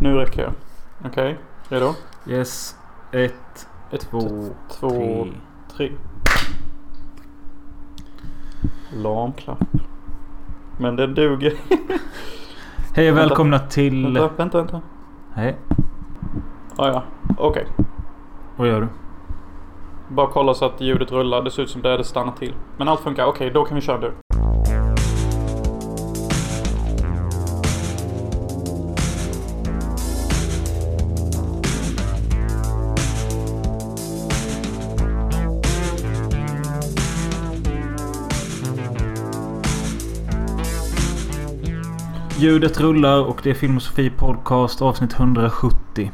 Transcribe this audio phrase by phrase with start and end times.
[0.00, 0.52] Nu räcker jag.
[1.04, 1.94] Okej, redo?
[2.26, 2.76] Yes.
[3.12, 4.20] Ett, Ett, två,
[4.70, 5.32] två, tre.
[5.76, 5.92] tre.
[9.02, 9.58] Lam klapp.
[10.78, 11.52] Men det duger.
[12.94, 13.28] Hej och Vänta.
[13.28, 14.04] välkomna till...
[14.04, 14.80] Vänta, vänta, vänta.
[15.34, 15.56] Hej.
[16.76, 17.02] Ah, ja,
[17.38, 17.66] okej.
[18.56, 18.88] Vad gör du?
[20.08, 21.42] Bara kolla så att ljudet rullar.
[21.42, 22.54] Det ser ut som det, det stannar till.
[22.76, 23.24] Men allt funkar.
[23.26, 24.12] Okej, då kan vi köra nu.
[42.40, 46.12] Ljudet rullar och det är Filmosofi Podcast avsnitt 170.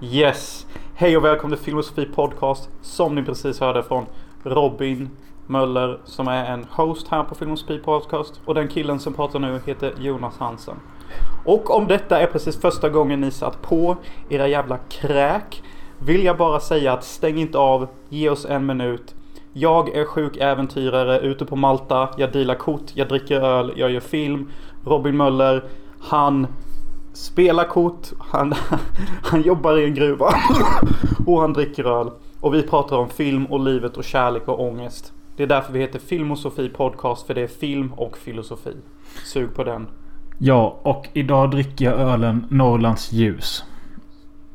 [0.00, 0.66] Yes!
[0.94, 2.70] Hej och välkommen till Filmosofi Podcast.
[2.82, 4.06] Som ni precis hörde från
[4.42, 5.10] Robin
[5.46, 8.40] Möller som är en host här på Filmosofi Podcast.
[8.44, 10.76] Och den killen som pratar nu heter Jonas Hansen.
[11.44, 13.96] Och om detta är precis första gången ni satt på
[14.28, 15.62] era jävla kräk
[15.98, 19.14] vill jag bara säga att stäng inte av, ge oss en minut.
[19.58, 24.00] Jag är sjuk äventyrare ute på Malta, jag dealar kort, jag dricker öl, jag gör
[24.00, 24.50] film.
[24.86, 25.64] Robin Möller,
[26.00, 26.46] han
[27.12, 28.54] spelar kort, han,
[29.22, 30.34] han jobbar i en gruva
[31.26, 32.10] och han dricker öl.
[32.40, 35.12] Och vi pratar om film och livet och kärlek och ångest.
[35.36, 38.76] Det är därför vi heter Filmosofi Podcast, för det är film och filosofi.
[39.24, 39.86] Sug på den.
[40.38, 43.64] Ja, och idag dricker jag ölen Norrlands ljus.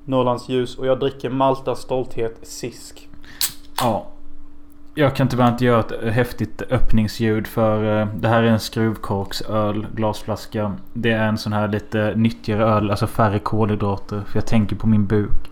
[0.06, 3.10] Norrlands ljus och jag dricker Maltas stolthet Sisk.
[3.82, 4.11] Ja.
[4.94, 9.88] Jag kan tyvärr inte göra ett häftigt öppningsljud för eh, det här är en skruvkorksöl,
[9.96, 10.76] glasflaska.
[10.94, 14.24] Det är en sån här lite nyttigare öl, alltså färre kolhydrater.
[14.28, 15.52] För jag tänker på min buk.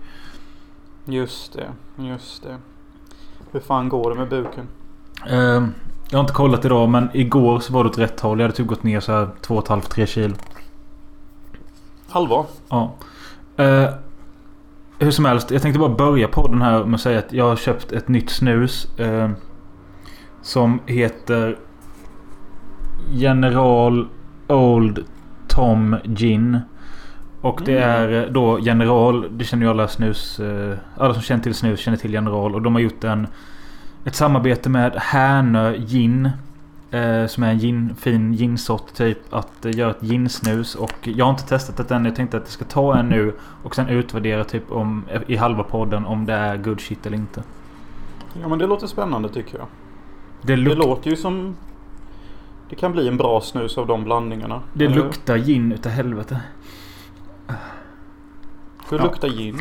[1.05, 1.67] Just det,
[2.03, 2.57] just det.
[3.51, 4.67] Hur fan går det med buken?
[5.29, 5.67] Eh,
[6.09, 8.39] jag har inte kollat idag men igår så var det åt rätt håll.
[8.39, 10.35] Jag hade typ gått ner så här 2,5-3 kilo.
[12.09, 12.45] Allvar?
[12.69, 12.93] Ja.
[13.57, 13.89] Eh,
[14.99, 17.55] hur som helst, jag tänkte bara börja podden här med att säga att jag har
[17.55, 18.99] köpt ett nytt snus.
[18.99, 19.29] Eh,
[20.41, 21.57] som heter
[23.11, 24.07] General
[24.47, 25.03] Old
[25.47, 26.59] Tom Gin.
[27.41, 27.89] Och det Mm.
[27.89, 29.37] är eh, då General.
[29.37, 30.39] Det känner ju alla snus.
[30.39, 32.55] Eh, alla som känner till snus känner till General.
[32.55, 33.27] Och de har gjort en
[34.05, 36.29] ett samarbete med Härnö Gin.
[36.91, 39.33] Eh, som är en gin, fin ginsort typ.
[39.33, 40.75] Att eh, göra ett ginsnus.
[40.75, 42.05] Och jag har inte testat det än.
[42.05, 43.33] Jag tänkte att jag ska ta en nu.
[43.63, 47.43] Och sen utvärdera typ om, i halva podden om det är good shit eller inte.
[48.41, 49.67] Ja men det låter spännande tycker jag.
[50.41, 51.55] Det, Det luk- låter ju som...
[52.69, 54.61] Det kan bli en bra snus av de blandningarna.
[54.73, 56.41] det eller luktar gin utav helvete.
[58.89, 59.03] Hur Ja.
[59.03, 59.59] luktar gin?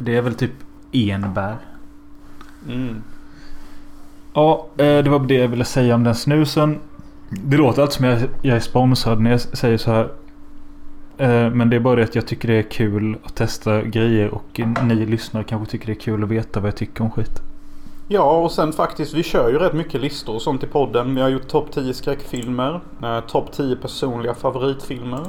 [0.00, 0.52] Det är väl typ
[0.92, 1.56] enbär.
[2.68, 3.02] Mm.
[4.34, 6.78] Ja, eh, det var det jag ville säga om den snusen.
[7.30, 10.08] Det låter alltid som jag, jag är sponsrad när jag säger så här.
[11.18, 14.34] Eh, Men det är bara det att jag tycker det är kul att testa grejer
[14.34, 17.42] och ni lyssnare kanske tycker det är kul att veta vad jag tycker om skit.
[18.08, 21.14] Ja och sen faktiskt vi kör ju rätt mycket listor och sånt i podden.
[21.14, 22.80] Vi har gjort topp 10 skräckfilmer.
[23.02, 25.26] Eh, topp 10 personliga favoritfilmer.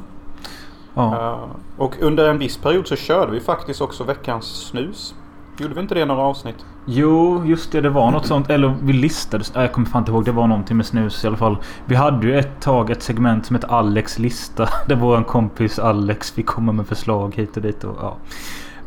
[0.94, 1.40] Ja.
[1.78, 5.16] Och under en viss period så körde vi faktiskt också veckans snus.
[5.62, 6.56] Gjorde vi inte det i några avsnitt?
[6.86, 7.82] Jo, just det.
[7.82, 8.50] Det var något sånt.
[8.50, 9.44] Eller vi listade.
[9.56, 10.26] Nej, jag kommer fan inte ihåg.
[10.26, 11.58] Det var någonting med snus i alla fall.
[11.86, 14.70] Vi hade ju ett tag ett segment som hette Alex lista.
[14.88, 17.84] Där vår kompis Alex fick komma med förslag hit och dit.
[17.84, 18.18] Och, ja.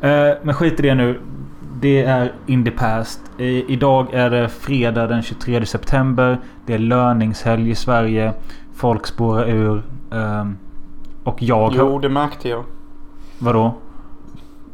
[0.09, 1.21] Eh, Men skit i det nu.
[1.81, 3.21] Det är in the past.
[3.39, 6.39] I, idag är det fredag den 23 september.
[6.67, 8.33] Det är löningshelg i Sverige.
[8.75, 9.83] Folk spårar ur.
[10.13, 10.57] ehm,
[11.25, 12.65] Och jag Jo, det märkte jag.
[13.39, 13.75] Vadå?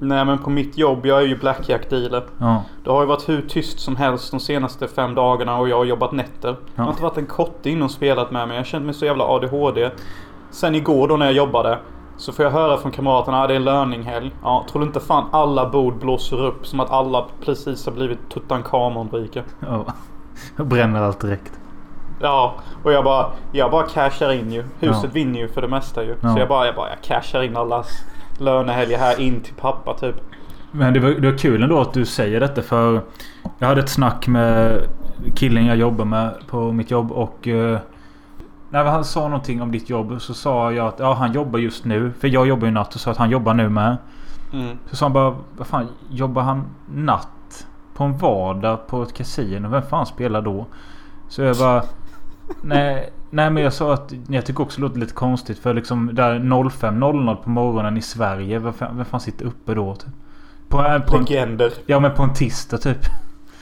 [0.02, 2.22] Nej men på mitt jobb, jag är ju blackjack dealer.
[2.38, 2.62] Ja.
[2.84, 5.84] Det har ju varit hur tyst som helst de senaste fem dagarna och jag har
[5.84, 6.48] jobbat nätter.
[6.74, 6.90] Det har Ja.
[6.90, 8.56] inte varit en kotte inne och spelat med mig.
[8.56, 9.90] Jag kände mig så jävla ADHD.
[10.50, 11.78] Sen igår då när jag jobbade.
[12.16, 14.32] Så får jag höra från kamraterna att det är löninghelg.
[14.42, 18.18] Ja, tror du inte fan alla bord blåser upp som att alla precis har blivit
[18.34, 19.42] Tutankhamon-rika?
[19.60, 19.84] ja.
[20.56, 21.52] Jag bränner allt direkt.
[22.22, 24.64] Ja, och jag bara, jag bara cashar in ju.
[24.80, 25.10] Huset Ja.
[25.12, 26.14] vinner ju för det mesta ju.
[26.22, 26.34] Ja.
[26.34, 27.88] Så jag bara, jag bara, jag cashar in allas
[28.40, 30.16] lönehelger här in till pappa typ.
[30.72, 33.00] Men det var, det var kul ändå att du säger detta för
[33.58, 34.82] Jag hade ett snack med
[35.34, 37.78] killen jag jobbar med på mitt jobb och eh,
[38.70, 41.84] När han sa någonting om ditt jobb så sa jag att ja, han jobbar just
[41.84, 42.12] nu.
[42.20, 43.96] För jag jobbar ju natt och sa att han jobbar nu med.
[44.52, 44.78] Mm.
[44.86, 46.64] Så sa han bara vad fan jobbar han
[46.94, 47.66] natt?
[47.94, 49.68] På en vardag på ett kasino?
[49.68, 50.66] Vem fan spelar då?
[51.28, 51.82] Så jag bara
[52.62, 56.10] Nej, nej men jag sa att jag tycker också det låter lite konstigt för liksom
[56.14, 58.58] där 05.00 på morgonen i Sverige.
[58.58, 59.94] Vem fan, vem fan sitter uppe då?
[59.94, 60.08] Typ?
[60.68, 61.72] På, en- på en, Legender.
[61.86, 62.98] ja men på en tisdag typ.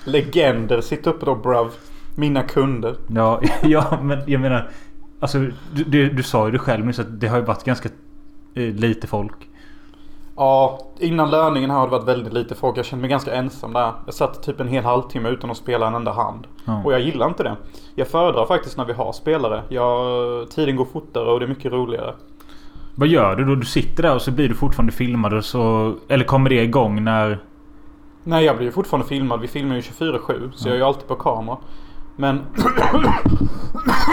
[0.04, 1.66] Legender sitter uppe då bruv.
[2.16, 2.96] Mina kunder.
[3.08, 4.70] Ja, ja men jag menar.
[5.20, 5.38] Alltså
[5.74, 7.88] du, du, du sa ju det själv nyss att det har ju varit ganska
[8.54, 9.47] eh, lite folk.
[10.38, 12.78] Ja, innan löningen här har det varit väldigt lite folk.
[12.78, 13.92] Jag kände mig ganska ensam där.
[14.04, 16.46] Jag satt typ en hel halvtimme utan att spela en enda hand.
[16.64, 16.82] Ja.
[16.84, 17.56] Och jag gillar inte det.
[17.94, 19.62] Jag föredrar faktiskt när vi har spelare.
[19.68, 22.14] Jag, tiden går fortare och det är mycket roligare.
[22.94, 23.54] Vad gör du då?
[23.54, 25.94] Du sitter där och så blir du fortfarande filmad så...
[26.08, 27.38] Eller kommer det igång när...
[28.24, 29.40] Nej, jag blir ju fortfarande filmad.
[29.40, 30.50] Vi filmar ju 24-7.
[30.54, 31.56] Så jag är ju alltid på kamera.
[32.16, 32.40] Men...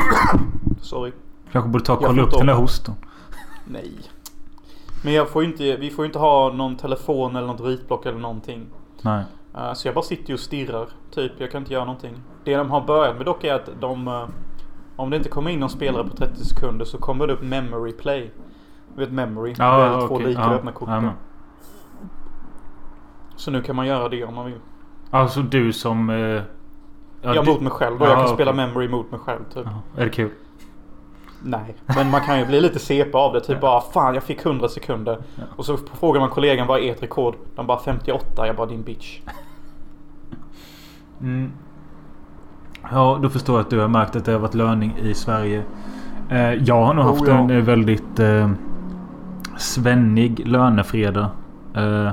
[0.81, 1.11] Sorry.
[1.51, 2.95] Kanske borde ta och kolla upp den där hostan.
[3.65, 3.91] Nej.
[5.05, 8.19] Men jag får inte, vi får ju inte ha någon telefon eller något ritblock eller
[8.19, 8.65] någonting.
[9.01, 9.23] Nej.
[9.57, 10.87] Eh, Så jag bara sitter ju och stirrar.
[11.11, 12.15] Typ, jag kan inte göra någonting.
[12.43, 14.07] Det de har börjat med dock är att de...
[14.07, 14.27] eh,
[14.95, 17.91] Om det inte kommer in någon spelare på 30 sekunder så kommer det upp memory
[17.91, 18.31] play.
[18.95, 19.55] Du vet memory?
[19.57, 20.27] Ja, Välj två okej.
[20.27, 20.93] lika och öppna korten.
[20.93, 21.13] jajamän.
[23.35, 24.59] Så nu kan man göra det om man vill.
[25.09, 26.09] Alltså du som...
[26.09, 26.41] eh, ja,
[27.21, 28.05] jag du- mot mig själv då.
[28.05, 28.35] Ja, jag kan okej.
[28.35, 29.67] spela memory mot mig själv typ.
[29.97, 30.29] Är det kul?
[31.47, 33.41] Nej, men man kan ju bli lite CP av det.
[33.41, 35.17] Typ bara fan jag fick 100 sekunder.
[35.35, 35.43] Ja.
[35.55, 37.35] Och så frågar man kollegan vad är ert rekord?
[37.55, 38.47] De bara 58.
[38.47, 39.19] Jag bara din bitch.
[41.21, 41.51] Mm.
[42.91, 45.63] Ja, då förstår jag att du har märkt att det har varit löning i Sverige.
[46.29, 47.37] Eh, jag har nog Oh, haft ja.
[47.37, 48.51] en eh, väldigt eh,
[49.57, 51.27] svennig lönefredag.
[51.75, 52.11] Eh,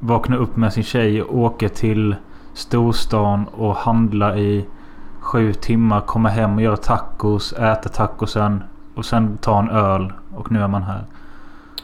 [0.00, 2.16] vakna upp med sin tjej och åka till
[2.54, 4.64] storstan och handla i
[5.28, 6.00] sju timmar.
[6.00, 8.64] Komma hem och göra tacos, äta tacosen
[8.94, 10.12] och sen ta en öl.
[10.36, 11.04] Och nu är man här.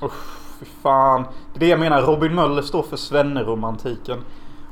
[0.00, 1.24] Uff, fy fan.
[1.52, 2.02] Det är det jag menar.
[2.02, 4.18] Robin Möller står för svenneromantiken.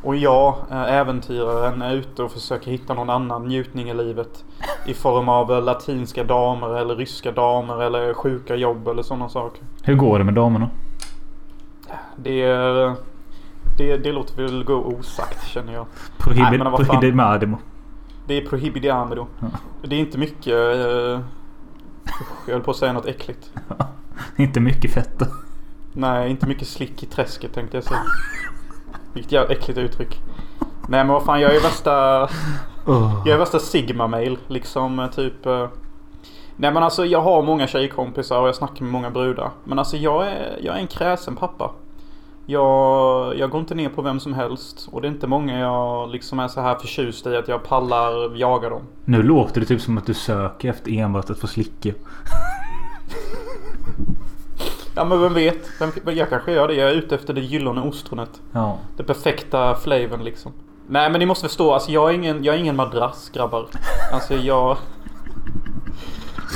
[0.03, 4.45] Och jag, eh, äventyraren, är ute och försöker hitta någon annan njutning i livet.
[4.87, 9.63] I form av eh, latinska damer eller ryska damer eller sjuka jobb eller sådana saker.
[9.83, 10.71] Hur går det med damerna?
[12.17, 12.95] Det, är-
[13.79, 15.87] det, det låter väl gå osagt känner jag.
[16.19, 17.57] Prohibid, Nej, men
[18.33, 19.27] Det är prohibidiamido.
[19.41, 19.47] Ja.
[19.83, 20.47] Det är inte mycket...
[20.47, 21.21] Eh,
[22.47, 23.51] jag höll på att säga något äckligt.
[24.37, 25.23] Inte mycket fett.
[25.93, 28.01] Nej, inte mycket slick i träsket tänkte jag säga.
[29.13, 30.21] Vilket jävla äckligt uttryck.
[30.89, 31.91] Nej men vad fan, jag är värsta...
[33.27, 34.39] Jag är värsta sigma-mail.
[34.49, 35.47] Liksom eh, typ...
[35.47, 35.69] eh,
[36.57, 39.51] Nej men alltså jag har många tjejkompisar och jag snackar med många brudar.
[39.65, 41.71] Men alltså jag är, jag är en kräsen pappa.
[42.47, 44.89] Jag, jag går inte ner på vem som helst.
[44.93, 48.37] Och det är inte många jag liksom är så här förtjust i att jag pallar
[48.37, 48.83] jaga dem.
[49.05, 51.93] Nu låter det typ som att du söker efter enbart att få slicka.
[54.95, 55.69] Ja men vem vet?
[55.81, 56.75] Vem, jag kanske gör det.
[56.75, 58.41] Jag är ute efter det gyllene ostronet.
[58.53, 58.79] Ja.
[58.97, 60.53] Det perfekta flavern liksom.
[60.89, 63.67] Nej men ni måste förstå, alltså jag är ingen, jag är ingen madrass grabbar.
[64.13, 64.77] Alltså jag...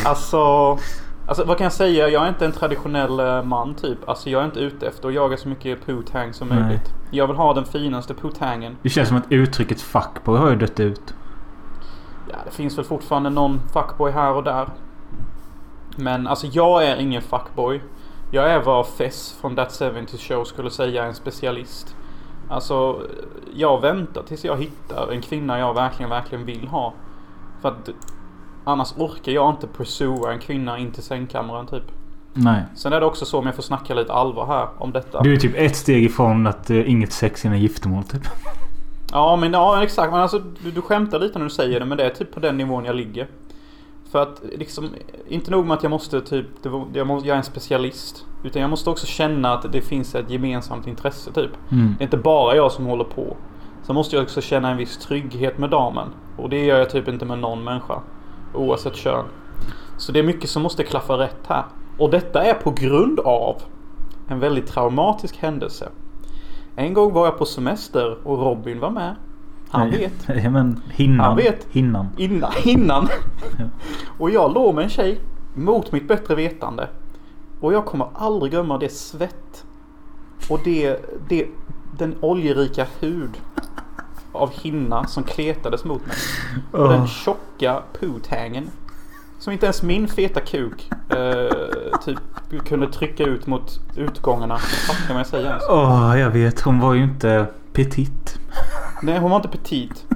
[0.05, 0.79] Alltså...
[1.29, 2.09] Alltså vad kan jag säga?
[2.09, 4.09] Jag är inte en traditionell eh, man typ.
[4.09, 6.63] Alltså jag är inte ute efter att jaga så mycket poo-tang som Nej.
[6.63, 6.95] möjligt.
[7.11, 8.77] Jag vill ha den finaste poo-tangen.
[8.83, 11.15] Det känns som att uttrycket fuckboy har ju dött ut.
[12.31, 14.69] Ja det finns väl fortfarande någon fuckboy här och där.
[15.97, 17.83] Men alltså jag är ingen fuckboy.
[18.31, 21.97] Jag är vad Fess från That 70 Show skulle säga en specialist.
[22.49, 23.01] Alltså
[23.55, 26.95] jag väntar tills jag hittar en kvinna jag verkligen, verkligen vill ha.
[27.61, 27.91] För att
[28.67, 31.85] annars orkar jag inte pursua en kvinna in till sängkammaren typ.
[32.33, 32.63] Nej.
[32.75, 35.23] Sen är det också så om jag får snacka lite allvar här om detta.
[35.23, 38.23] Du är typ ett steg ifrån att eh, inget sex innan giftermål typ.
[39.13, 40.13] Ja men ja exakt.
[40.13, 42.41] Men alltså du, du skämtar lite när du säger det men det är typ på
[42.41, 43.27] den nivån jag ligger.
[44.11, 44.89] För att liksom,
[45.29, 46.47] inte nog med att jag måste typ,
[46.93, 48.25] jag, måste, jag är en specialist.
[48.45, 51.51] Utan jag måste också känna att det finns ett gemensamt intresse typ.
[51.73, 51.95] Mm.
[51.99, 53.37] Det är inte bara jag som håller på.
[53.83, 56.09] Så måste jag också känna en viss trygghet med damen.
[56.37, 58.01] Och det gör jag typ inte med någon människa.
[58.57, 59.25] Oavsett kön.
[59.97, 61.65] Så det är mycket som måste klaffa rätt här.
[61.99, 63.63] Och detta är på grund av
[64.29, 65.89] en väldigt traumatisk händelse.
[66.77, 69.17] En gång var jag på semester och Robin var med.
[69.71, 70.29] Han vet.
[70.43, 71.27] Ja, men hinnan.
[71.27, 71.67] Han vet.
[71.71, 72.09] Hinnan.
[72.17, 72.53] Innan.
[72.65, 73.09] innan.
[73.59, 73.65] Ja.
[74.19, 75.21] Och jag låg med en tjej
[75.55, 76.89] mot mitt bättre vetande.
[77.61, 79.65] Och jag kommer aldrig glömma det svett.
[80.51, 81.47] Och det, det,
[81.99, 83.31] den oljerika hud
[84.37, 86.17] av hinna som kletades mot mig.
[86.73, 87.07] Och den Åh.
[87.07, 88.71] tjocka pootangen.
[89.39, 92.19] Som inte ens min feta kuk eh, typ
[92.69, 94.59] kunde trycka ut mot utgångarna.
[94.59, 95.63] Fattar vad jag säger ens?
[95.69, 96.61] Åh, jag vet.
[96.61, 98.39] Hon var ju inte petit.
[99.03, 100.07] Nej, hon var inte petit.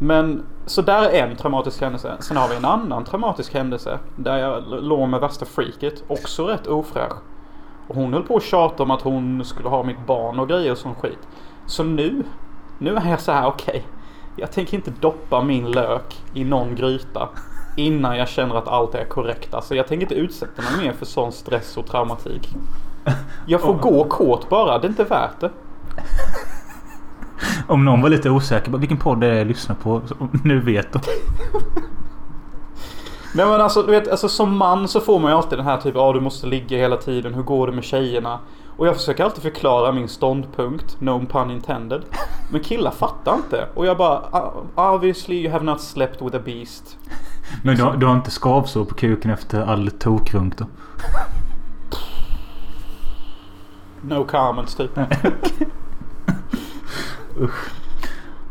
[0.00, 2.16] Men så där är en traumatisk händelse.
[2.20, 3.98] Sen har vi en annan traumatisk händelse.
[4.16, 6.04] Där jag låg med värsta freaket.
[6.08, 7.12] Också rätt ofräsch.
[7.88, 10.72] Och hon höll på att tjata om att hon skulle ha mitt barn och grejer
[10.72, 11.18] och sån skit.
[11.66, 12.24] Så nu,
[12.78, 13.86] nu är jag så här okej.
[14.36, 17.28] jag tänker inte doppa min lök i någon gryta.
[17.76, 19.54] Innan jag känner att allt är korrekt.
[19.54, 22.48] Alltså jag tänker inte utsätta mig mer för sån stress och traumatik.
[23.46, 25.50] Jag får gå kåt bara, det är inte värt det.
[27.68, 28.70] Om någon var lite osäker.
[28.70, 30.02] bara, Vilken podd är det jag lyssnar på?
[30.44, 31.00] Nu vet de.
[33.34, 35.76] Nej men alltså, du vet, alltså som man så får man ju alltid den här
[35.76, 38.38] typen av, ah, du måste ligga hela tiden, hur går det med tjejerna?
[38.78, 42.02] Och jag försöker alltid förklara min ståndpunkt, no pun intended.
[42.50, 43.68] Men killar fattar inte.
[43.74, 44.22] Och jag bara,
[44.74, 46.98] "Ah, obviously you have not slept with a beast.
[47.64, 50.66] Men du, du har inte skavsår på kuken efter all tokrunk då?
[54.02, 54.90] No comments typ.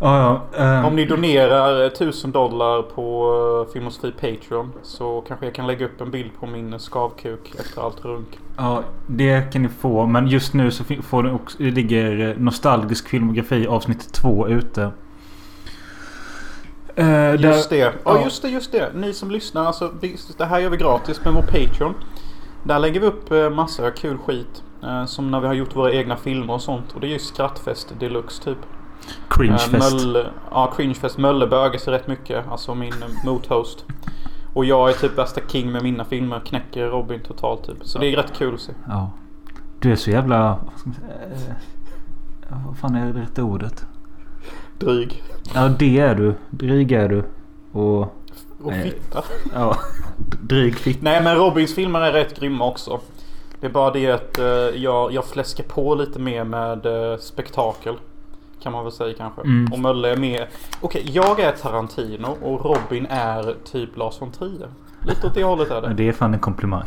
[0.01, 0.63] Ja, ja.
[0.63, 3.31] ehm, Om ni donerar 1000 dollar på
[3.67, 7.81] uh, Filmosofi Patreon så kanske jag kan lägga upp en bild på min skavkuk efter
[7.81, 8.39] allt runk.
[8.57, 10.05] Ja, det kan ni få.
[10.05, 14.91] Men just nu så får det också, det ligger eh, Nostalgisk filmografi avsnitt 2 ute.
[16.95, 17.77] Eh, där- Just det.
[17.77, 18.23] Ja, ja.
[18.23, 18.91] just det, just det.
[18.95, 19.91] Ni som lyssnar, alltså
[20.37, 21.93] det här gör vi gratis med vår Patreon.
[22.63, 24.63] Där lägger vi upp eh, massa kul skit.
[24.83, 26.93] eh, Som när vi har gjort våra egna filmer och sånt.
[26.95, 28.57] Och det är ju skrattfest deluxe typ.
[29.29, 29.73] Cringefest.
[29.73, 31.17] Eh, Mölle, ja, Cringefest.
[31.17, 32.47] Mölle bögar sig rätt mycket.
[32.47, 33.85] Alltså min eh, mothost.
[34.53, 36.39] Och jag är typ värsta king med mina filmer.
[36.39, 37.77] Knäcker Robin totalt typ.
[37.81, 38.73] Så det är rätt kul att se.
[38.87, 39.11] Ja.
[39.79, 40.59] Du är så jävla...
[40.83, 40.95] Vad,
[42.51, 43.85] eh, vad fan är det rätta ordet?
[44.79, 45.23] Dryg.
[45.53, 46.35] Ja, det är du.
[46.49, 47.23] Dryg är du.
[47.71, 48.01] Och...
[48.63, 49.23] Och fitta.
[49.53, 49.77] Ja.
[50.41, 51.01] Dryg fitt.
[51.01, 52.99] Nej men Robins filmer är rätt grymma också.
[53.59, 54.39] Det är bara det att
[54.75, 56.87] jag, jag fläskar på lite mer med
[57.19, 57.95] spektakel.
[58.67, 59.41] Kan man väl säga kanske.
[59.41, 59.73] Mm.
[59.73, 60.47] Och Mölle är mer...
[60.81, 64.69] Okej, jag är Tarantino och Robin är typ Lars von Trier.
[65.03, 65.93] Lite åt det hållet är det.
[65.93, 66.83] Det är fan en komplimang.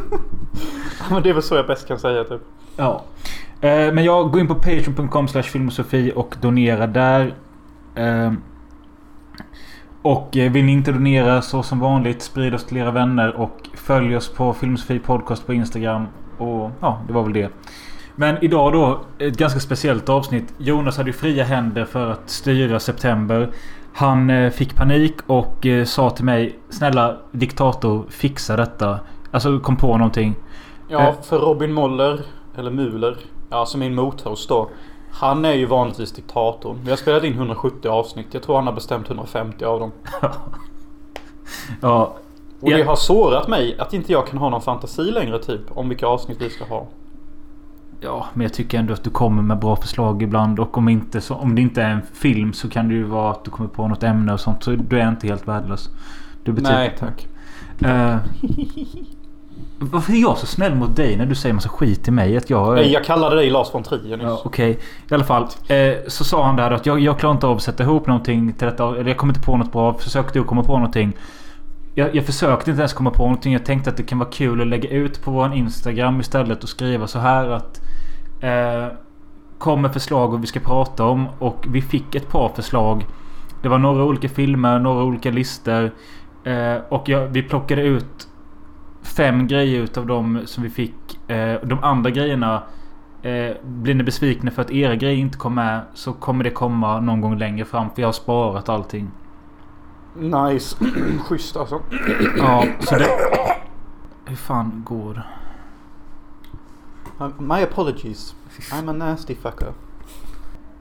[1.10, 2.40] Men det är väl så jag bäst kan säga typ.
[2.76, 3.02] Ja.
[3.60, 7.34] Eh, men jag går in på patreon.com filmosofi och donerar där.
[7.94, 8.32] Eh,
[10.02, 13.68] och eh, vill ni inte donera så som vanligt sprid oss till era vänner och
[13.74, 16.06] följ oss på Filmosofi Podcast på Instagram.
[16.38, 17.50] Och ja, det var väl det.
[18.20, 20.54] Men idag då, ett ganska speciellt avsnitt.
[20.58, 23.50] Jonas hade ju fria händer för att styra September.
[23.92, 29.00] Han eh, fick panik och eh, sa till mig Snälla diktator, fixa detta.
[29.30, 30.36] Alltså kom på någonting.
[30.88, 31.14] Ja, Eh.
[31.22, 32.20] för Robin Moller,
[32.56, 33.16] eller
[33.50, 34.70] ja som min mothost då.
[35.10, 36.78] Han är ju vanligtvis diktatorn.
[36.84, 38.26] Vi har spelat in 170 avsnitt.
[38.30, 39.92] Jag tror han har bestämt 150 av dem.
[41.80, 42.16] Ja,
[42.60, 45.60] Och det har sårat mig att inte jag kan ha någon fantasi längre typ.
[45.76, 46.86] Om vilka avsnitt vi ska ha.
[48.00, 50.60] Ja, men jag tycker ändå att du kommer med bra förslag ibland.
[50.60, 53.30] Och om, inte så, om det inte är en film så kan det ju vara
[53.30, 54.62] att du kommer på något ämne och sånt.
[54.62, 55.90] Så du är inte helt värdelös.
[56.42, 57.26] Du betyder Nej tack.
[57.80, 58.16] Eh,
[59.78, 62.36] varför är jag så snäll mot dig när du säger massa skit till mig?
[62.36, 62.74] Att jag...
[62.74, 64.26] Nej, jag kallade dig Lars von Trier nyss.
[64.26, 64.78] Ja, Okej,
[65.10, 65.46] i alla fall.
[65.68, 68.52] Eh, så sa han där att jag, jag klarar inte av att sätta ihop någonting
[68.52, 68.88] till detta.
[68.88, 69.94] Eller jag kommer inte på något bra.
[69.94, 71.16] Försök du komma på någonting.
[71.94, 73.52] Jag, jag försökte inte ens komma på någonting.
[73.52, 76.68] Jag tänkte att det kan vara kul att lägga ut på vår Instagram istället och
[76.68, 77.80] skriva så här att...
[78.40, 78.86] Eh,
[79.58, 81.28] kom med förslag och vi ska prata om.
[81.38, 83.06] Och vi fick ett par förslag.
[83.62, 85.90] Det var några olika filmer, några olika listor.
[86.44, 88.28] Eh, och jag, vi plockade ut
[89.02, 91.30] fem grejer utav dem som vi fick.
[91.30, 92.62] Eh, de andra grejerna
[93.22, 97.00] Eh, blir ni besvikna för att era grejer inte kom med så kommer det komma
[97.00, 99.10] någon gång längre fram för jag har sparat allting.
[100.16, 100.76] Nice.
[101.28, 101.80] Schysst alltså.
[102.38, 103.08] Ja, så det...
[104.24, 105.24] Hur fan går det?
[107.38, 108.34] My apologies.
[108.72, 109.72] I'm a nasty fucker.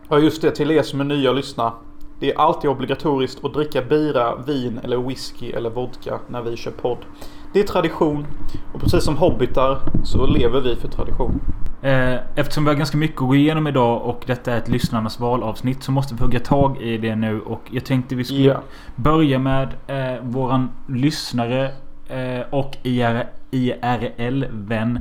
[0.10, 1.74] Ja just det, till er som är nya och lyssnar.
[2.20, 6.72] Det är alltid obligatoriskt att dricka bira, vin eller whisky eller vodka när vi kör
[6.72, 6.98] podd.
[7.54, 8.26] Det är tradition
[8.74, 11.40] och precis som hobbitar så lever vi för tradition.
[11.82, 15.20] Eh, eftersom vi har ganska mycket att gå igenom idag och detta är ett lyssnarnas
[15.20, 18.62] valavsnitt så måste vi hugga tag i det nu och jag tänkte vi skulle Ja.
[18.96, 21.72] börja med eh, våran lyssnare
[22.08, 25.00] eh, och IR, IRL-vän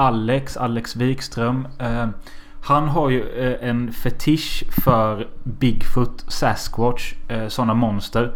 [0.00, 1.68] Alex, Alex Wikström.
[1.78, 2.06] Eh,
[2.62, 8.32] han har ju eh, en fetisch för Bigfoot, Sasquatch, eh, sådana monster.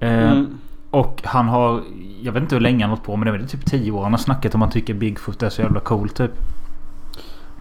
[0.00, 0.58] Eh, Mm.
[0.90, 1.82] Och han har,
[2.22, 3.66] jag vet inte hur länge han har hållit på med det, men det är typ
[3.66, 4.02] 10 år.
[4.02, 6.30] Han har snackat om att han tycker Bigfoot är så jävla cool typ.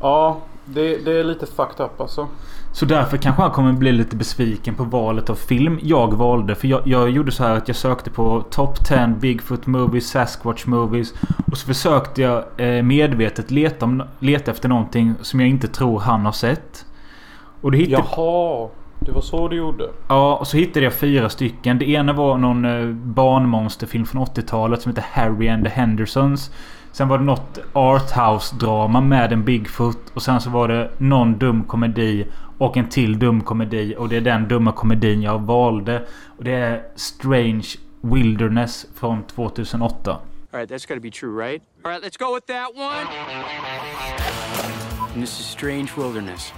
[0.02, 2.28] Ja, det, det är lite fucked up alltså.
[2.76, 6.56] Så därför kanske han kommer bli lite besviken på valet av film jag valde.
[6.56, 10.66] För jag, jag gjorde så här att jag sökte på Top 10 Bigfoot Movies, Sasquatch
[10.66, 11.14] Movies.
[11.52, 16.00] Och så försökte jag eh, medvetet leta, om, leta efter någonting som jag inte tror
[16.00, 16.86] han har sett.
[17.62, 18.70] Och det hittade, Jaha,
[19.00, 19.90] det var så du gjorde.
[20.08, 21.80] ja, och så hittade jag fyra stycken.
[21.80, 26.52] Det ena var någon eh, barnmonsterfilm från 80-talet som heter Harry and the Hendersons.
[26.96, 29.98] Sen var det något arthouse-drama med en Bigfoot.
[30.14, 33.96] Och sen så var det någon dum komedi och en till dum komedi.
[33.98, 36.06] Och det är den dumma komedin jag valde.
[36.38, 37.66] Och det är Strange
[38.02, 40.12] Wilderness från 2008.
[40.12, 40.20] All
[40.60, 41.62] right, that's got to be true, right?
[41.84, 43.08] All right, let's go with that one.
[45.14, 46.54] And this is Strange Wilderness.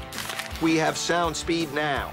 [0.62, 2.12] We have sound speed now.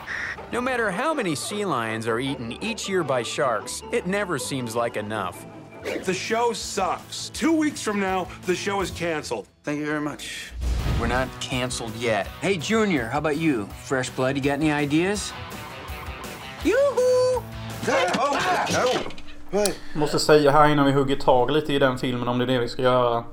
[0.53, 4.75] No matter how many sea lions are eaten each year by sharks, it never seems
[4.75, 5.47] like enough.
[5.85, 7.29] The show sucks.
[7.31, 9.47] Two weeks from now, the show is canceled.
[9.65, 10.53] Thank you very much.
[10.99, 12.27] We're not canceled yet.
[12.41, 13.69] Hey, Junior, how about you?
[13.85, 15.33] Fresh blood, you got any ideas?
[16.65, 17.43] Yoo-hoo!
[19.51, 19.79] What?
[19.95, 22.59] Måste säga här innan vi hugger tag lite i den filmen om det är det
[22.59, 23.25] vi ska göra.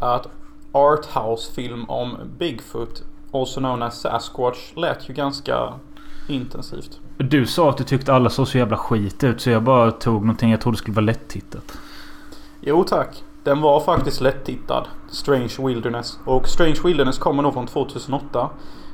[0.00, 0.26] Att
[0.72, 5.74] Arthouse-film om Bigfoot, also known as Sasquatch, lät ju ganska
[6.28, 7.00] intensivt.
[7.24, 10.22] Du sa att du tyckte alla såg så jävla skit ut så jag bara tog
[10.22, 11.78] någonting jag trodde skulle vara lätt-tittat.
[12.60, 13.24] Jo tack.
[13.44, 14.88] Den var faktiskt lätt-tittad.
[15.10, 16.18] Strange Wilderness.
[16.24, 18.50] Och Strange Wilderness kommer nog från 2008.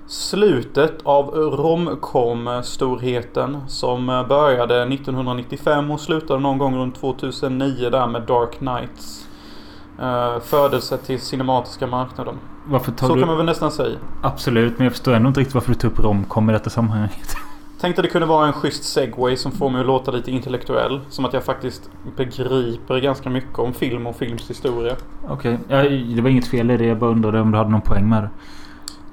[0.07, 8.59] Slutet av romcom-storheten som började 1995 och slutade någon gång runt 2009 där med Dark
[8.59, 9.29] Knights.
[10.01, 12.35] Uh, födelse till cinematiska marknaden.
[12.65, 13.21] Varför tar Så du...
[13.21, 13.99] kan man väl nästan säga.
[14.23, 17.37] Absolut, men jag förstår ändå inte riktigt varför du tog upp romcom i detta sammanhanget.
[17.81, 21.01] Tänkte det kunde vara en schysst segway som får mig att låta lite intellektuell.
[21.09, 24.97] Som att jag faktiskt begriper ganska mycket om film och films historia.
[25.29, 26.87] Okej, ja, det var inget fel i det.
[26.87, 28.31] Jag bara undrade om du hade någon poäng med det.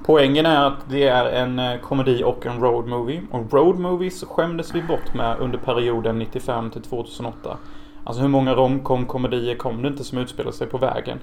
[0.06, 3.22] Poängen är att det är en eh, komedi och en road movie.
[3.30, 7.56] Och road movies skämdes vi bort med under perioden 95 till 2008.
[8.04, 11.18] Alltså hur många romcom-komedier kom det inte som utspelar sig på vägen?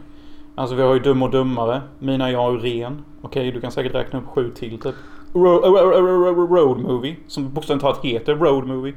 [0.55, 3.05] Alltså vi har ju Dum och Dummare, Mina jag och Ren.
[3.21, 4.95] Okej, du kan säkert räkna upp sju till typ.
[5.33, 8.93] Ro- ro- ro- ro- road movie, som bokstavligt talat heter Road movie.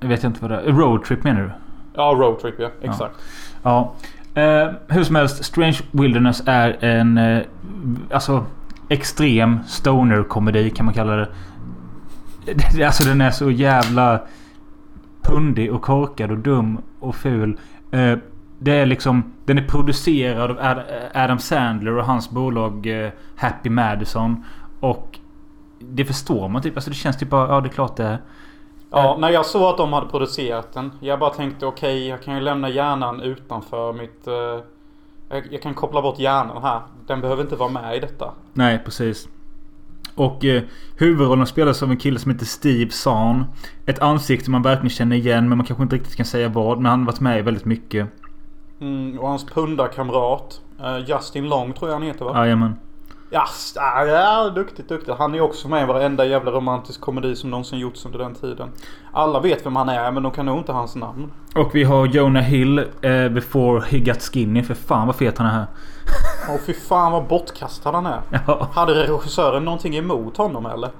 [0.00, 0.72] Jag vet inte vad det är.
[0.72, 1.50] Roadtrip menar du?
[1.94, 3.14] Ja, Road Trip ja, exakt.
[3.62, 3.92] Ja.
[4.34, 7.18] Eh, hur som helst, Strange Wilderness är en...
[7.18, 7.42] Eh,
[8.10, 8.44] alltså
[8.88, 11.28] extrem stoner-komedi kan man kalla det.
[12.86, 14.20] Alltså den är så jävla
[15.22, 17.58] pundig och korkad och dum och ful.
[17.90, 18.18] Eh,
[18.58, 19.32] det är liksom...
[19.44, 24.44] Den är producerad av Ad- Adam Sandler och hans bolag eh, Happy Madison.
[24.80, 25.18] Och
[25.78, 26.76] det förstår man typ.
[26.76, 27.48] Alltså det känns typ bara...
[27.48, 28.18] Ja, det är klart det är.
[28.90, 30.92] Ja, när jag såg att de hade producerat den.
[31.00, 34.26] Jag bara tänkte okej, jag kan ju lämna hjärnan utanför mitt...
[34.26, 34.34] eh,
[35.28, 36.80] jag, jag kan koppla bort hjärnan här.
[37.06, 38.32] Den behöver inte vara med i detta.
[38.52, 39.28] Nej, precis.
[40.14, 40.62] Och eh,
[40.96, 43.44] huvudrollen spelas av en kille som heter Steve Zahn.
[43.86, 46.76] Ett ansikte man verkligen känner igen men man kanske inte riktigt kan säga vad.
[46.78, 48.06] Men han har varit med i väldigt mycket.
[48.80, 50.60] Mm, och hans pundarkamrat.
[50.80, 52.32] eh, Justin Long tror jag han heter va?
[52.44, 52.76] Jajamän.
[53.36, 55.18] Ja, ja, duktigt, duktigt.
[55.18, 58.68] Han är också med i varenda jävla romantisk komedi som någonsin gjorts under den tiden.
[59.12, 61.32] Alla vet vem han är men de kan nog inte hans namn.
[61.54, 64.62] Och vi har Jonah Hill eh, before he got skinny.
[64.62, 65.66] För fan vad fet han är här.
[66.54, 68.20] Och fy fan vad bortkastad han är.
[68.46, 70.90] Ja, Hade regissören någonting emot honom eller?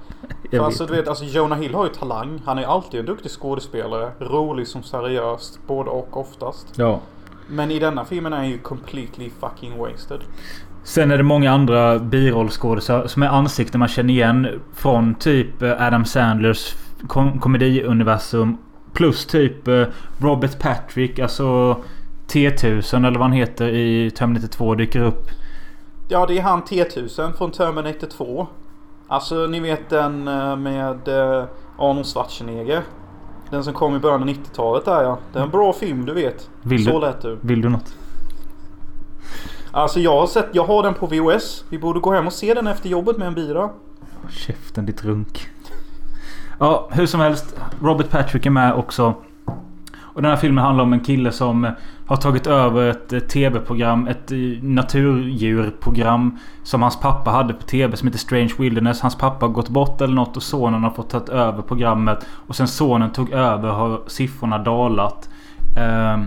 [0.51, 2.41] För alltså du vet, alltså Jonah Hill har ju talang.
[2.45, 4.11] Han är alltid en duktig skådespelare.
[4.19, 5.59] Rolig som seriöst.
[5.67, 6.67] Både och oftast.
[6.75, 6.99] Ja.
[7.49, 10.19] Men i denna filmen är han ju completely fucking wasted.
[10.87, 15.81] Sen är det många andra birollskådisar som är ansikten man känner igen från typ eh,
[15.81, 16.75] Adam Sandlers
[17.07, 18.57] kom komediuniversum.
[18.93, 19.83] Plus typ eh,
[20.21, 21.77] Robert Patrick, alltså
[22.27, 25.27] T1000 eller vad han heter i Terminator 2 dyker upp.
[26.07, 28.47] Ja, det är han T1000 från Terminator 2.
[29.07, 31.09] Alltså ni vet den eh, med
[31.77, 32.81] Arnold Schwarzenegger.
[33.49, 35.17] Den som kom i början av 90-talet där ja.
[35.33, 36.49] Det är en bra film du vet.
[36.61, 36.99] Vill Så du?
[36.99, 37.37] lät du.
[37.41, 37.93] Vill du något?
[39.77, 41.63] Alltså jag har sett, jag har den på VHS.
[41.69, 43.69] Vi borde gå hem och se den efter jobbet med en bira.
[44.29, 45.49] Käften ditt runk.
[46.59, 47.55] Ja, hur som helst.
[47.81, 49.13] Robert Patrick är med också.
[49.99, 51.71] Och den här filmen handlar om en kille som
[52.07, 54.07] har tagit över ett eh, tv-program.
[54.07, 56.39] Ett eh, naturdjurprogram.
[56.63, 59.01] Som hans pappa hade på tv som heter Strange Wilderness.
[59.01, 62.25] Hans pappa har gått bort eller något och sonen har fått ta över programmet.
[62.29, 65.29] Och sen sonen tog över har siffrorna dalat.
[65.79, 66.25] Ehm,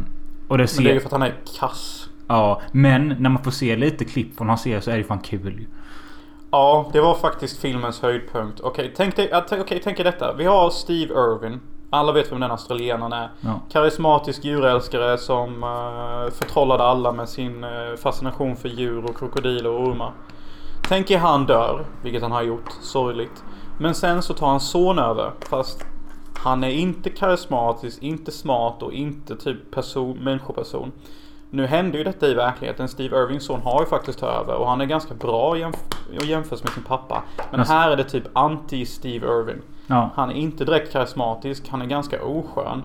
[0.48, 0.82] och det Men ser...
[0.82, 1.99] det är ju för att han är kass.
[2.30, 5.18] Ja, men när man får se lite klipp från hans serie så är det fan
[5.18, 5.66] kul.
[6.50, 8.60] Ja, det var faktiskt filmens höjdpunkt.
[8.60, 10.34] Okej, tänk, dig, okej, tänk er detta.
[10.34, 11.60] Vi har Steve Irwin.
[11.90, 13.30] Alla vet vem den australienaren är.
[13.40, 13.60] Ja.
[13.72, 17.70] Karismatisk djurälskare som uh, förtrollade alla med sin eh,
[18.02, 20.12] fascination för djur och krokodiler och ormar.
[20.88, 23.44] Tänk er han dör, vilket han har gjort, sorgligt.
[23.78, 25.84] Men sen så tar hans son över, fast
[26.34, 30.92] han är inte karismatisk, inte smart och inte typ person, människoperson.
[31.52, 32.88] Nu händer ju detta i verkligheten.
[32.88, 36.64] Steve Irvings son har ju faktiskt tagit över och han är ganska bra jämf- jämfört
[36.64, 37.22] med sin pappa.
[37.50, 39.58] Men här är det typ anti-Steve Irving.
[39.86, 40.10] Ja.
[40.14, 42.82] Han är inte direkt karismatisk, han är ganska oskön.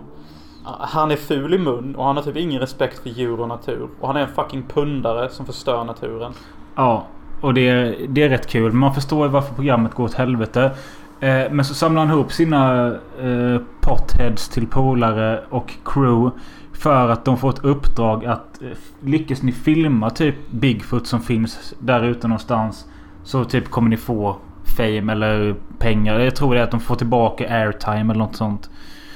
[0.80, 3.89] Han är ful i mun och han har typ ingen respekt för djur och natur.
[3.99, 6.34] Och han är en fucking pundare som förstör naturen.
[6.75, 7.04] Ja,
[7.41, 8.71] och det är, det är rätt kul.
[8.73, 10.71] Man förstår ju varför programmet går åt helvete.
[11.19, 12.88] Eh, men så samlar han ihop sina
[13.21, 16.32] eh, potheads till polare och crew.
[16.78, 18.68] För att de får ett uppdrag att eh,
[19.04, 22.86] lyckas ni filma typ Bigfoot som finns där ute någonstans.
[23.24, 24.36] Så typ kommer ni få
[24.78, 26.20] fame eller pengar.
[26.20, 28.70] Jag tror det är att de får tillbaka airtime eller något sånt.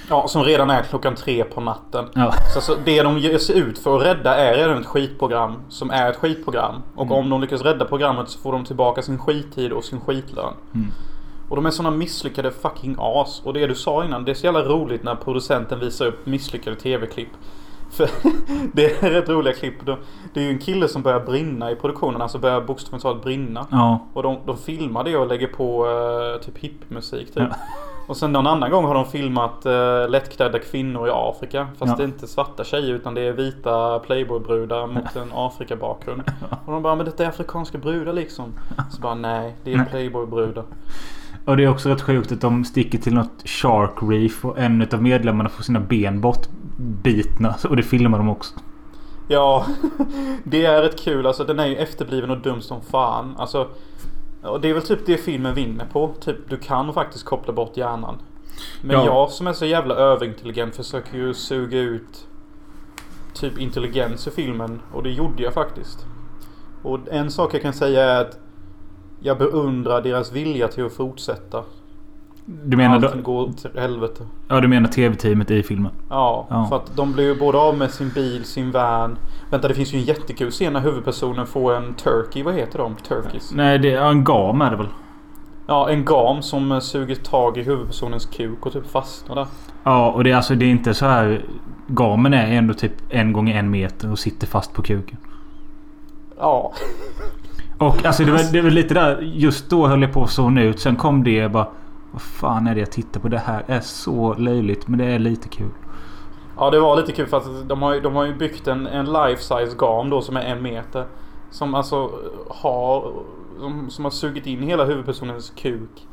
[0.10, 2.06] Ja, som redan är klockan tre på natten.
[2.14, 2.32] Ja.
[2.32, 5.92] Så alltså, det de ger sig ut för att rädda är redan ett skitprogram som
[5.92, 6.76] är ett skitprogram.
[6.96, 7.18] Och Mm.
[7.18, 10.54] om de lyckas rädda programmet så får de tillbaka sin skittid och sin skitlön.
[10.76, 10.88] Mm.
[11.50, 13.42] Och de är såna misslyckade fucking as.
[13.46, 16.76] Och det du sa innan, det är så jävla roligt när producenten visar upp misslyckade
[16.76, 17.30] tv-klipp.
[17.92, 18.10] För
[18.74, 19.86] det är rätt roliga klipp.
[19.86, 19.98] De-
[20.34, 22.22] Det är ju en kille som börjar brinna i produktionen.
[22.22, 23.68] Alltså börjar bokstavligt talat brinna.
[23.72, 24.00] Ja.
[24.14, 27.44] Och de, de filmar det och lägger på eh, typ hippmusik typ.
[27.50, 27.56] Ja.
[28.08, 31.68] Och sen någon annan gång har de filmat uh, lättklädda kvinnor i Afrika.
[31.78, 31.96] Fast Ja.
[31.98, 36.22] det är inte svarta tjejer utan det är vita playboybrudar mot en Afrika-bakgrund.
[36.66, 38.54] Och de bara, men detta är afrikanska brudar liksom.
[38.92, 40.64] Så bara, nej, det är playboybrudar.
[41.50, 44.88] Och det är också rätt sjukt att de sticker till något Shark Reef och en
[44.94, 47.56] av medlemmarna får sina ben bortbitna.
[47.70, 48.54] Och det filmar de också.
[49.28, 49.66] Ja,
[50.44, 51.28] det är rätt kul.
[51.28, 53.36] Alltså den är ju efterbliven och dum som fan.
[53.38, 53.68] Alltså,
[54.44, 56.14] och det är väl typ det filmen vinner på.
[56.20, 58.18] Typ, du kan faktiskt koppla bort hjärnan.
[58.82, 59.06] Men Ja.
[59.06, 62.28] jag som är så jävla överintelligent försöker ju suga ut
[63.34, 64.82] typ intelligens i filmen.
[64.94, 66.06] Och det gjorde jag faktiskt.
[66.82, 68.40] Och en sak jag kan säga är att
[69.20, 71.64] jag beundrar deras vilja till att fortsätta.
[72.46, 74.24] Du menar, Allting går till helvete.
[74.48, 75.92] ja, du menar tv-teamet i filmen?
[76.10, 76.66] Ja, Ja.
[76.70, 79.18] för att de blir ju både av med sin bil, sin van.
[79.52, 82.44] Vänta, det finns ju en jättekul scen när huvudpersonen får en turkey.
[82.44, 82.96] Vad heter de?
[82.96, 83.52] Turkeys?
[83.56, 84.88] Nej, det är en gam är det väl?
[85.68, 89.48] Ja, en gam som suger tag i huvudpersonens kuk och typ fastnar där.
[89.84, 91.46] Ja, och det är alltså det är inte så här...
[91.88, 95.18] Gamen är ändå typ en gånger en meter och sitter fast på kuken.
[96.38, 96.74] Ja.
[97.80, 99.22] Och alltså det var, det var lite där.
[99.22, 100.80] Just då höll jag på att zona ut.
[100.80, 101.68] Sen kom det jag bara...
[102.12, 103.28] Vad fan är det jag tittar på?
[103.28, 104.88] Det här är så löjligt.
[104.88, 105.72] Men det är lite kul.
[106.58, 108.88] Ja, det var lite kul för att de har ju, de har ju byggt en,
[108.88, 111.06] en life size gam då som är en meter.
[111.52, 112.12] Som alltså
[112.50, 113.12] har...
[113.60, 116.08] Som, som har sugit in hela huvudpersonens kuk.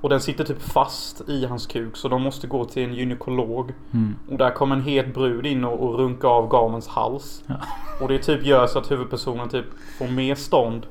[0.00, 3.72] Och den sitter typ fast i hans kuk så de måste gå till en gynekolog.
[3.92, 4.14] Mm.
[4.30, 7.44] Och där kommer en het brud in och, och runka av gamens hals.
[7.46, 7.54] Ja.
[8.00, 9.66] Och det typ gör så att huvudpersonen typ
[9.98, 10.86] får mer stånd.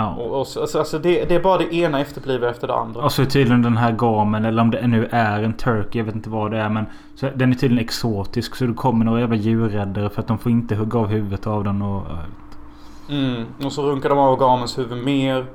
[0.00, 0.14] Ja.
[0.14, 3.02] Och, och, så- alltså, alltså det, det är bara det ena efterblivet efter det andra.
[3.02, 6.04] Och så är tydligen den här gamen, eller om det nu är en turkey, jag
[6.04, 6.68] vet inte vad det är.
[6.68, 8.54] Men så den är tydligen exotisk.
[8.56, 11.64] Så det kommer några jävla djurräddare för att de får inte hugga av huvudet av
[11.64, 11.82] den.
[11.82, 12.02] Och,
[13.10, 13.44] Mm.
[13.64, 15.46] Och så runkar de av gamens huvud mer.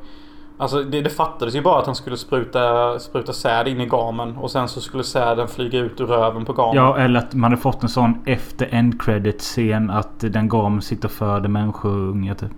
[0.58, 4.38] Alltså det, det fattades ju bara att han skulle spruta, spruta säd in i gamen.
[4.38, 6.75] Och sen så skulle säden flyga ut ur röven på gamen.
[6.75, 10.81] ja, eller att man hade fått en sån efter end credit scen att den gamen
[10.81, 12.51] sitter och föder människoungar typ.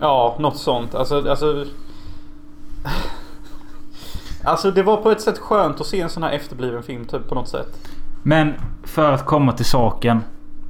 [0.00, 0.94] Ja, något sånt.
[0.94, 1.64] Alltså, alltså...
[4.44, 7.28] Alltså det var på ett sätt skönt att se en sån här efterbliven film typ
[7.28, 7.90] på något sätt.
[8.22, 10.20] Men för att komma till saken.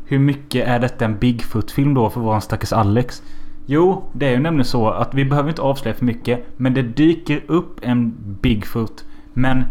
[0.05, 3.23] Hur mycket är detta en Bigfoot-film då för våran stackars Alex?
[3.67, 6.47] Jo, det är ju nämligen så att vi behöver inte avslöja för mycket.
[6.57, 9.05] Men det dyker upp en Bigfoot.
[9.33, 9.65] Men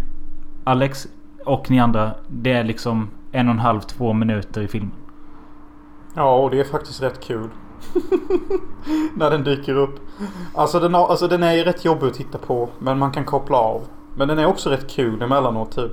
[0.63, 1.07] Alex
[1.45, 4.91] och ni andra, det är liksom en och en halv, två minuter i filmen.
[6.15, 7.49] Ja, och det är faktiskt rätt kul.
[9.15, 9.99] När den dyker upp.
[10.53, 12.69] Alltså den, har, alltså den är rätt jobbig att titta på.
[12.79, 13.81] Men man kan koppla av.
[14.15, 15.91] Men den är också rätt kul emellanåt typ.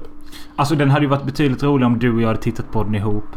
[0.57, 2.94] Alltså den hade ju varit betydligt roligare om du och jag hade tittat på den
[2.94, 3.37] ihop.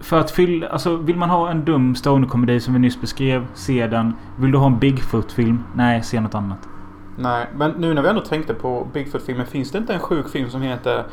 [0.00, 0.68] För att fylla...
[0.68, 4.14] Alltså vill man ha en dum stonerkomedi som vi nyss beskrev, se den.
[4.38, 5.64] Vill du ha en Bigfoot-film?
[5.74, 6.68] Nej, se något annat.
[7.16, 9.46] Nej, men nu när vi ändå tänkte på Bigfoot-filmen.
[9.46, 11.04] Finns det inte en sjuk film som heter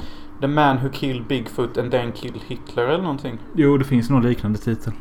[0.42, 3.40] The Man Who Killed Bigfoot and Then Killed Hitler eller någonting?
[3.54, 4.94] Jo, det finns nog liknande titel.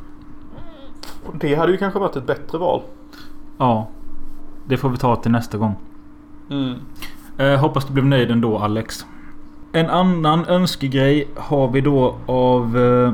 [1.27, 2.83] Och Det hade ju kanske varit ett bättre val.
[3.59, 3.89] Ja.
[4.67, 5.77] Det får vi ta till nästa gång.
[6.51, 6.75] Mm.
[7.39, 9.07] Eh, hoppas du blev nöjd ändå Alex.
[9.73, 13.13] En annan önskegrej har vi då av eh,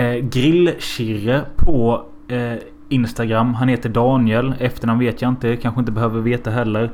[0.00, 2.54] eh, Grillkirre på eh,
[2.88, 3.54] Instagram.
[3.54, 4.54] Han heter Daniel.
[4.58, 5.56] Efternamn vet jag inte.
[5.56, 6.90] Kanske inte behöver veta heller.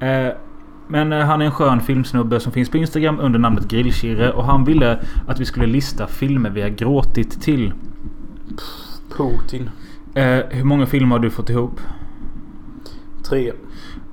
[0.00, 0.28] Eh,
[0.88, 4.32] men eh, han är en skön filmsnubbe som finns på Instagram under namnet Grillkirre.
[4.32, 7.72] Och han ville att vi skulle lista filmer vi har gråtit till.
[9.28, 9.70] Putin.
[10.14, 11.80] Eh, hur många filmer har du fått ihop?
[13.28, 13.52] Tre.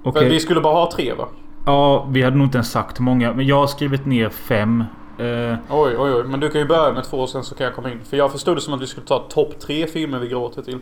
[0.04, 0.22] Okej.
[0.24, 1.28] För vi skulle bara ha tre va?
[1.65, 3.34] Ja, vi hade nog inte ens sagt många.
[3.34, 4.84] Men jag har skrivit ner fem.
[5.17, 5.26] Eh,
[5.70, 6.24] Oj, oj, oj.
[6.24, 8.00] Men du kan ju börja med två och sen så kan jag komma in.
[8.04, 10.80] För jag förstod det som att vi skulle ta topp tre filmer vi gråter till.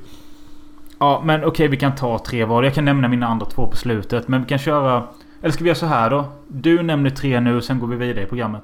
[1.00, 2.64] Ja, men okej, vi kan ta tre var.
[2.64, 4.28] Jag kan nämna mina andra två på slutet.
[4.28, 5.04] Men vi kan köra...
[5.42, 6.26] Eller ska vi göra så här då?
[6.48, 8.64] Du nämner tre nu, sen går vi vidare i programmet.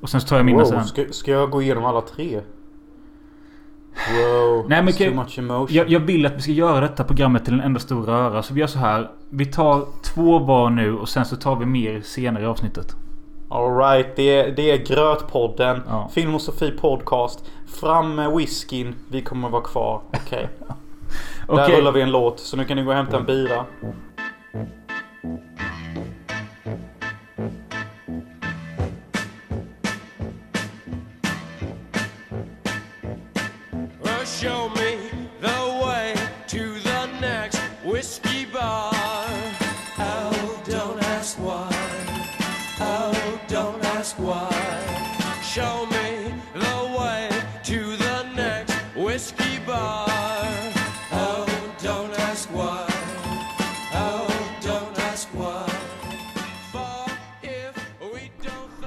[0.00, 0.84] Och sen så tar jag mina Wow, sen.
[0.84, 2.40] ska, ska jag gå igenom alla tre?
[3.94, 4.66] Wow.
[4.68, 5.66] Nej, men too much emotion.
[5.70, 8.42] Jag, jag vill att vi ska göra detta programmet till en enda stor röra.
[8.42, 9.10] Så vi gör så här.
[9.30, 12.96] Vi tar två var nu och sen så tar vi mer senare i avsnittet.
[13.48, 15.82] Alright, det är, det är Grötpodden.
[15.88, 16.10] Ja.
[16.14, 17.50] Film och Sofie Podcast.
[17.80, 18.94] Fram med whiskyn.
[19.08, 20.02] Vi kommer vara kvar.
[20.24, 20.48] Okej.
[21.46, 21.76] Där Okej.
[21.76, 22.40] rullar vi en låt.
[22.40, 23.64] Så nu kan ni gå och hämta en bira.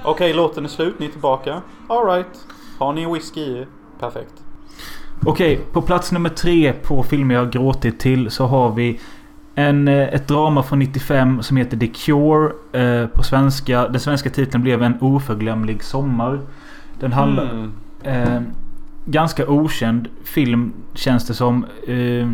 [0.06, 0.98] Okej, låten är slut.
[0.98, 1.62] Ni är tillbaka.
[1.88, 2.46] Alright.
[2.78, 3.66] Har ni whisky i er?
[4.00, 4.34] Perfekt.
[5.24, 9.00] Okej, på plats nummer tre på filmer jag har gråtit till så har vi
[9.54, 12.52] en, eh, ett drama från 95 som heter The Cure.
[12.72, 13.88] Eh, på svenska.
[13.88, 16.40] Den svenska titeln blev En oförglömlig sommar.
[17.00, 17.50] Den handlar...
[17.50, 17.72] Mm.
[18.02, 18.42] Eh,
[19.04, 21.64] ganska okänd film känns det som.
[21.86, 22.28] Eh,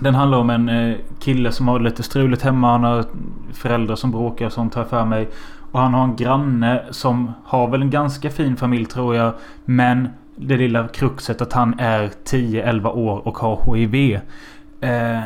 [0.00, 2.70] den handlar om en eh, kille som har lite struligt hemma.
[2.70, 3.04] Han har
[3.52, 5.28] föräldrar som bråkar och sånt här för mig.
[5.72, 9.32] Och han har en granne som har väl en ganska fin familj tror jag.
[9.64, 14.20] Men det lilla kruxet att han är 10-11 år och har HIV.
[14.80, 15.20] Eh,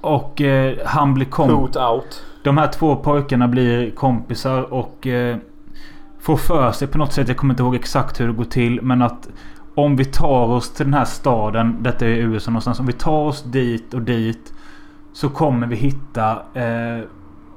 [0.00, 1.76] och eh, han blir kompis.
[1.76, 2.24] Out.
[2.42, 5.36] De här två pojkarna blir kompisar och eh,
[6.18, 7.28] får för sig på något sätt.
[7.28, 8.82] Jag kommer inte ihåg exakt hur det går till.
[8.82, 9.28] Men att
[9.74, 11.76] om vi tar oss till den här staden.
[11.80, 12.80] Detta är USA någonstans.
[12.80, 14.52] Om vi tar oss dit och dit.
[15.12, 17.04] Så kommer vi hitta eh,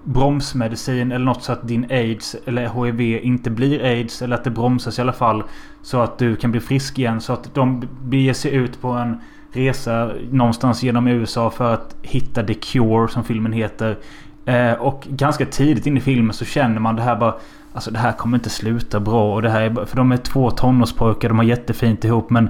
[0.03, 4.21] bromsmedicin eller något så att din aids eller HIV inte blir aids.
[4.21, 5.43] Eller att det bromsas i alla fall.
[5.81, 7.21] Så att du kan bli frisk igen.
[7.21, 9.17] Så att de beger sig ut på en
[9.51, 13.97] resa någonstans genom USA för att hitta The Cure som filmen heter.
[14.45, 17.35] Eh, och ganska tidigt in i filmen så känner man det här bara
[17.73, 19.35] Alltså det här kommer inte sluta bra.
[19.35, 21.29] Och det här är, för de är två tonårspojkar.
[21.29, 22.49] De har jättefint ihop men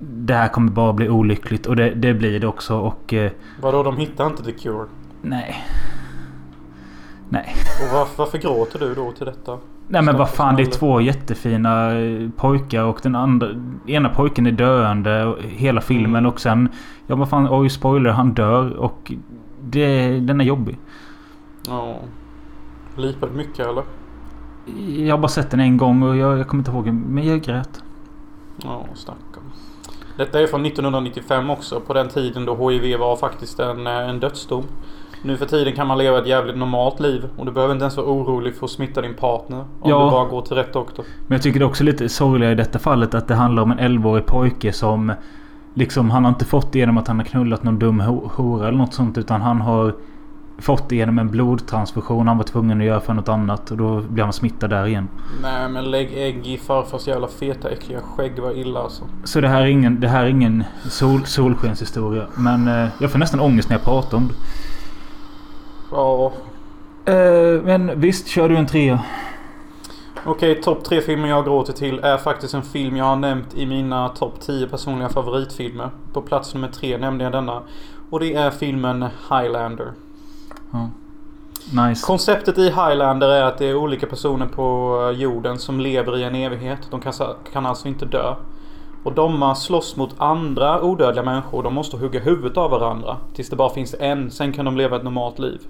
[0.00, 1.66] det här kommer bara bli olyckligt.
[1.66, 2.76] Och det, det blir det också.
[2.76, 4.86] Och eh, Vadå, de hittar inte The Cure?
[5.22, 5.64] nej.
[7.28, 7.54] Nej.
[7.82, 9.58] Och varför, varför gråter du då till detta?
[9.88, 13.48] Nej men vad fan det är två jättefina eh, pojkar och den andra...
[13.86, 16.32] Ena pojken är döende hela filmen Mm.
[16.32, 16.68] och sen...
[17.06, 19.12] Ja vad fan oj spoiler han dör och...
[19.60, 20.78] Det, den är jobbig.
[21.68, 21.96] Ja.
[22.96, 23.84] Lipade mycket eller?
[25.06, 27.40] Jag har bara sett den en gång och jag, jag kommer inte ihåg men jag
[27.42, 27.82] grät.
[28.64, 29.44] Ja, stackarn.
[30.16, 31.80] Detta är från 1995 också.
[31.80, 34.64] På den tiden då HIV var faktiskt en, eh, en dödsdom.
[35.22, 37.28] Nu för tiden kan man leva ett jävligt normalt liv.
[37.36, 39.58] Och du behöver inte ens vara orolig för att smitta din partner.
[39.80, 40.04] Om Ja.
[40.04, 41.04] du bara går till rätt doktor.
[41.26, 43.70] Men jag tycker det är också lite sorgligt i detta fallet att det handlar om
[43.70, 45.12] en 11-årig pojke som...
[45.74, 48.68] Liksom han har inte fått det genom att han har knullat någon dum ho- hora
[48.68, 49.94] eller något sånt utan han har...
[50.58, 54.00] Fått det genom en blodtransfusion han var tvungen att göra för något annat och då
[54.08, 55.08] blir han smittad där igen.
[55.42, 59.04] Nej men lägg ägg i farfars jävla feta äckliga skägg var illa alltså.
[59.24, 62.22] Så det här är ingen, det här är ingen sol, solskenshistoria.
[62.34, 64.34] Men eh, jag får nästan ångest när jag pratar om det.
[65.90, 66.32] Ja.
[67.04, 69.02] Eh, men visst, kör du en trea?
[70.24, 73.66] Okej, topp tre filmer jag gråter till är faktiskt en film jag har nämnt i
[73.66, 75.90] mina topp 10 personliga favoritfilmer.
[76.12, 77.62] På plats nummer tre nämnde jag denna.
[78.10, 79.92] Och det är filmen Highlander.
[80.70, 80.90] Ja.
[81.86, 82.06] Nice.
[82.06, 86.34] Konceptet i Highlander är att det är olika personer på jorden som lever i en
[86.34, 86.78] evighet.
[86.90, 87.12] De kan,
[87.52, 88.34] kan alltså inte dö.
[89.06, 91.62] Och de slåss mot andra odödliga människor.
[91.62, 93.16] De måste hugga huvudet av varandra.
[93.34, 94.30] Tills det bara finns en.
[94.30, 95.60] Sen kan de leva ett normalt liv.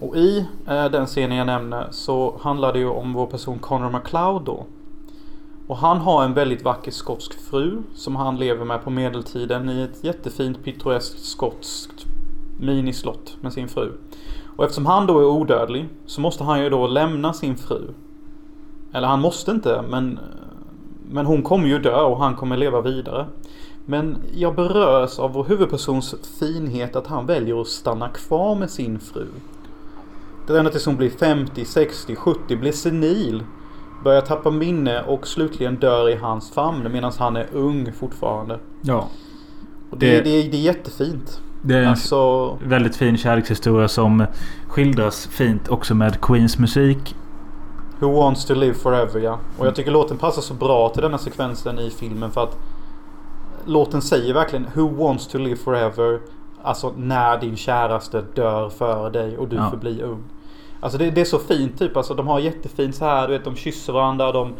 [0.00, 3.90] Och i eh, den scenen jag nämner så handlar det ju om vår person Connor
[3.90, 4.66] MacLeod då.
[5.66, 9.82] Och han har en väldigt vacker skotsk fru som han lever med på medeltiden i
[9.82, 12.06] ett jättefint pittoreskt skotskt
[12.60, 13.92] minislott med sin fru.
[14.56, 17.94] Och eftersom han då är odödlig så måste han ju då lämna sin fru.
[18.92, 20.18] Eller han måste inte men
[21.10, 23.26] men hon kommer ju dö och han kommer leva vidare.
[23.86, 28.98] Men jag berörs av vår huvudpersons finhet att han väljer att stanna kvar med sin
[29.00, 29.26] fru.
[30.46, 33.42] Det är ända tills hon blir 50, 60, 70, blir senil.
[34.04, 38.58] Börjar tappa minne och slutligen dör i hans famn medan han är ung fortfarande.
[38.82, 39.08] Ja.
[39.90, 41.40] Och det, Det- det, det är jättefint.
[41.62, 44.26] Det är en Alltså, väldigt fin kärlekshistoria som
[44.68, 47.14] skildras fint också med Queens musik.
[48.00, 49.38] Who wants to live forever ja.
[49.58, 52.58] Och jag tycker låten passar så bra till denna sekvensen i filmen för att
[53.64, 56.20] Låten säger verkligen Who wants to live forever
[56.62, 59.70] Alltså när din käraste dör för dig och du Ja.
[59.70, 60.22] förblir ung.
[60.80, 61.96] Alltså det, det är så fint typ.
[61.96, 63.28] Alltså de har jättefint så här.
[63.28, 64.32] Du vet de kysser varandra.
[64.32, 64.54] De,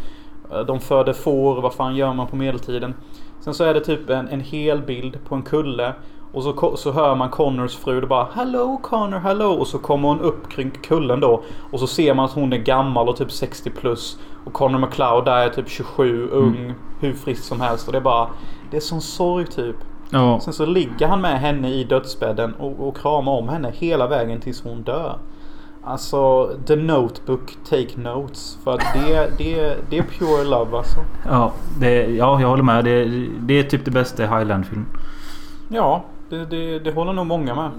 [0.66, 1.60] de föder får.
[1.60, 2.94] Vad fan gör man på medeltiden?
[3.40, 5.92] Sen så är det typ en, en hel bild på en kulle.
[6.32, 8.00] Och så, så hör man Connors fru.
[8.00, 9.50] Det bara Hello Connor, hello.
[9.50, 11.42] Och så kommer hon upp kring kullen då.
[11.70, 14.18] Och så ser man att hon är gammal och typ 60 plus.
[14.44, 17.86] Och Connor McLeod där är typ 27, ung, hur frisk som helst.
[17.86, 18.28] Och det är bara
[18.70, 19.76] Det är sån sorg typ.
[20.10, 20.40] Ja.
[20.40, 24.40] Sen så ligger han med henne i dödsbädden och, och kramar om henne hela vägen
[24.40, 25.18] tills hon dör.
[25.84, 28.58] Alltså, The Notebook, Take Notes.
[28.64, 31.00] För att det, det, det är pure love alltså.
[31.26, 32.84] Ja, det, ja, jag håller med.
[32.84, 33.04] Det,
[33.40, 34.86] det är typ det bästa i Highland-film.
[35.68, 37.70] Ja, det, det, det håller nog många med.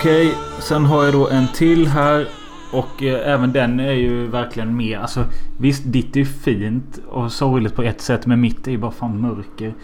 [0.00, 2.28] Okej, sen har jag då en till här.
[2.72, 4.98] Och eh, även den är ju verkligen med.
[4.98, 5.24] Alltså
[5.58, 8.26] visst, ditt är fint och sorgligt på ett sätt.
[8.26, 9.74] Men mitt är ju bara fan mörker.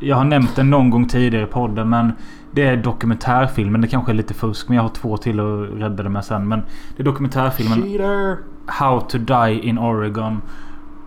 [0.00, 1.88] Jag har nämnt den någon gång tidigare i podden.
[1.88, 2.12] Men
[2.52, 3.80] det är dokumentärfilmen.
[3.80, 4.68] Det kanske är lite fusk.
[4.68, 6.48] Men jag har två till att rädda det med sen.
[6.48, 6.62] Men
[6.96, 8.36] det är dokumentärfilmen Cheater!
[8.66, 10.42] How to Die in Oregon.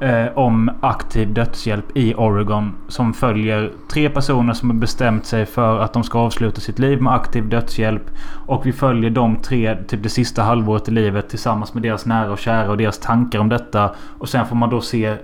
[0.02, 2.74] Eh, om aktiv dödshjälp i Oregon.
[2.88, 7.02] Som följer tre personer som har bestämt sig för att de ska avsluta sitt liv
[7.02, 8.04] med aktiv dödshjälp.
[8.48, 12.32] Och vi följer de tre typ det sista halvåret i livet tillsammans med deras nära
[12.32, 13.96] och kära och deras tankar om detta.
[14.18, 15.16] Och sen får man då se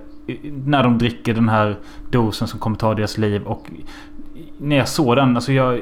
[0.65, 1.77] när de dricker den här
[2.11, 3.43] dosen som kommer ta deras liv.
[3.43, 3.69] Och
[4.57, 5.81] när jag såg den, alltså jag...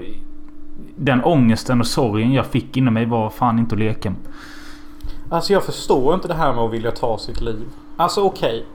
[0.95, 4.19] Den ångesten och sorgen jag fick inom mig var fan inte att leka med.
[5.29, 7.65] Alltså jag förstår inte det här med att vilja ta sitt liv.
[7.97, 8.65] Alltså okej.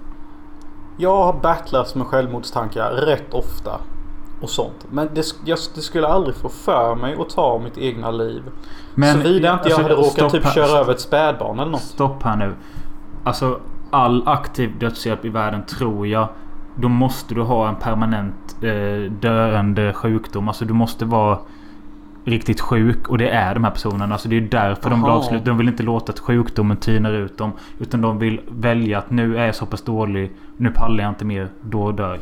[1.00, 3.70] Jag har battlats med självmordstankar rätt ofta.
[4.40, 4.86] Och sånt.
[4.90, 8.42] Men det, jag, det skulle aldrig få för mig att ta mitt egna liv.
[8.94, 10.52] Men- Såvida inte jag alltså, hade råkat typ här.
[10.52, 11.80] köra över ett spädbarn eller något.
[11.80, 12.54] Stopp här nu.
[13.24, 16.28] Alltså all aktiv dödshjälp i världen tror jag.
[16.76, 20.48] Då måste du ha en permanent eh, döende sjukdom.
[20.48, 21.38] Alltså du måste vara
[22.30, 23.08] riktigt sjuk.
[23.08, 24.14] Och det är de här personerna.
[24.14, 25.18] Alltså det är därför de vill Aha.
[25.18, 25.44] avsluta.
[25.44, 27.52] De vill inte låta att sjukdomen tynar ut dem.
[27.78, 30.32] Utan de vill välja att nu är jag så pass dålig.
[30.56, 31.48] Nu pallar jag inte mer.
[31.60, 32.20] Då dör jag.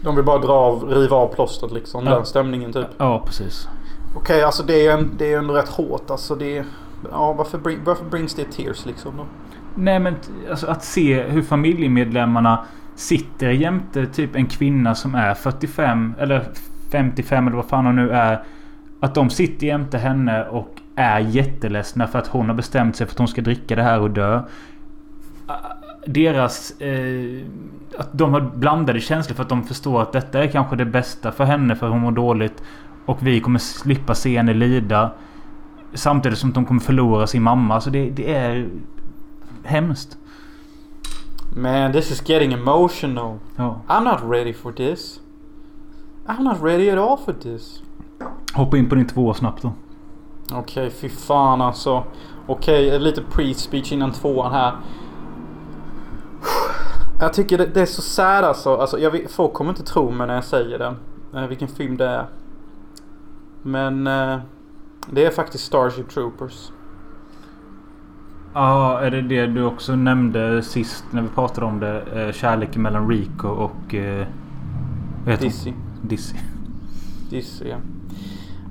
[0.00, 2.06] De vill bara dra av, riva av plåstret liksom.
[2.06, 2.14] Ja.
[2.14, 2.86] Den stämningen typ.
[2.98, 3.68] Ja precis.
[4.16, 6.10] Okej, alltså det är, en, det är ändå rätt hårt.
[6.10, 6.64] Alltså det...
[7.10, 9.24] Ja, varför, bring, varför brings det tears liksom då?
[9.74, 10.14] Nej men
[10.50, 16.44] alltså att se hur familjemedlemmarna sitter jämte typ en kvinna som är 45 eller
[16.90, 18.42] 55 eller vad fan hon nu är.
[19.06, 23.14] Att de sitter jämte henne och är jätteledsna för att hon har bestämt sig för
[23.14, 24.42] att hon ska dricka det här och dö.
[26.06, 26.80] Deras...
[26.80, 27.42] Eh,
[27.98, 31.32] att de har blandade känslor för att de förstår att detta är kanske det bästa
[31.32, 32.62] för henne för hon mår dåligt.
[33.04, 35.10] Och vi kommer slippa se henne lida.
[35.94, 37.80] Samtidigt som de kommer förlora sin mamma.
[37.80, 38.68] Så det, det är
[39.64, 40.18] hemskt.
[41.56, 43.38] Man, this is getting emotional.
[43.56, 43.80] Ja.
[43.88, 45.20] I'm not ready for this.
[46.26, 47.82] I'm not ready at all for this.
[48.54, 49.72] Hoppa in på din tvåa snabbt då.
[50.52, 52.04] Okej, fy fan alltså.
[52.46, 54.72] Okej, lite pre-speech innan tvåan här.
[57.20, 58.76] Jag tycker det, det är så sad alltså.
[58.76, 60.94] alltså jag folk kommer inte tro mig när jag säger det.
[61.34, 62.26] Eh, vilken film det är.
[63.62, 64.38] Men eh,
[65.10, 66.70] det är faktiskt Starship Troopers.
[68.54, 72.02] Ja, är det det du också nämnde sist när vi pratade om det?
[72.02, 73.94] Eh, kärleken mellan Rico och...
[73.94, 74.26] Eh?
[75.40, 75.72] Dizzy.
[76.02, 76.36] Dizzy.
[77.30, 77.76] Dizzy ja.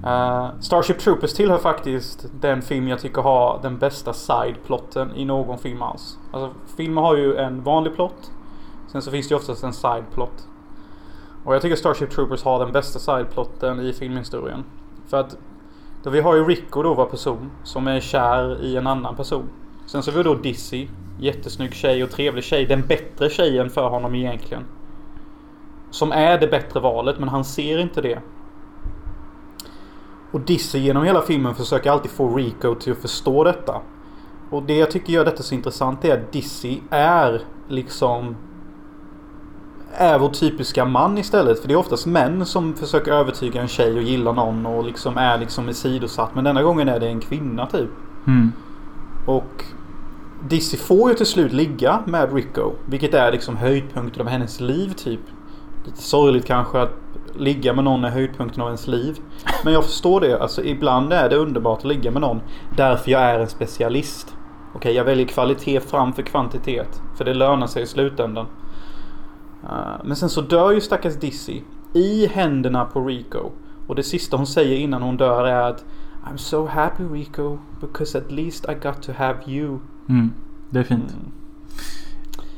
[0.06, 5.58] Uh, Starship Troopers tillhör faktiskt den film jag tycker har den bästa sideplotten i någon
[5.58, 6.20] film alls.
[6.32, 8.32] Alltså filmer har ju en vanlig plott.
[8.92, 10.48] Sen så finns det ju oftast en sideplot.
[11.46, 14.64] Och jag tycker Starship Troopers har den bästa sideplotten i filmhistorien.
[15.08, 15.38] För att
[16.04, 19.50] då vi har ju Rico då var person som är kär i en annan person.
[19.86, 20.88] Sen så har vi då Dizzy.
[21.20, 22.66] Jättesnygg tjej och trevlig tjej.
[22.66, 24.64] Den bättre tjejen för honom egentligen.
[25.92, 28.20] Som är det bättre valet men han ser inte det.
[30.36, 33.82] Och Dizzy genom hela filmen försöker alltid få Rico till att förstå detta.
[34.50, 38.36] Och det jag tycker gör detta så intressant är att Dizzy är liksom
[39.94, 41.60] är vår typiska man istället.
[41.60, 45.18] För det är oftast män som försöker övertyga en tjej och gilla någon och liksom
[45.18, 46.36] är liksom sidosatt.
[46.36, 47.90] Men denna gången är det en kvinna typ.
[48.28, 48.52] Mm.
[49.26, 49.64] Och
[50.50, 52.72] Dizzy får ju till slut ligga med Rico.
[52.86, 55.22] Vilket är liksom höjdpunkten av hennes liv typ.
[55.86, 57.05] Lite sorgligt kanske att
[57.38, 59.18] ligga med någon är höjdpunkten av ens liv.
[59.64, 60.42] Men jag förstår det.
[60.42, 62.42] Alltså ibland är det underbart att ligga med någon.
[62.78, 64.36] Därför jag är en specialist.
[64.76, 67.02] Okej, jag väljer kvalitet framför kvantitet.
[67.18, 68.46] För det lönar sig i slutändan.
[69.64, 69.70] Uh,
[70.04, 71.62] men sen så dör ju stackars Dizzy.
[71.94, 73.52] I händerna på Rico.
[73.88, 75.86] Och det sista hon säger innan hon dör är att
[76.26, 79.80] I'm so happy Rico because at least I got to have you.
[80.10, 80.32] Mm.
[80.70, 81.18] Det är fint.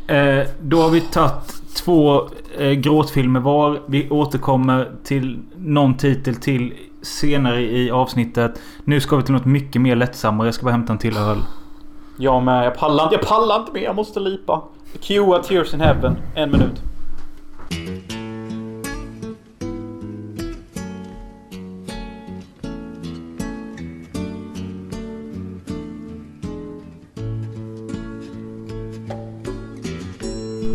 [0.07, 3.81] Eh, då har vi tagit två eh, gråtfilmer var.
[3.85, 8.61] Vi återkommer till någon titel till senare i avsnittet.
[8.83, 10.47] Nu ska vi till något mycket mer lättsammare.
[10.47, 11.37] Jag ska bara hämta en till öl.
[12.17, 12.65] Jag med.
[12.65, 13.15] Jag pallar inte.
[13.15, 13.81] Jag pallar inte mer.
[13.81, 14.61] Jag måste lipa.
[15.01, 16.17] Cue Tears in Heaven.
[16.35, 16.81] En minut.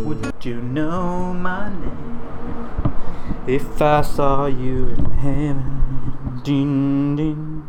[0.04, 2.20] Would you know my name
[3.46, 6.42] if I saw you in heaven?
[6.44, 7.62] Din, din.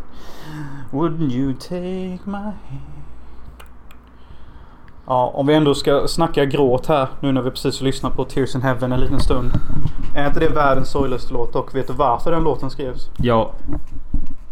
[0.92, 2.94] Wouldn't you take my hand?
[5.06, 8.26] Ja, om vi ändå ska snacka gråt här nu när vi precis har lyssnat på
[8.26, 9.52] Tears in Heaven en liten stund.
[10.16, 13.10] Är inte det världens sorgligaste låt och vet du varför den låten skrevs?
[13.18, 13.52] Ja.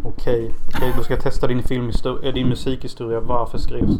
[0.03, 3.19] Okej, okej då ska jag testa din, filmhistoria, din musikhistoria.
[3.19, 3.99] Varför skrevs?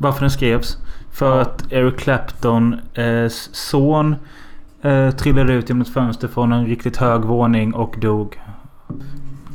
[0.00, 0.78] Varför den skrevs?
[1.12, 4.16] För att Eric Clapton eh, son
[4.82, 8.40] eh, trillade ut genom ett fönster från en riktigt hög våning och dog.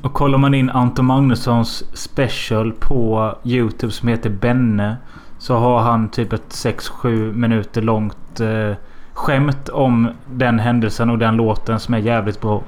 [0.04, 4.98] Och kollar man in Anton Magnussons special på Youtube som heter Benne.
[5.38, 8.74] Så har han typ ett 6-7 minuter långt eh,
[9.14, 12.64] skämt om den händelsen och den låten som är jävligt bra.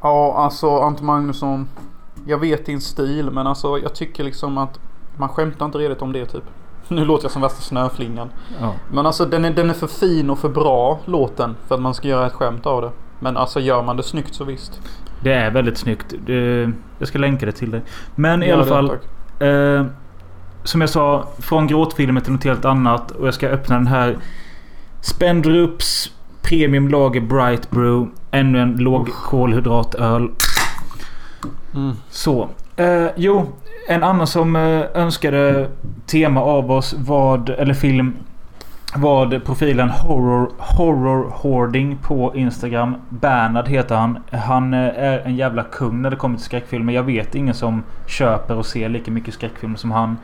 [0.00, 1.68] Ja, alltså Anton Magnusson.
[2.26, 4.78] Jag vet din stil men alltså jag tycker liksom att
[5.20, 6.44] man skämtar inte redigt om det typ.
[6.88, 8.30] Nu låter jag som värsta snöflingan.
[8.60, 8.74] Ja.
[8.92, 11.94] Men alltså den är, den är för fin och för bra låten för att man
[11.94, 12.90] ska göra ett skämt av det.
[13.18, 14.80] Men alltså gör man det snyggt så visst.
[15.22, 16.14] Det är väldigt snyggt.
[16.98, 17.82] Jag ska länka det till dig.
[18.14, 18.90] Men i Gör alla fall.
[19.40, 19.86] Eh,
[20.64, 23.10] som jag sa, från gråtfilmer till något helt annat.
[23.10, 24.18] Och jag ska öppna den här
[25.00, 26.10] Spendrups
[26.42, 28.10] Premium Lager Bright Brew.
[28.30, 30.30] Ännu en låg kolhydratöl.
[31.74, 31.92] Mm.
[32.10, 32.48] Så.
[32.76, 33.46] Eh, jo,
[33.88, 35.68] en annan som eh, önskade
[36.06, 38.16] tema av oss vad, eller film,
[38.94, 42.94] var profilen Horror, Horror Hoarding på Instagram.
[43.08, 44.18] Bernhard heter han.
[44.32, 46.92] Han eh, är en jävla kung när det kommer till skräckfilmer.
[46.92, 50.16] Jag vet ingen som köper och ser lika mycket skräckfilmer som han.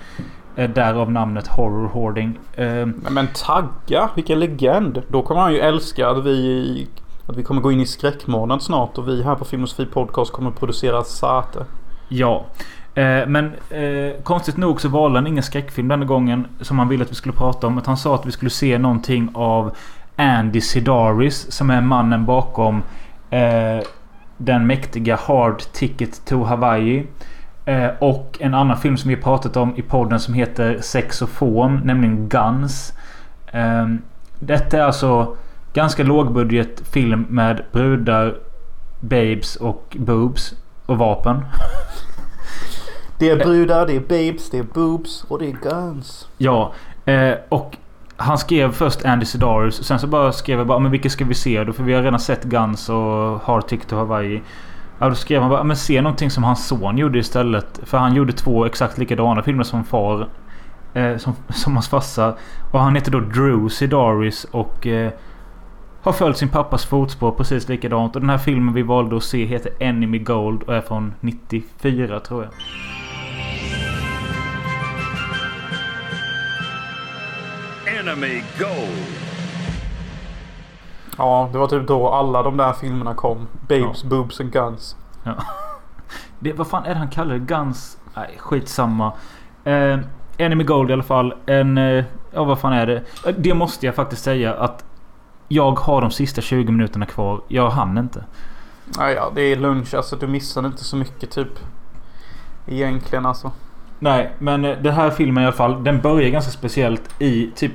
[0.56, 2.38] Eh, därav namnet Horror Hoarding.
[2.54, 5.02] Eh, Men, men tagga, vilken legend.
[5.08, 6.88] Då kommer han ju älska att vi,
[7.26, 10.50] att vi kommer gå in i skräckmånad snart och vi här på Filmosofi Podcast kommer
[10.50, 11.64] producera Sate.
[12.08, 12.44] Ja.
[12.96, 17.04] Eh, men eh, konstigt nog så valde han ingen skräckfilm denna gången som han ville
[17.04, 17.78] att vi skulle prata om.
[17.78, 19.76] Utan han sa att vi skulle se någonting av
[20.16, 22.82] Andy Sidaris som är mannen bakom
[23.30, 23.86] eh,
[24.36, 27.06] den mäktiga Hard Ticket to Hawaii.
[27.64, 32.28] Eh, och en annan film som vi pratat om i podden som heter Sexofon, nämligen
[32.28, 32.92] Guns.
[33.52, 33.86] Eh,
[34.38, 35.36] detta är alltså
[35.72, 38.34] ganska lågbudget film med brudar,
[39.00, 40.54] babes och boobs
[40.86, 41.44] och vapen.
[43.18, 46.28] Det är brudar, det är babes, det är boobs och det är guns.
[46.38, 46.72] Ja,
[47.04, 47.76] eh, och
[48.16, 49.84] han skrev först Andy Sidaris.
[49.84, 51.72] Sen så bara skrev jag bara men vilka ska vi se då?
[51.72, 54.42] För vi har redan sett Guns och Hard Ticket to Hawaii.
[54.98, 57.80] Ja, då skrev han bara men se någonting som hans son gjorde istället.
[57.82, 60.28] För han gjorde två exakt likadana filmer som far.
[60.94, 62.36] Eh, som, som hans farsa.
[62.72, 65.12] Och han heter då Drew Sidaris och eh,
[66.02, 68.14] har följt sin pappas fotspår precis likadant.
[68.14, 72.20] Och den här filmen vi valde att se heter Enemy Gold och är från 94
[72.20, 72.52] tror jag.
[78.06, 79.06] Enemy Gold.
[81.18, 83.46] Ja, det var typ då alla de där filmerna kom.
[83.68, 84.08] Babes, Ja.
[84.08, 84.96] boobs and guns.
[85.22, 85.34] Ja.
[86.38, 87.38] Det, vad fan är det han kallar det?
[87.38, 87.98] Guns?
[88.14, 89.12] Nej, skitsamma.
[89.64, 89.98] Eh,
[90.38, 91.34] Enemy Gold i alla fall.
[91.46, 91.78] En...
[91.78, 93.02] Eh, ja, vad fan är det?
[93.38, 94.84] Det måste jag faktiskt säga att...
[95.48, 97.40] Jag har de sista 20 minuterna kvar.
[97.48, 98.24] Jag hann inte.
[98.98, 99.94] Ja, ja, det är lunch.
[99.94, 101.58] Alltså du missade inte så mycket typ.
[102.66, 103.52] Egentligen alltså.
[103.98, 105.84] Nej, men eh, den här filmen i alla fall.
[105.84, 107.72] Den börjar ganska speciellt i typ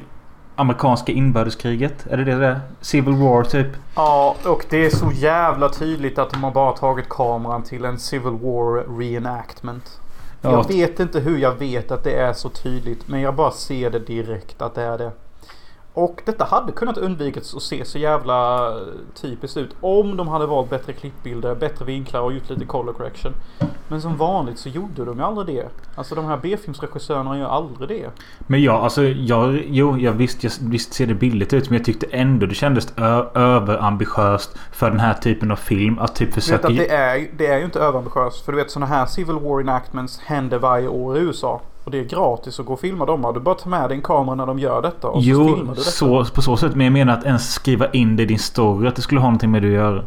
[0.56, 2.08] amerikanska inbördeskriget.
[2.08, 2.60] Är det det det är?
[2.82, 3.68] Civil War typ.
[3.96, 8.00] Ja, och det är så jävla tydligt att de har bara tagit kameran till en
[8.00, 10.00] Civil War reenactment.
[10.42, 10.52] Ja.
[10.52, 13.08] Jag vet inte hur jag vet att det är så tydligt.
[13.08, 15.12] Men jag bara ser det direkt att det är det.
[15.94, 18.84] Och detta hade kunnat undvikits och se så jävla eh,
[19.14, 19.76] typiskt ut.
[19.82, 23.34] Om de hade valt bättre klippbilder, bättre vinklar och gjort lite color correction.
[23.88, 25.70] Men som vanligt så gjorde de ju aldrig det.
[25.96, 28.10] Alltså de här B-filmsregissörerna gör aldrig det.
[28.48, 31.70] Men ja, alltså jag, jo, jag visst, jag, visst ser det billigt ut.
[31.70, 36.00] Men jag tyckte ändå det kändes överambitiöst för den här typen av film.
[36.00, 36.68] Att typ Du vet försöka...
[36.68, 38.46] att det är, det är ju inte överambitiöst.
[38.46, 41.62] För du vet sådana här Civil War enactments händer varje år i USA.
[41.84, 43.32] Och det är gratis att gå och filma dem.
[43.34, 45.08] Du bara tar med dig en kamera när de gör detta.
[45.08, 45.82] Och så filmar Jo, du detta.
[45.82, 46.76] så, på så sätt.
[46.76, 48.88] Men jag menar att ens skriva in det i din story.
[48.88, 50.04] Att det skulle ha någonting med det att göra.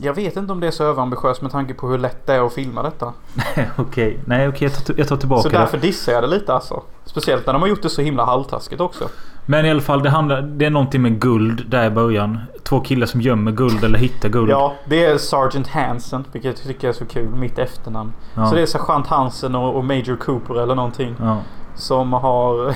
[0.00, 2.46] Jag vet inte om det är så överambitiöst med tanke på hur lätt det är
[2.46, 3.12] att filma detta.
[3.76, 4.18] okej.
[4.24, 4.68] Nej, okej.
[4.74, 5.58] jag, tar, jag tar tillbaka Så det.
[5.58, 6.82] därför dissar jag det lite alltså.
[7.04, 9.08] Speciellt när de har gjort det så himla halvtaskigt också.
[9.50, 12.38] Men i alla fall, det, handlar, det är någonting med guld där i början.
[12.62, 14.50] Två killar som gömmer guld eller hittar guld.
[14.50, 16.24] Ja, det är Sergeant Hansen.
[16.32, 17.28] Vilket jag tycker är så kul.
[17.28, 18.12] Mitt efternamn.
[18.34, 18.46] Ja.
[18.46, 21.14] Så det är Sergeant Hansen och, och Major Cooper eller någonting.
[21.20, 21.38] Ja.
[21.74, 22.74] Som har...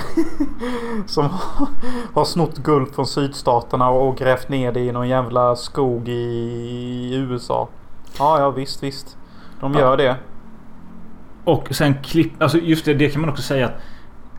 [1.05, 1.67] som har,
[2.13, 7.67] har snott guld från sydstaterna och grävt ner det i någon jävla skog i USA.
[8.19, 9.17] Ja, ja visst, visst.
[9.59, 9.79] De Ja.
[9.79, 10.15] gör det.
[11.43, 12.41] Och sen klipp...
[12.41, 13.73] Alltså just det, det kan man också säga att...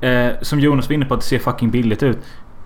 [0.05, 2.19] Eh, som Jonas var inne på att det ser fucking billigt ut.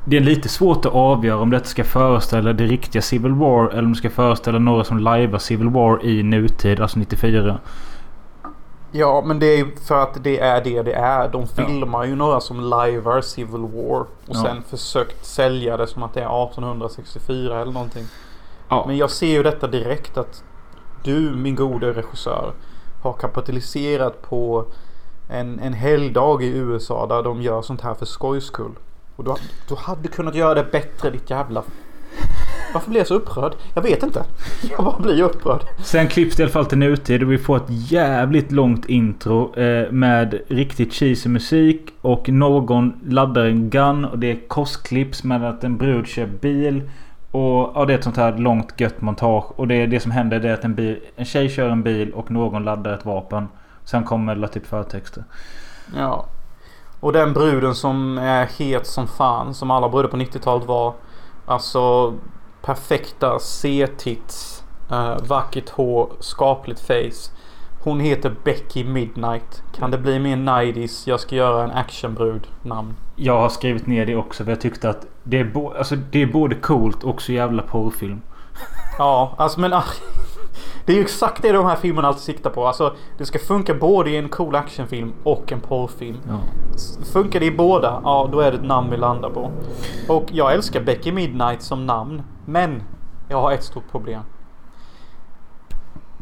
[0.05, 3.83] Det är lite svårt att avgöra om detta ska föreställa det riktiga Civil War eller
[3.83, 7.59] om det ska föreställa några som lajvar Civil War i nutid, alltså 94.
[8.93, 11.29] Ja, men det är för att det är det det är.
[11.29, 14.01] De filmar ju några som lajvar Civil War.
[14.01, 14.35] Och Ja.
[14.43, 18.05] sen försökt sälja det som att det är 1864 eller någonting.
[18.69, 18.85] Ja.
[18.87, 20.45] Men jag ser ju detta direkt att
[21.05, 22.53] du, min gode regissör,
[23.03, 24.65] har kapitaliserat på
[25.29, 28.73] en, en helgdag i USA där de gör sånt här för skojs skull.
[29.17, 29.35] Och du,
[29.69, 31.63] du hade kunnat göra det bättre ditt jävla...
[32.73, 33.53] Varför blir jag så upprörd?
[33.75, 34.25] Jag vet inte.
[34.71, 35.61] Jag bara blir upprörd.
[35.85, 39.55] Sen klipps det i alla fall till nutid och vi får ett jävligt långt intro
[39.57, 45.45] eh, med riktigt cheesy musik och någon laddar en gun och det är korsklipps med
[45.45, 46.91] att en brud kör bil.
[47.31, 50.41] Och ja, det är ett sånt här långt gött montage och det, det som händer
[50.41, 53.49] det är att en, bil, en tjej kör en bil och någon laddar ett vapen.
[53.91, 55.25] Sen kommer det typ förtexter.
[55.97, 56.27] Ja.
[57.01, 60.95] Och den bruden som är het som fan, som alla brudar på 90-talet var.
[61.47, 62.15] Alltså
[62.63, 67.33] perfekta C-tits, eh, vackert hår, skapligt face.
[67.83, 69.63] Hon heter Becky Midnight.
[69.77, 71.03] Kan det bli mer 90s?
[71.09, 72.95] Jag ska göra en actionbrud namn.
[73.17, 76.23] Jag har skrivit ner det också för jag tyckte att det är, bo- alltså, det
[76.23, 78.21] är både coolt och så jävla porrfilm.
[78.99, 79.73] Ja, alltså men...
[80.89, 82.67] Det är ju exakt det de här filmerna alltid siktar på.
[82.67, 86.19] Alltså det ska funka både i en cool actionfilm och en porrfilm.
[86.29, 86.39] Ja.
[87.13, 89.51] Funkar det i båda, ja då är det ett namn vi landar på.
[90.09, 92.23] Och jag älskar Becky Midnight som namn.
[92.45, 92.83] Men
[93.29, 94.23] jag har ett stort problem.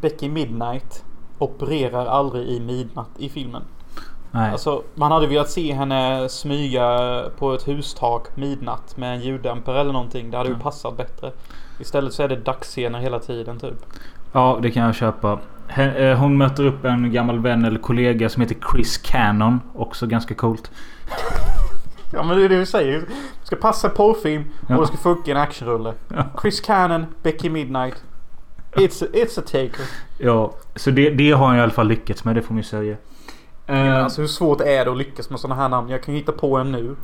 [0.01, 1.05] Becky Midnight
[1.39, 3.63] opererar aldrig i midnatt i filmen.
[4.31, 4.53] Nej.
[4.53, 9.93] Alltså man hade velat se henne smyga på ett hustak midnatt med en ljuddämpare eller
[9.93, 10.31] någonting.
[10.31, 11.33] Det hade ju passat bättre.
[11.81, 13.87] Istället så är det dagsscener hela tiden typ.
[14.33, 15.39] Ja, det kan jag köpa.
[15.77, 19.61] Eh, Hon möter upp en gammal vän eller kollega som heter Chris Cannon.
[19.75, 20.71] Också ganska coolt.
[22.13, 23.01] Ja men det är det vi säger.
[23.01, 25.93] Det ska passa porrfilm och det ska funka i en actionrulle.
[26.41, 27.95] Chris Cannon, Becky Midnight.
[28.73, 29.85] It's a, it's a taker.
[30.19, 32.35] Ja, så det, det har han i alla fall lyckats med.
[32.37, 32.97] Det får man ju säga.
[33.67, 35.89] Eh, Alltså hur svårt är det att lyckas med sådana här namn?
[35.91, 36.97] Jag kan hitta på en nu.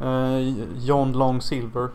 [0.00, 1.88] Eh, John Long Silver.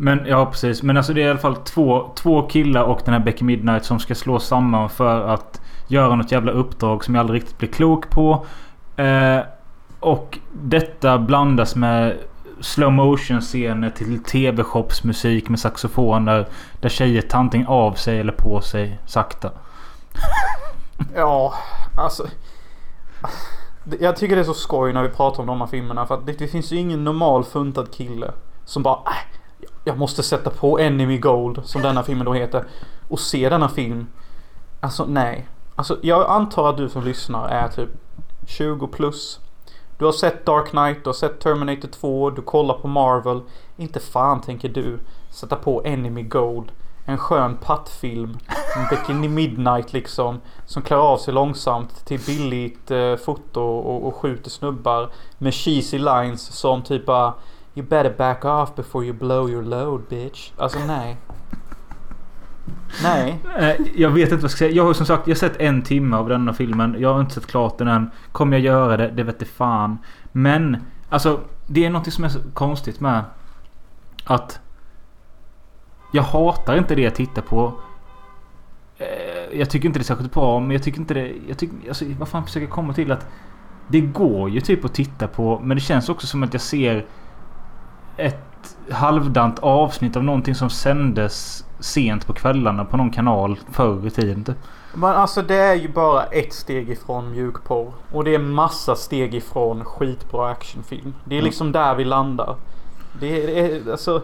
[0.00, 0.82] Men ja, precis.
[0.82, 3.84] Men alltså det är i alla fall två, två killar och den här Becky Midnight
[3.84, 7.68] som ska slå samman för att göra något jävla uppdrag som jag aldrig riktigt blir
[7.68, 8.46] klok på.
[8.96, 9.38] Eh,
[10.00, 12.16] och detta blandas med
[12.60, 16.48] slow motion scener till tv-shopsmusik med saxofoner.
[16.80, 19.50] Där tjejer tar antingen av sig eller på sig sakta.
[21.14, 21.54] Ja,
[21.96, 22.26] alltså.
[24.00, 26.06] Jag tycker det är så skoj när vi pratar om de här filmerna.
[26.06, 28.32] För att det, det finns ju ingen normal funtad kille.
[28.64, 29.37] Som bara äh,
[29.88, 31.60] jag måste sätta på Enemy Gold.
[31.64, 32.64] Som denna filmen då heter.
[33.08, 34.06] Och se denna film.
[34.80, 35.48] Alltså nej.
[35.76, 37.88] Alltså jag antar att du som lyssnar är typ
[38.46, 39.40] 20 plus.
[39.98, 43.40] Du har sett Dark Knight, du har sett Terminator 2, du kollar på Marvel.
[43.76, 44.98] Inte fan tänker du
[45.30, 46.72] sätta på Enemy Gold.
[47.04, 48.38] En skön pattfilm.
[48.76, 50.40] En Becky Midnight liksom.
[50.66, 55.10] Som klarar av sig långsamt till billigt eh, foto och, och skjuter snubbar.
[55.38, 57.34] Med cheesy lines som typ bara
[57.78, 60.50] You better back off before you blow your load bitch.
[60.56, 61.16] Alltså nej.
[63.02, 63.38] Nej.
[63.58, 64.70] Eh, jag vet inte vad jag ska säga.
[64.70, 66.96] Jag har som sagt jag har sett en timme av denna filmen.
[66.98, 68.10] Jag har inte sett klart den än.
[68.32, 69.08] Kommer jag göra det?
[69.08, 69.98] Det vet fan.
[70.32, 70.76] Men
[71.08, 73.24] alltså det är något som är så konstigt med
[74.24, 74.60] att
[76.12, 77.80] jag hatar inte det jag tittar på.
[78.96, 81.32] Eh, jag tycker inte det är särskilt bra men jag tycker inte det...
[81.48, 83.26] Jag tycker, alltså, vad fan försöker jag komma till att
[83.88, 87.06] det går ju typ att titta på men det känns också som att jag ser
[88.18, 94.10] ett halvdant avsnitt av någonting som sändes sent på kvällarna på någon kanal förr i
[94.10, 94.44] tiden.
[94.44, 94.56] Typ.
[94.94, 97.92] Men alltså det är ju bara ett steg ifrån mjukporr.
[98.12, 101.14] Och det är massa steg ifrån skitbra actionfilm.
[101.24, 101.44] Det är Mm.
[101.44, 102.56] liksom där vi landar.
[103.20, 104.22] Det är, det är alltså...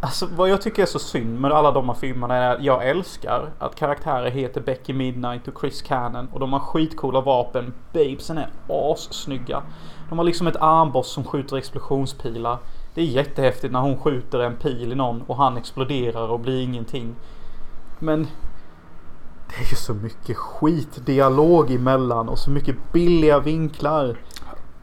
[0.00, 2.88] Alltså vad jag tycker är så synd med alla de här filmerna är att jag
[2.88, 6.28] älskar att karaktärer heter Becky Midnight och Chris Cannon.
[6.32, 7.72] Och de har skitcoola vapen.
[7.92, 9.62] Babesen är assnygga.
[10.12, 12.58] De har liksom ett armborst som skjuter explosionspilar.
[12.94, 16.62] Det är jättehäftigt när hon skjuter en pil i någon och han exploderar och blir
[16.62, 17.14] ingenting.
[17.98, 18.22] Men
[19.48, 24.16] det är ju så mycket skitdialog emellan och så mycket billiga vinklar.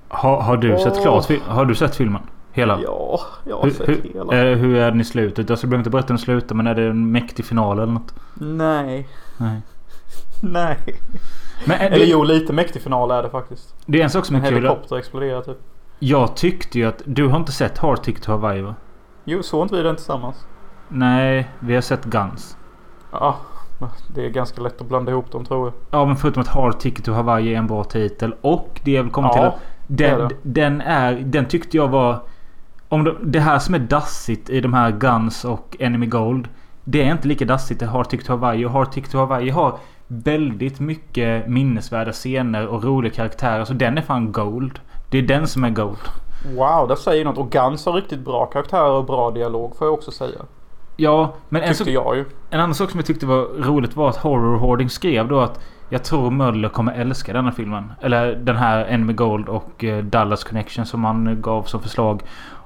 [0.08, 1.02] Har, har, du sett Åh.
[1.02, 2.22] klart, har du sett filmen?
[2.52, 2.80] Hela?
[2.82, 4.50] Ja, jag har Hur, sett hur, hela.
[4.52, 5.50] eh, hur är den i slutet?
[5.52, 7.94] Alltså, jag behöver inte berätta hur den slutar men är det en mäktig final eller
[7.94, 8.14] något?
[8.34, 9.62] Nej, Nej.
[10.42, 10.78] nej.
[11.66, 13.76] Men Eller det, jo, lite mäktig final är det faktiskt.
[13.86, 14.56] det är en sak som En är kul.
[14.56, 15.58] helikopter exploderar typ.
[16.00, 17.02] Jag tyckte ju att...
[17.06, 18.76] Du har inte sett Hard Ticket to Hawaii va?
[19.26, 20.46] Jo, såg inte vi den tillsammans?
[20.88, 22.58] Nej, vi har sett Guns.
[23.12, 23.36] Ja,
[24.16, 26.02] det är ganska lätt att blanda ihop dem tror jag.
[26.02, 28.36] Ja men förutom att Hard Ticket to Hawaii är en bra titel.
[28.42, 29.44] Och det jag vill komma Ja, till.
[29.44, 29.56] att
[29.88, 30.36] det är Den, det.
[30.44, 31.14] den är...
[31.14, 32.20] Den tyckte jag var...
[32.90, 36.48] Om de, det här som är dassigt i de här Guns och Enemy Gold.
[36.84, 38.66] Det är inte lika dassigt i Hard Ticket to Hawaii.
[38.66, 39.78] Och Hard Ticket to Hawaii har
[40.12, 43.66] väldigt mycket minnesvärda scener och roliga karaktärer.
[43.66, 44.80] Så den är fan Gold.
[45.10, 45.98] Det är den som är Gold.
[46.56, 47.38] Wow, det säger något.
[47.38, 50.40] Och Guns har riktigt bra karaktärer och bra dialog får jag också säga.
[50.96, 51.88] Ja, men en, sak,
[52.50, 55.60] en annan sak som jag tyckte var roligt var att Horror Hoarding skrev då att
[55.90, 57.94] jag tror Möller kommer älska denna filmen.
[58.02, 62.22] Eller den här Enemy Gold och eh, Dallas Connection som han gav som förslag.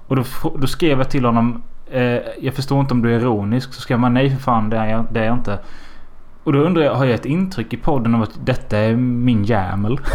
[0.07, 0.23] Och då,
[0.55, 1.63] då skrev jag till honom.
[1.91, 3.73] Eh, jag förstår inte om du är ironisk.
[3.73, 5.59] Så skrev man nej för fan det är jag, det är jag inte.
[6.43, 9.43] Och då undrar jag, har jag ett intryck i podden av att detta är min
[9.43, 9.99] jämel?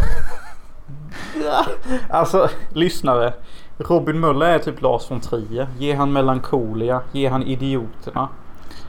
[2.10, 3.32] Alltså, lyssnare.
[3.78, 5.66] Robin Möller är typ Lars von Trier.
[5.78, 7.00] Ge han melankolia.
[7.12, 8.28] Ge han idioterna.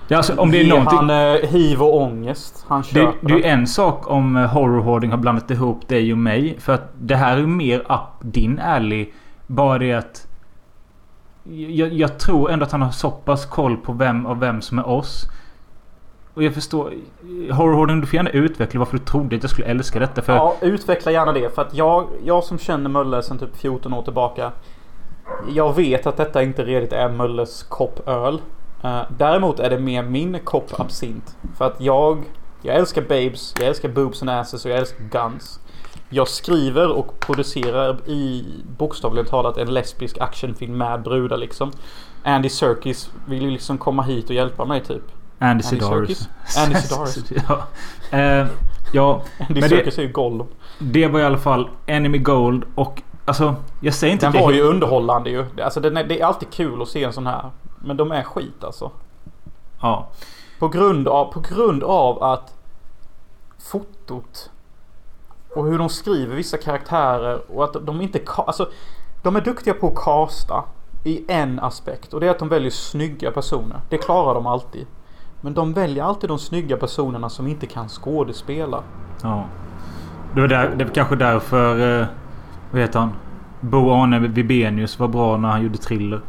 [0.07, 0.97] Ja, alltså, om det är någonting...
[0.97, 2.65] han eh, hiv och ångest.
[2.67, 6.11] Han Det, det är ju en sak om eh, Horror Hoarding har blandat ihop dig
[6.11, 6.59] och mig.
[6.59, 9.09] För att det här är mer up din alley.
[9.47, 10.27] Bara det att...
[11.43, 14.79] Jag, jag tror ändå att han har så pass koll på vem av vem som
[14.79, 15.25] är oss.
[16.39, 16.93] Och jag förstår...
[17.51, 20.21] Horror Hoarding, du får gärna utveckla varför du trodde att jag skulle älska detta.
[20.21, 21.55] För Ja, utveckla gärna det.
[21.55, 24.51] För att jag, jag som känner Möller sedan typ 14 år tillbaka.
[25.49, 28.41] Jag vet att detta inte redigt är Möllers kopp öl.
[28.83, 31.35] Eh, däremot är det mer min kopp absint.
[31.57, 32.23] För att jag,
[32.61, 35.59] jag älskar babes, jag älskar boobs and asses och jag älskar guns.
[36.09, 38.45] Jag skriver och producerar i
[38.77, 41.71] bokstavligen talat en lesbisk actionfilm med brudar liksom.
[42.23, 45.18] Andy Serkis vill ju liksom komma hit och hjälpa mig typ.
[45.39, 46.29] Andy Sidaris.
[46.57, 47.31] Andy Sidaris.
[47.47, 47.63] ja.
[48.17, 48.47] Eh,
[48.93, 50.47] ja, Andy Serkis är ju Gollum.
[50.79, 53.01] det var i alla fall Enemy Gold och...
[53.25, 55.45] Alltså, jag säger inte Den att jag var är- ju underhållande ju.
[55.63, 57.51] Alltså är, det är alltid kul att se en sån här.
[57.79, 58.91] Men de är skit alltså.
[59.81, 60.07] Ja.
[60.59, 62.53] På grund av, på grund av att
[63.71, 64.49] fotot
[65.55, 68.69] och hur de skriver vissa karaktärer och att de inte alltså
[69.23, 70.63] de är duktiga på att casta
[71.03, 73.81] i en aspekt och det är att de väljer snygga personer.
[73.89, 74.87] Det klarar de alltid.
[75.41, 78.83] Men de väljer alltid de snygga personerna som inte kan skådespela.
[79.23, 79.45] Ja.
[80.35, 82.01] Det var, där, det var kanske därför...
[82.01, 82.07] Eh,
[82.71, 83.11] vad heter han?
[83.61, 86.21] Bo Arne Vibenius var bra när han gjorde Thriller.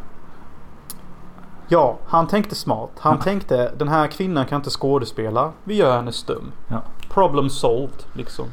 [1.68, 2.90] Ja, han tänkte smart.
[2.98, 5.52] Han tänkte den här kvinnan kan inte skådespela.
[5.64, 6.52] Vi gör henne stum.
[6.68, 6.82] Ja.
[7.08, 8.46] Problem solved liksom.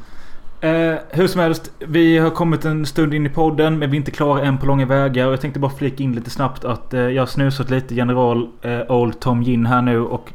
[0.60, 1.72] Eh, hur som helst.
[1.78, 4.66] Vi har kommit en stund in i podden men vi är inte klara än på
[4.66, 5.26] långa vägar.
[5.26, 8.48] Och jag tänkte bara flika in lite snabbt att eh, jag har snusat lite General
[8.62, 10.00] eh, Old Tom Gin här nu.
[10.00, 10.32] Och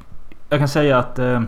[0.54, 1.42] jag kan säga att eh,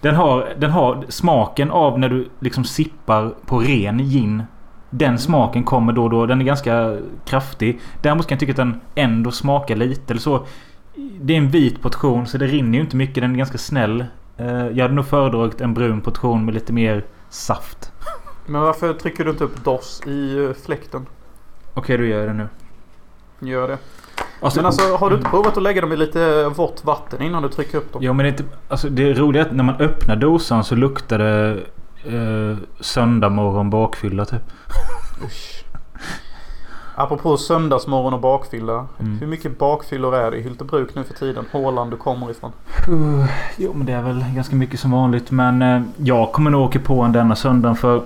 [0.00, 4.42] den, har, den har smaken av när du liksom sippar på ren gin.
[4.90, 6.26] Den smaken kommer då och då.
[6.26, 7.80] Den är ganska kraftig.
[8.02, 10.46] Däremot kan jag tycka att den ändå smakar lite eller så.
[11.20, 13.22] Det är en vit portion så det rinner ju inte mycket.
[13.22, 14.04] Den är ganska snäll.
[14.36, 17.92] Eh, Jag hade nog föredragit en brun portion med lite mer saft.
[18.46, 21.06] Men varför trycker du inte upp DOS i eh, fläkten?
[21.74, 22.48] Okej, då gör jag det nu.
[23.50, 23.78] Gör det.
[24.40, 27.42] Alltså, Men alltså har du inte provat att lägga dem i lite vått vatten innan
[27.42, 28.02] du trycker upp dem?
[28.02, 28.44] Ja men det är inte...
[28.68, 31.60] Alltså det roliga är att när man öppnar dosan så luktar det...
[32.04, 34.42] Eh, söndag morgon bakfylla typ.
[35.24, 35.64] Usch.
[36.94, 38.86] Apropå söndagsmorgon och bakfylla.
[38.98, 39.18] Mm.
[39.18, 41.44] Hur mycket bakfyllor är det i Hyltebruk nu för tiden?
[41.52, 42.52] Håland du kommer ifrån.
[42.88, 43.24] Uh,
[43.56, 45.30] jo men det är väl ganska mycket som vanligt.
[45.30, 48.02] Men eh, jag kommer nog åka på en denna söndagen för...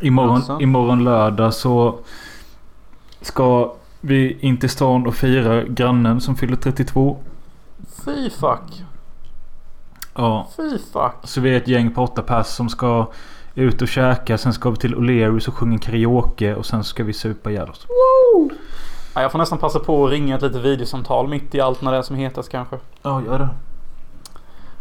[0.00, 0.60] Imorgon, Alltså?
[0.60, 1.98] imorgon lördag så...
[3.20, 7.16] Ska vi in till stan och fira grannen som fyller 32.
[8.04, 8.84] Fy fuck.
[10.14, 10.48] Ja.
[10.56, 11.14] Fy fuck.
[11.24, 13.06] Så vi är ett gäng på åtta pass som ska
[13.54, 14.38] ut och käka.
[14.38, 16.54] Sen ska vi till O'Learys och sjunga karaoke.
[16.54, 17.86] Och sen ska vi supa ihjäl oss.
[19.14, 21.92] Ja, jag får nästan passa på att ringa ett litet videosamtal mitt i allt när
[21.92, 22.78] det är som hetast kanske.
[23.02, 23.48] Ja, gör det.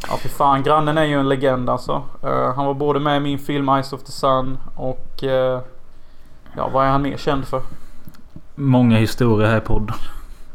[0.07, 2.03] Ja för fan, grannen är ju en legend alltså.
[2.23, 5.23] Eh, han var både med i min film Eyes of the Sun och...
[5.23, 5.61] eh,
[6.57, 7.61] ja, vad är han mer känd för?
[8.59, 9.95] Många historier här i podden.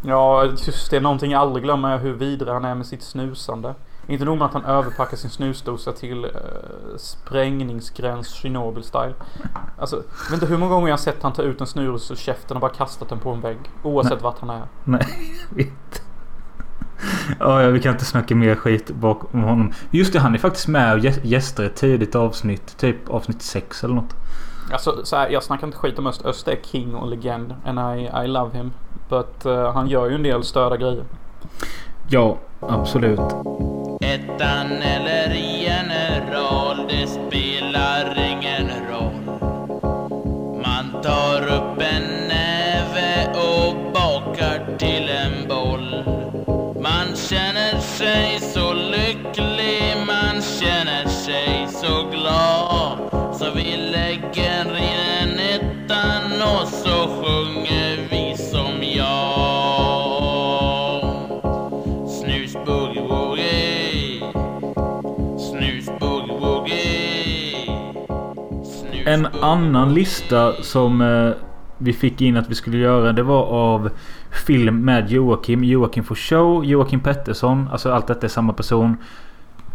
[0.02, 1.00] Ja, just det.
[1.00, 3.74] Någonting jag aldrig glömmer är hur vidrig han är med sitt snusande.
[4.06, 6.30] Inte nog med att han överpackar sin snusdosa till eh,
[6.96, 9.14] sprängningsgräns Chernobyl-style.
[9.78, 12.10] Alltså, jag vet inte hur många gånger jag har sett han ta ut en snus
[12.10, 13.58] ur käften och bara kastat den på en vägg.
[13.82, 14.62] Oavsett vart han är.
[14.84, 15.06] Nej,
[15.50, 16.02] jag vet.
[17.40, 19.72] Ja, ja, vi kan inte snacka mer skit bakom honom.
[19.90, 22.78] Just det, han är faktiskt med och gä- gästar ett tidigt avsnitt.
[22.78, 24.14] Typ avsnitt 6 eller något.
[24.72, 26.24] Alltså, så här, jag snackar inte skit om Öst.
[26.24, 27.54] Öst är king och legend.
[27.64, 28.72] And I, I love him.
[29.08, 31.04] But eh, han gör ju en del störda grejer.
[32.08, 33.20] Ja, absolut.
[34.00, 39.38] ettan eller general, det spelar ingen roll.
[40.62, 42.13] Man tar upp en
[56.62, 59.84] och så sjunger vi som jag.
[62.08, 64.20] Snus boogie woogie.
[65.38, 67.66] Snus boogie woogie.
[69.06, 71.30] En annan lista som eh,
[71.78, 73.12] vi fick in att vi skulle göra.
[73.12, 73.90] Det var av
[74.46, 75.64] film med Joakim.
[75.64, 76.64] Joakim for show.
[76.64, 77.68] Joakim Pettersson.
[77.72, 78.96] Alltså allt detta är samma person.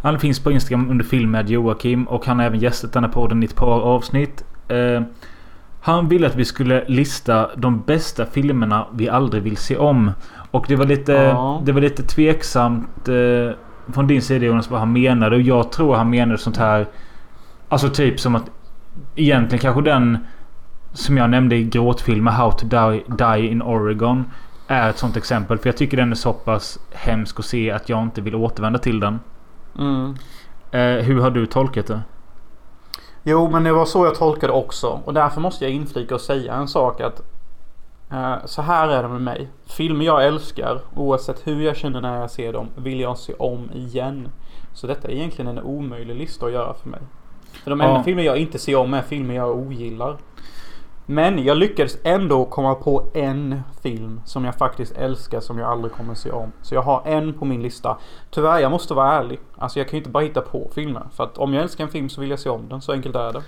[0.01, 2.07] Han finns på Instagram under film med Joakim.
[2.07, 4.43] Och han har även gästat den här podden i ett par avsnitt.
[4.67, 5.01] Eh,
[5.81, 10.11] han ville att vi skulle lista de bästa filmerna vi aldrig vill se om.
[10.51, 11.61] Och det var lite, Ja.
[11.65, 13.55] det var lite tveksamt eh,
[13.93, 15.35] från din sida Jonas vad han menade.
[15.35, 16.87] Och jag tror han menade sånt här.
[17.69, 18.49] Alltså typ som att
[19.15, 20.17] egentligen kanske den
[20.93, 24.25] som jag nämnde i gråtfilmen How to die, die in Oregon.
[24.67, 25.57] Är ett sånt exempel.
[25.57, 28.79] För jag tycker den är så pass hemsk att se att jag inte vill återvända
[28.79, 29.19] till den.
[29.79, 30.15] Mm.
[30.71, 32.01] Eh, hur har du tolkat det?
[33.23, 34.99] Jo, men det var så jag tolkade också.
[35.05, 37.21] Och därför måste jag inflika och säga en sak att
[38.11, 39.47] eh, så här är det med mig.
[39.67, 43.69] Filmer jag älskar, oavsett hur jag känner när jag ser dem, vill jag se om
[43.75, 44.27] igen.
[44.73, 46.99] Så detta är egentligen en omöjlig lista att göra för mig.
[47.63, 48.03] För de enda Ja.
[48.03, 50.17] filmer jag inte ser om är filmer jag ogillar.
[51.11, 55.93] Men jag lyckades ändå komma på en film som jag faktiskt älskar som jag aldrig
[55.93, 56.51] kommer se om.
[56.61, 57.97] Så jag har en på min lista.
[58.29, 59.39] Tyvärr, jag måste vara ärlig.
[59.57, 61.03] Alltså jag kan ju inte bara hitta på filmer.
[61.15, 62.81] För att om jag älskar en film så vill jag se om den.
[62.81, 63.41] Så enkelt är det.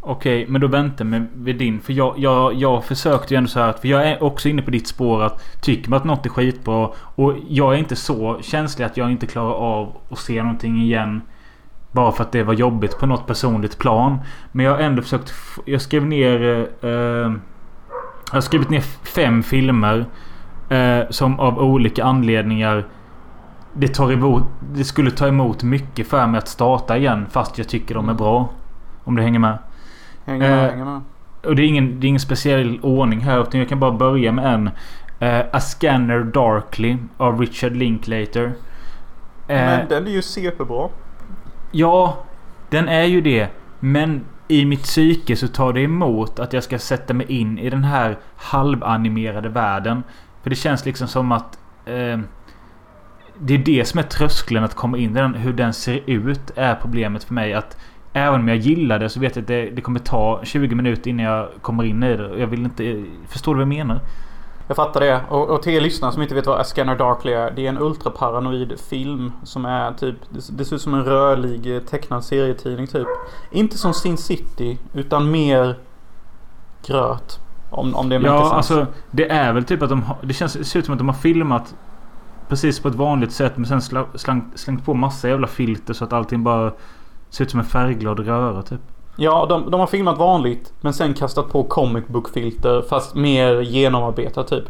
[0.00, 1.80] Okej, men då väntar vi vid din.
[1.80, 3.80] För jag, jag, jag försökte ju ändå så här att...
[3.80, 5.62] För jag är också inne på ditt spår att...
[5.62, 6.90] Tycker man att något är skitbra.
[6.96, 11.22] Och jag är inte så känslig att jag inte klarar av att se någonting igen.
[11.94, 14.18] Bara för att det var jobbigt på något personligt plan.
[14.52, 15.32] Men jag har ändå försökt...
[15.64, 16.68] Jag skrev ner...
[16.82, 18.80] Eh, jag har skrivit ner
[19.14, 20.06] fem filmer.
[20.68, 22.84] Eh, som av olika anledningar...
[23.76, 24.42] Det, tar emot,
[24.74, 27.26] det skulle ta emot mycket för mig att starta igen.
[27.30, 28.48] Fast jag tycker de är bra.
[29.04, 29.58] Om du hänger med.
[30.24, 31.00] Hänger med, Eh, hänger med.
[31.44, 33.42] Och det är ingen, det är ingen speciell ordning här.
[33.42, 34.70] Utan jag kan bara börja med en.
[35.20, 38.44] Eh, A Scanner Darkly av Richard Linklater.
[38.44, 40.88] Eh, Men den är ju superbra.
[41.76, 42.24] Ja,
[42.70, 43.48] den är ju det.
[43.80, 47.70] Men i mitt psyke så tar det emot att jag ska sätta mig in i
[47.70, 50.02] den här halvanimerade världen.
[50.42, 51.58] För det känns liksom som att...
[51.86, 52.18] Eh,
[53.38, 55.34] det är det som är tröskeln att komma in i den.
[55.34, 57.54] Hur den ser ut är problemet för mig.
[57.54, 57.76] Att
[58.16, 61.10] Även om jag gillar det så vet jag att det, det kommer ta 20 minuter
[61.10, 62.38] innan jag kommer in i det.
[62.38, 63.04] Jag vill inte...
[63.28, 64.00] Förstår du vad jag menar?
[64.66, 65.20] Jag fattar det.
[65.28, 67.50] Och, och till er lyssnare som inte vet vad A Scanner Darkly är.
[67.50, 70.16] Det är en ultraparanoid film som är typ...
[70.48, 73.06] Det, ser ut som en rörlig tecknad serietidning typ.
[73.50, 75.78] Inte som Sin City utan mer
[76.86, 77.40] gröt.
[77.70, 80.52] Om, om det make Ja, alltså det är väl typ att de har, Det känns,
[80.52, 81.74] det ser ut som att de har filmat
[82.48, 86.12] Precis på ett vanligt sätt men sen slang, slängt på massa jävla filter så att
[86.12, 86.72] allting bara
[87.30, 88.80] Ser ut som en färgglad röra typ.
[89.16, 93.60] Ja, de, de har filmat vanligt men sen kastat på comic book filter fast mer
[93.60, 94.64] genomarbetat typ.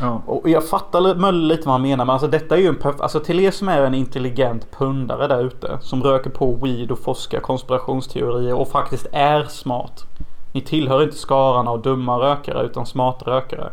[0.00, 0.22] Ja.
[0.26, 3.02] Och jag fattar Möller lite vad han menar men alltså detta är ju en perf-
[3.02, 5.78] Alltså till er som är en intelligent pundare där ute.
[5.80, 10.04] Som röker på weed och forskar konspirationsteorier och faktiskt är smart.
[10.52, 13.70] Ni tillhör inte skaran av dumma rökare utan smarta rökare.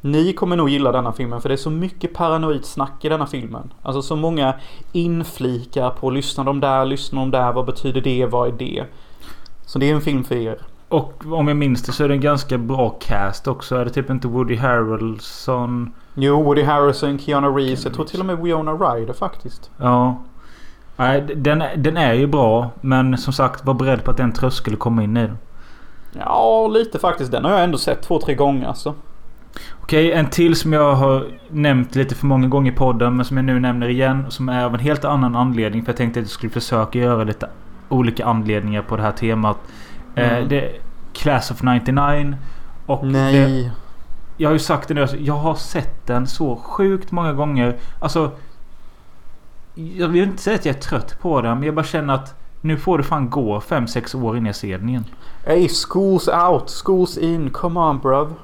[0.00, 3.26] Ni kommer nog gilla denna filmen för det är så mycket paranoid snack i denna
[3.26, 3.72] filmen.
[3.82, 4.54] Alltså så många
[4.92, 8.84] inflikar på lyssna de där, lyssna de där, vad betyder det, vad är det?
[9.70, 10.58] Så det är en film för er.
[10.88, 13.76] Och om jag minns det så är det en ganska bra cast också.
[13.76, 15.92] Är det typ inte Woody Harrelson?
[16.14, 19.70] Jo, Woody Harrison, Keanu Reeves, jag tror till och med Winona Ryder faktiskt.
[19.76, 20.22] Ja.
[20.96, 22.70] Nej, den, den är ju bra.
[22.80, 25.38] Men som sagt var beredd på att en tröskel komma in i den.
[26.12, 27.32] Ja, lite faktiskt.
[27.32, 28.94] Den har jag ändå sett två, tre gånger alltså.
[29.82, 33.16] Okej, en till som jag har nämnt lite för många gånger i podden.
[33.16, 34.26] Men som jag nu nämner igen.
[34.28, 35.84] Som är av en helt annan anledning.
[35.84, 37.48] För jag tänkte att jag skulle försöka göra lite
[37.90, 39.56] olika anledningar på det här temat.
[40.14, 40.48] Eh, Mm.
[40.48, 40.80] det är
[41.12, 42.36] Class of 99.
[42.86, 43.70] Och Det, Nej.
[44.36, 45.00] jag har ju sagt det nu.
[45.00, 47.76] Alltså, jag har sett den så sjukt många gånger.
[48.00, 48.30] Alltså.
[49.74, 51.58] Jag vill inte säga att jag är trött på den.
[51.58, 54.78] Men jag bara känner att nu får det fan gå 5-6 år innan jag ser
[54.78, 55.04] den igen.
[55.46, 57.50] Hey, school's out, school's in.
[57.50, 58.34] Come on bruv.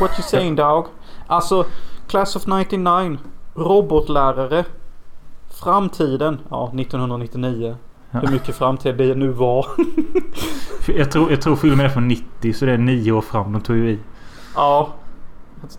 [0.00, 0.86] What you saying dog?
[1.26, 1.64] Alltså,
[2.08, 3.18] Class of 99.
[3.54, 4.64] Robotlärare.
[5.62, 6.38] Framtiden.
[6.50, 7.76] Ja, 1999.
[8.14, 8.20] Ja.
[8.20, 9.66] Hur mycket framtid det nu var.
[10.96, 13.52] Jag tror, jag tror filmen är från 90 så det är 9 år fram.
[13.52, 13.98] De tog ju i.
[14.54, 14.88] ja.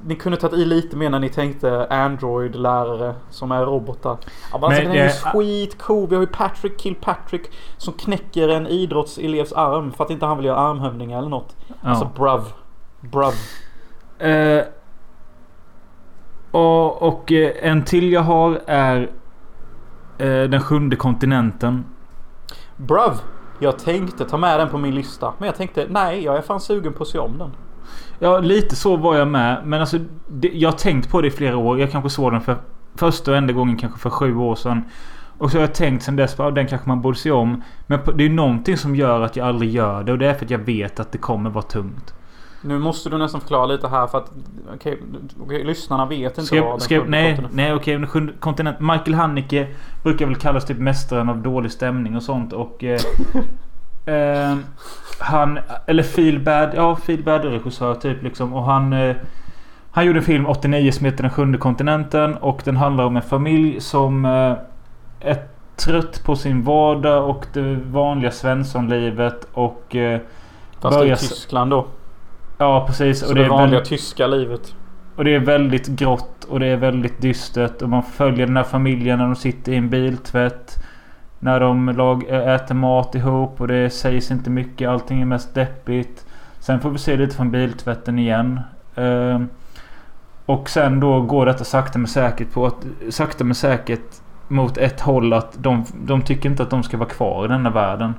[0.05, 4.17] Ni kunde tagit i lite mer när ni tänkte Android-lärare som är robotar.
[4.51, 6.09] Ja, men alltså, den är ju det- skitcool.
[6.09, 10.45] Vi har ju Patrick Kilpatrick som knäcker en idrottselevs arm för att inte han vill
[10.45, 11.55] göra armhävningar eller något.
[11.81, 12.41] Alltså bruv.
[13.01, 13.33] Bruv.
[14.29, 14.63] Eh,
[16.51, 19.01] och, och eh, en till jag har är
[20.17, 21.85] eh, Den sjunde kontinenten.
[22.77, 23.21] Bruv.
[23.59, 25.33] Jag tänkte ta med den på min lista.
[25.37, 27.51] Men jag tänkte nej, jag är fan sugen på att se om den.
[28.19, 29.61] Ja, lite så var jag med.
[29.65, 29.97] Men alltså,
[30.27, 31.79] det, jag har tänkt på det i flera år.
[31.79, 32.57] Jag kanske såg den för
[32.95, 34.83] första och enda gången kanske för sju år sedan.
[35.37, 37.63] Och så har jag tänkt sen dess att den kanske man borde se om.
[37.87, 40.11] Men det är någonting som gör att jag aldrig gör det.
[40.11, 42.13] Och det är för att jag vet att det kommer vara tungt.
[42.65, 44.31] Nu måste du nästan förklara lite här för att
[44.75, 44.99] okej,
[45.39, 47.93] okej, lyssnarna vet inte Ska, vad den sjunde nej, nej okej.
[47.97, 48.79] den sjunde kontinent.
[48.79, 49.67] Michael Haneke
[50.03, 52.53] brukar väl kallas typ mästaren av dålig stämning och sånt.
[52.53, 52.83] Och...
[52.83, 52.99] Eh,
[54.15, 54.57] eh,
[55.19, 55.59] han...
[55.85, 56.69] Eller Feelbad.
[56.75, 58.53] Ja, Feelbad är regissör typ liksom.
[58.53, 58.93] Och han...
[58.93, 59.15] Eh,
[59.91, 62.37] han gjorde en film 89 som heter Den sjunde kontinenten.
[62.37, 64.53] Och den handlar om en familj som eh,
[65.19, 65.37] är
[65.75, 69.47] trött på sin vardag och det vanliga svenssonlivet.
[69.53, 69.95] Och...
[69.95, 70.19] Eh,
[70.81, 71.85] Fast i börjar- Tyskland då.
[72.57, 73.19] Ja, precis.
[73.19, 74.75] Så och det, är vanliga väldigt- tyska livet.
[75.15, 77.81] och det är väldigt grått och det är väldigt dystert.
[77.81, 80.75] Och man följer den här familjen när de sitter i en biltvätt.
[81.39, 84.89] När de lag, äter mat ihop och det sägs inte mycket.
[84.89, 86.25] Allting är mest deppigt.
[86.59, 88.59] Sen får vi se lite från biltvätten igen.
[88.95, 89.49] Ehm,
[90.45, 92.85] och sen då går detta sakta men säkert på att...
[93.09, 97.09] Sakta men säkert mot ett håll att de, de tycker inte att de ska vara
[97.09, 98.13] kvar i denna världen.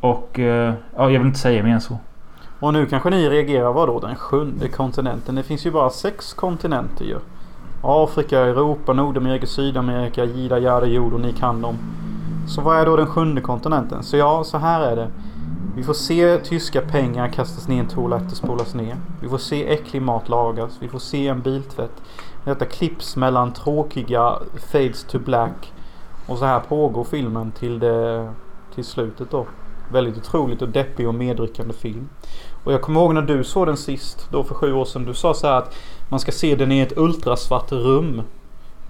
[0.00, 1.98] Och eh, ja, jag vill inte säga mer än så.
[2.60, 5.34] Och nu kanske ni reagerar, vadå den sjunde kontinenten?
[5.34, 7.18] Det finns ju bara sex kontinenter ju.
[7.82, 11.78] Afrika, Europa, Nordamerika, Sydamerika, Jida, Jada, Jord och ni kan dem.
[12.48, 14.02] Så vad är då den sjunde kontinenten?
[14.02, 15.08] Så ja, så här är det.
[15.76, 18.96] Vi får se tyska pengar kastas ner i en toalett och spolas ner.
[19.20, 20.76] Vi får se äcklig mat lagas.
[20.80, 22.02] Vi får se en biltvätt.
[22.44, 24.38] Detta klipps mellan tråkiga
[24.72, 25.72] fades to black.
[26.26, 28.32] Och så här pågår filmen till, det,
[28.74, 29.46] till slutet då.
[29.92, 32.08] Väldigt otroligt och deppig och medryckande film.
[32.64, 35.04] Och jag kommer ihåg när du såg den sist, då för sju år sedan.
[35.04, 35.74] Du sa så här att
[36.08, 38.22] man ska se den i ett ultrasvart rum.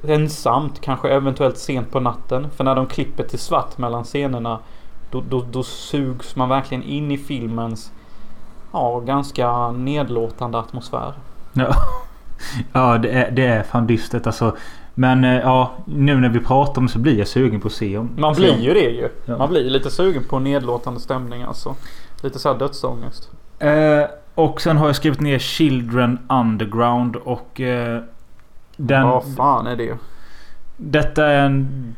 [0.04, 2.50] Ensamt, kanske eventuellt sent på natten.
[2.50, 4.58] För när de klipper till svart mellan scenerna
[5.10, 7.92] då, då, då sugs man verkligen in i filmens
[8.72, 11.12] ja, ganska nedlåtande atmosfär.
[11.52, 11.74] Ja,
[12.72, 14.56] ja det, är, det är fan dystert alltså.
[14.98, 17.72] Men eh, ja, nu när vi pratar om det så blir jag sugen på att
[17.72, 18.10] se om.
[18.16, 19.08] Man blir ju det ju.
[19.24, 19.38] Ja.
[19.38, 21.74] Man blir lite sugen på nedlåtande stämning alltså.
[22.22, 23.30] Lite såhär dödsångest.
[23.58, 27.60] Eh, och sen har jag skrivit ner Children Underground och...
[27.60, 28.02] Eh,
[28.76, 29.98] den, Vad fan är det?
[30.76, 31.94] Detta är en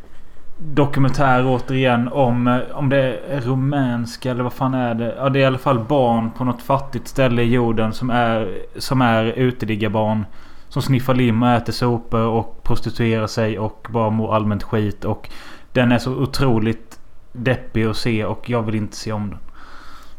[0.58, 5.14] dokumentär återigen om, eh, om det är rumänska eller vad fan är det?
[5.18, 8.58] Ja det är i alla fall barn på något fattigt ställe i jorden som är,
[8.76, 10.24] som är uteliggarbarn.
[10.70, 15.04] Som sniffar lim och äter sopor och prostituerar sig och bara mår allmänt skit.
[15.04, 15.28] Och
[15.72, 16.98] den är så otroligt
[17.32, 19.38] deppig att se och jag vill inte se om den.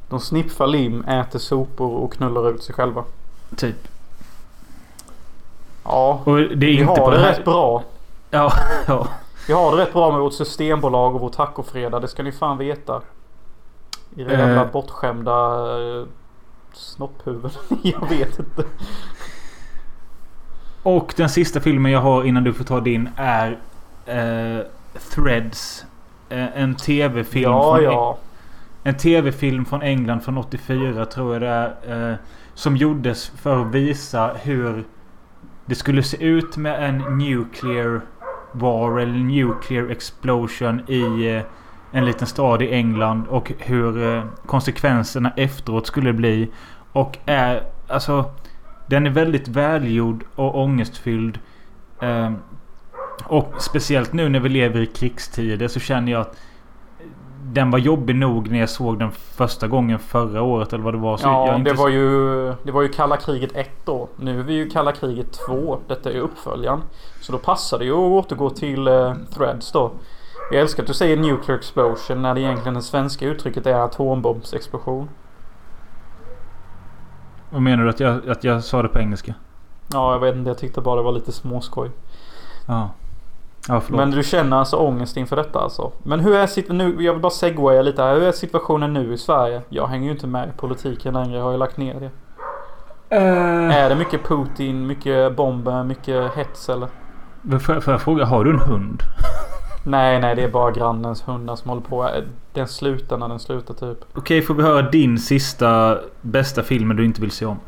[0.10, 3.04] De sniffar lim, äter sopor och knullar ut sig själva.
[3.56, 3.88] Typ.
[5.84, 7.34] Ja, Och det är vi inte har det det här...
[7.34, 7.84] rätt bra.
[8.30, 8.54] Ja,
[8.88, 9.08] ja.
[9.48, 12.02] Vi har det rätt bra med vårt systembolag och vår tacofredag.
[12.02, 13.02] Det ska ni fan veta.
[14.16, 14.72] I det jävla Eh.
[14.72, 15.32] bortskämda
[16.00, 16.06] eh,
[16.74, 17.52] snopphuvuden.
[17.84, 18.64] Jag vet inte.
[20.84, 23.58] Och den sista filmen jag har innan du får ta din är
[24.06, 24.66] eh,
[25.16, 25.86] Threads.
[26.30, 28.18] Eh, en tv-film Ja, från ja.
[28.84, 32.12] En tv-film från England från 84 tror jag det är.
[32.12, 32.16] Eh,
[32.54, 34.84] som gjordes för att visa hur
[35.66, 38.02] det skulle se ut med en nuclear
[38.52, 41.42] war eller nuclear explosion i eh,
[41.92, 43.28] en liten stad i England.
[43.28, 46.52] Och hur eh, konsekvenserna efteråt skulle bli.
[46.92, 48.26] Och är alltså...
[48.92, 51.40] Den är väldigt välgjord och ångestfylld.
[52.02, 52.32] Eh,
[53.26, 56.38] och speciellt nu när vi lever i krigstider så känner jag att
[57.44, 60.98] den var jobbig nog när jag såg den första gången förra året eller vad det
[60.98, 61.18] var.
[61.18, 64.10] Så Ja, det var, ju, det var ju kalla kriget 1 då.
[64.16, 65.80] Nu är vi ju kalla kriget 2.
[65.88, 66.82] Detta är uppföljaren.
[67.22, 69.92] Så då passar det ju att återgå till eh, Threads då.
[70.52, 75.10] Jag älskar att du säger nuclear explosion när det egentligen det svenska uttrycket är atombombsexplosion.
[77.52, 79.34] Vad menar du att jag, att jag sa det på engelska?
[79.94, 80.50] Ja, jag vet inte.
[80.50, 81.90] Jag tyckte bara det var lite småskoj.
[82.68, 82.90] Ja.
[83.68, 83.98] Ja, förlåt.
[84.00, 85.92] Men du känner alltså ångest inför detta alltså?
[86.04, 87.04] Men hur är situationen nu?
[87.04, 88.14] Jag vill bara segwaya lite här.
[88.16, 89.62] Hur är situationen nu i Sverige?
[89.70, 91.38] Jag hänger ju inte med i politiken längre.
[91.38, 92.10] Jag har ju lagt ner det.
[93.16, 96.88] Eh, Är det mycket Putin, mycket bomber, mycket hets eller?
[97.60, 99.04] får, jag- får jag fråga, har du en hund?
[99.84, 102.10] Nej, nej, det är bara grannens hundar som håller på.
[102.54, 103.98] Den slutar när den slutar typ.
[104.14, 107.60] Okej, får vi höra din sista bästa filmen du inte vill se om?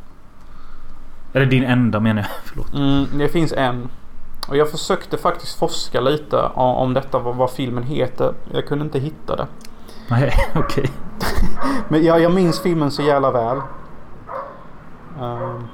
[1.33, 2.31] Eller din enda menar jag.
[2.43, 2.73] Förlåt.
[2.73, 3.89] Mm, det finns en.
[4.49, 8.33] Och jag försökte faktiskt forska lite om detta, vad, filmen heter.
[8.53, 9.47] Jag kunde inte hitta det.
[10.09, 10.89] Nej, okej.
[11.87, 13.57] Men jag, jag minns filmen så jävla väl.
[15.21, 15.67] Ehm,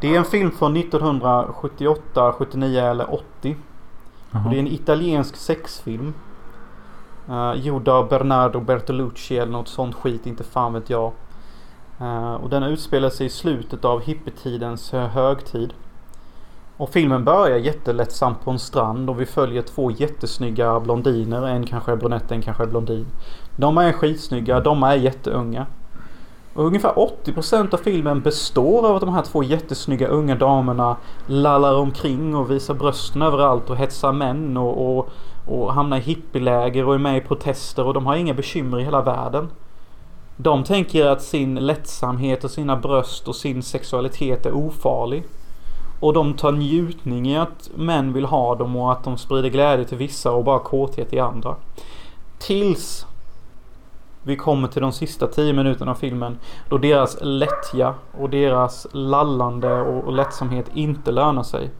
[0.00, 3.56] det är en film från 1978, 79 eller 80.
[4.30, 6.14] Och det är en italiensk sexfilm.
[7.28, 11.12] Uh, gjord av Bernardo Bertolucci eller något sånt skit, inte fan vet jag.
[12.00, 15.72] Uh, och den utspelar sig i slutet av hippietidens högtid.
[16.76, 21.46] Och filmen börjar jättelättsamt på en strand och vi följer två jättesnygga blondiner.
[21.46, 23.06] En kanske är brunett, en kanske är blondin.
[23.56, 25.66] De är skitsnygga, de är jätteunga.
[26.56, 26.92] Och ungefär
[27.24, 30.96] 80% av filmen består av att de här två jättesnygga unga damerna
[31.26, 35.08] lallar omkring och visar brösten överallt och hetsar män och, och,
[35.46, 38.84] och hamnar i hippieläger och är med i protester och de har inga bekymmer i
[38.84, 39.48] hela världen.
[40.36, 45.24] De tänker att sin lättsamhet och sina bröst och sin sexualitet är ofarlig.
[46.00, 49.84] Och de tar njutning i att män vill ha dem och att de sprider glädje
[49.84, 51.56] till vissa och bara kåthet i andra.
[52.38, 53.06] Tills
[54.26, 56.38] vi kommer till de sista tio minuterna av filmen.
[56.68, 61.70] Då deras lättja och deras lallande och, och lättsamhet inte lönar sig.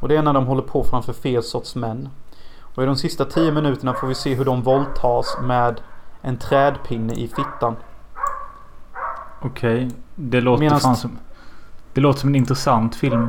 [0.00, 2.08] Och det är när de håller på framför fel sorts män.
[2.60, 5.80] Och i de sista tio minuterna får vi se hur de våldtas med
[6.20, 7.76] en trädpinne i fittan.
[9.42, 9.90] Okej.
[10.14, 11.18] Det låter Medans- fan som...
[11.92, 13.28] Det låter som en intressant film.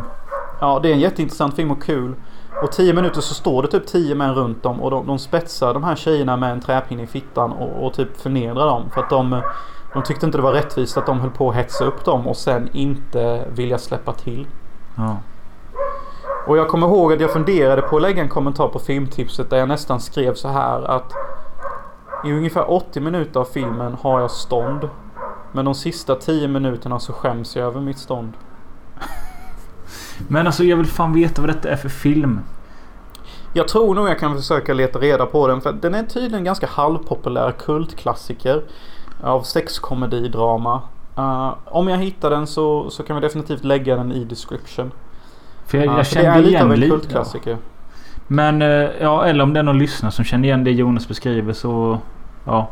[0.59, 2.15] Ja, det är en jätteintressant film och kul.
[2.63, 5.73] Och tio minuter så står det typ tio män runt dem och de, de spetsar
[5.73, 8.89] de här tjejerna med en träpinne i fittan och, och typ förnedrar dem.
[8.93, 9.41] För att de,
[9.93, 12.37] de tyckte inte det var rättvist att de höll på att hetsa upp dem och
[12.37, 14.47] sen inte vilja släppa till.
[14.95, 15.17] Ja.
[16.47, 19.57] Och jag kommer ihåg att jag funderade på att lägga en kommentar på filmtipset där
[19.57, 21.13] jag nästan skrev så här att
[22.25, 24.89] i ungefär 80 minuter av filmen har jag stånd.
[25.51, 28.33] Men de sista 10 minuterna så skäms jag över mitt stånd.
[30.27, 32.39] Men alltså jag vill fan veta vad detta är för film.
[33.53, 36.67] Jag tror nog jag kan försöka leta reda på den för den är tydligen ganska
[36.67, 38.63] halvpopulär kultklassiker
[39.23, 40.81] av sexkomedidrama.
[41.17, 44.91] Uh, om jag hittar den så, så kan vi definitivt lägga den i description.
[45.65, 46.91] För jag, Ja, jag för det är kände lite av igen en lite.
[46.91, 47.57] kultklassiker.
[48.27, 51.53] Men eh, ja, eller om det är någon lyssnare som känner igen det Jonas beskriver
[51.53, 51.99] så...
[52.45, 52.69] Ja.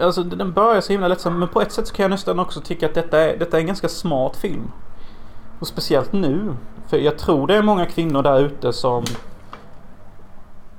[0.00, 2.60] Alltså den börjar så himla lättsamt men på ett sätt så kan jag nästan också
[2.60, 4.70] tycka att detta är, detta är en ganska smart film.
[5.60, 6.54] Och speciellt nu.
[6.88, 9.04] För jag tror det är många kvinnor där ute som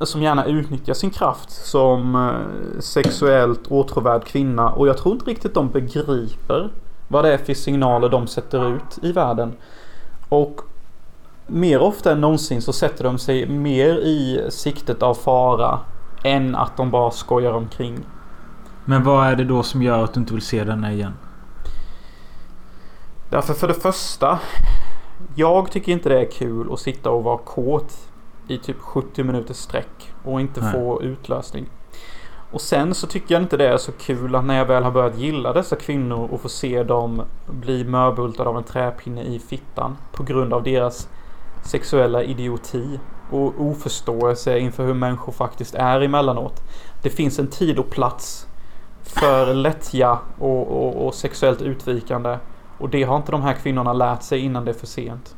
[0.06, 4.70] som gärna utnyttjar sin kraft som eh, sexuellt åtråvärd kvinna.
[4.70, 6.70] Och jag tror inte riktigt de begriper
[7.08, 9.54] vad det är för signaler de sätter ut i världen.
[10.30, 10.62] Och
[11.48, 15.80] mer ofta än någonsin så sätter de sig mer i siktet av fara
[16.24, 18.00] än att de bara skojar omkring.
[18.86, 21.14] Men vad är det då som gör att du inte vill se denna igen?
[23.32, 24.40] Därför för det första.
[25.36, 27.98] Jag tycker inte det är kul att sitta och vara kåt
[28.48, 30.72] i typ 70 minuters sträck och inte Nej.
[30.74, 31.66] få utlösning.
[32.52, 34.92] Och sen så tycker jag inte det är så kul att när jag väl har
[34.92, 39.98] börjat gilla dessa kvinnor och få se dem bli mörbultade av en träpinne i fittan
[40.12, 41.10] på grund av deras
[41.66, 43.00] sexuella idioti
[43.32, 46.62] och oförståelse inför hur människor faktiskt är emellanåt.
[47.02, 48.48] Det finns en tid och plats
[49.04, 52.38] för lättja och, och, och sexuellt utvikande.
[52.82, 55.36] Och det har inte de här kvinnorna lärt sig innan det är för sent.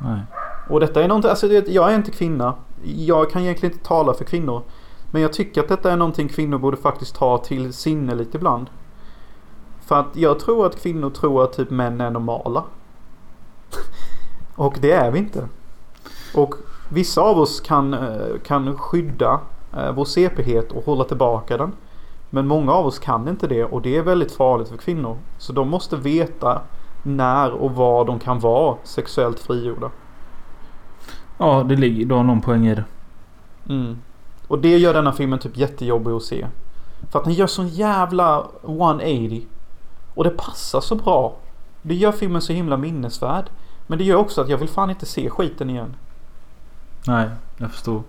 [0.00, 0.20] Nej.
[0.68, 2.54] Och detta är någonting, alltså jag är inte kvinna.
[2.82, 4.62] Jag kan egentligen inte tala för kvinnor.
[5.10, 8.70] Men jag tycker att detta är någonting kvinnor borde faktiskt ta till sinne lite ibland.
[9.80, 12.64] För att jag tror att kvinnor tror att typ män är normala.
[14.54, 15.48] Och det är vi inte.
[16.34, 16.54] Och
[16.88, 19.40] vissa av oss kan, eh, kan skydda
[19.76, 21.72] eh, vår CP-het och hålla tillbaka den.
[22.30, 25.18] Men många av oss kan inte det och det är väldigt farligt för kvinnor.
[25.38, 26.62] Så de måste veta
[27.02, 29.90] när och var de kan vara sexuellt frigjorda.
[31.38, 32.84] Ja, det ligger då någon poäng i det.
[33.68, 33.98] Mm.
[34.48, 36.46] Och det gör denna filmen typ jättejobbig att se.
[37.10, 39.46] För att den gör sån jävla 180.
[40.14, 41.36] Och det passar så bra.
[41.82, 43.44] Det gör filmen så himla minnesvärd.
[43.86, 45.96] Men det gör också att jag vill fan inte se skiten igen.
[47.06, 48.02] Nej, jag förstår.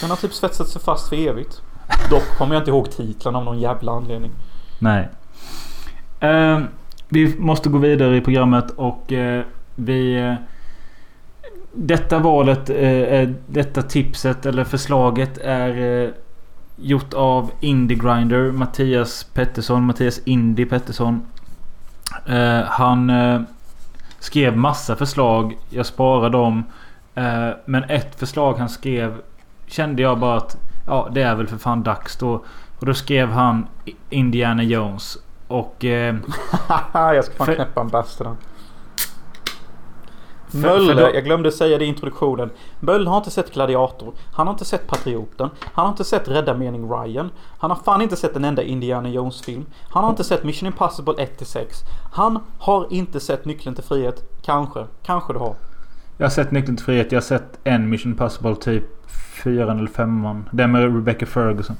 [0.00, 1.62] Den har typ svetsat sig fast för evigt.
[2.10, 4.30] Dock kommer jag inte ihåg titeln av någon jävla anledning.
[4.78, 5.08] Nej.
[6.20, 6.60] Eh,
[7.08, 10.14] vi måste gå vidare i programmet och eh, vi...
[10.20, 10.34] Eh,
[11.74, 16.10] detta valet, eh, detta tipset eller förslaget är eh,
[16.76, 19.84] gjort av Indie Grinder Mattias Pettersson.
[19.84, 21.22] Mattias Indie Pettersson.
[22.26, 23.12] Eh, han
[24.18, 25.58] skrev massa förslag.
[25.70, 26.64] Jag sparade dem.
[27.64, 29.14] Men ett förslag han skrev
[29.66, 30.56] kände jag bara att
[30.86, 32.44] ja, det är väl för fan dags då.
[32.78, 33.66] Och då skrev han
[34.10, 35.18] Indiana Jones.
[35.48, 35.84] Och...
[35.84, 36.16] Eh,
[36.92, 38.36] jag ska fan För- knäppa en för
[40.54, 42.50] Möller, jag glömde säga det i introduktionen.
[42.80, 44.12] Möller har inte sett Gladiator.
[44.32, 45.50] Han har inte sett Patrioten.
[45.72, 47.30] Han har inte sett Rädda Mening Ryan.
[47.58, 49.66] Han har fan inte sett en enda Indiana Jones-film.
[49.90, 51.66] Han har inte sett Mission Impossible 1-6.
[52.12, 54.22] Han har inte sett Nyckeln till frihet.
[54.42, 54.86] Kanske.
[55.02, 55.54] Kanske du har.
[56.16, 57.12] Jag har sett Nyckeln till frihet.
[57.12, 58.84] Jag har sett en Mission Impossible typ
[59.44, 60.48] fyran eller femman.
[60.52, 61.76] Den med Rebecca Ferguson.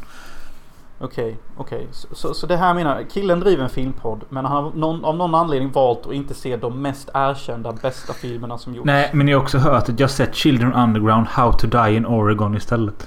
[1.04, 1.88] Okej, okej.
[1.90, 4.24] Så, så, så det här menar Killen driver en filmpodd.
[4.28, 8.12] Men han har någon, av någon anledning valt att inte se de mest erkända bästa
[8.12, 8.86] filmerna som gjorts.
[8.86, 12.06] Nej, men jag har också hört att jag sett Children Underground How to Die in
[12.06, 13.06] Oregon istället.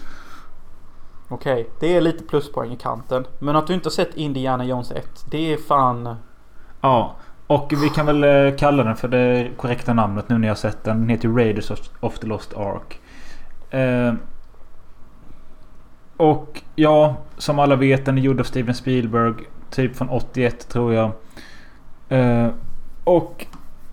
[1.29, 3.25] Okej, det är lite pluspoäng i kanten.
[3.39, 5.25] Men att du inte har sett Indiana Jones 1.
[5.29, 6.15] Det är fan...
[6.81, 7.15] Ja.
[7.47, 10.83] Och vi kan väl eh, kalla den för det korrekta namnet nu när jag sett
[10.83, 10.99] den.
[10.99, 12.99] Den heter Raiders of, of the Lost Ark.
[13.69, 14.13] Eh,
[16.17, 19.33] och ja, som alla vet den är gjord av Steven Spielberg.
[19.69, 21.11] Typ från 81 tror jag.
[22.09, 22.47] Eh,
[23.03, 23.45] och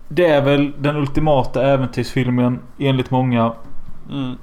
[0.07, 3.53] det är väl den ultimata äventyrsfilmen enligt många.
[4.11, 4.35] Mm.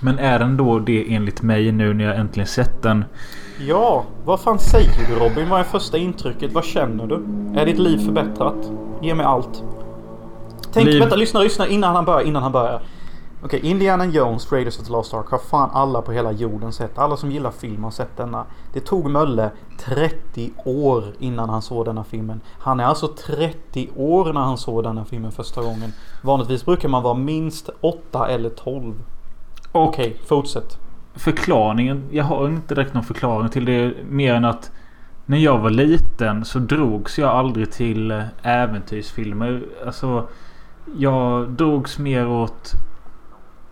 [0.00, 3.04] Men är den då det enligt mig nu när jag äntligen sett den?
[3.58, 5.48] Ja, vad fan säger du Robin?
[5.48, 6.52] Vad är första intrycket?
[6.52, 7.14] Vad känner du?
[7.60, 8.70] Är ditt liv förbättrat?
[9.02, 9.62] Ge mig allt.
[10.72, 12.82] Tänk, Liv- vänta, lyssna, lyssna innan han börjar, innan han börjar.
[13.44, 16.98] Okej, Indiana Jones, Raiders of the Lost Ark har fan alla på hela jorden sett.
[16.98, 18.44] Alla som gillar film har sett denna.
[18.72, 19.50] Det tog Mölle
[19.80, 22.40] 30 år innan han såg denna filmen.
[22.58, 25.92] Han är alltså 30 år när han såg denna filmen första gången.
[26.22, 28.94] Vanligtvis brukar man vara minst 8 eller 12.
[29.72, 30.78] Och Okej, fortsätt
[31.14, 32.08] förklaringen.
[32.10, 33.94] Jag har inte direkt någon förklaring till det.
[34.08, 34.70] Mer än att
[35.26, 39.62] när jag var liten så drogs jag aldrig till eh, äventyrsfilmer.
[39.86, 40.28] Alltså
[40.96, 42.72] jag drogs mer åt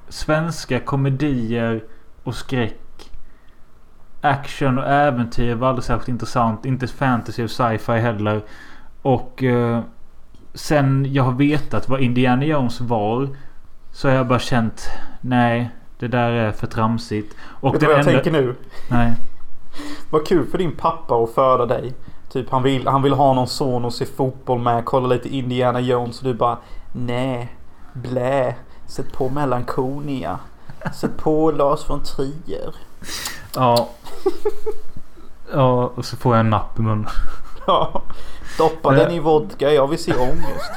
[0.09, 1.85] svenska komedier
[2.23, 2.79] och skräck.
[4.21, 6.65] Action och äventyr var aldrig särskilt intressant.
[6.65, 8.43] Inte fantasy och sci-fi heller.
[9.03, 9.81] Och eh,
[10.55, 13.29] sen jag har vetat vad Indiana Jones var
[13.93, 14.89] så har jag bara känt
[15.21, 15.71] nej,
[16.03, 17.35] det där är för tramsigt.
[17.61, 18.55] Och Vet du vad jag enda- tänker nu?
[18.91, 19.13] Nej.
[20.11, 21.95] Vad kul för din pappa att föda dig.
[22.33, 24.85] Typ han vill, han vill ha någon son och se fotboll med.
[24.85, 26.59] Kolla lite Indiana Jones och du bara
[26.93, 27.57] Nej.
[27.93, 28.55] Blä.
[28.87, 30.39] Sätt på Melancholia.
[30.95, 32.75] Sätt på Lars von Trier.
[33.55, 33.89] Ja.
[35.53, 37.07] Ja, och så får jag en napp i munnen.
[37.67, 38.03] Ja.
[38.59, 39.73] Doppa den i vodka.
[39.73, 40.71] Jag vill se ångest.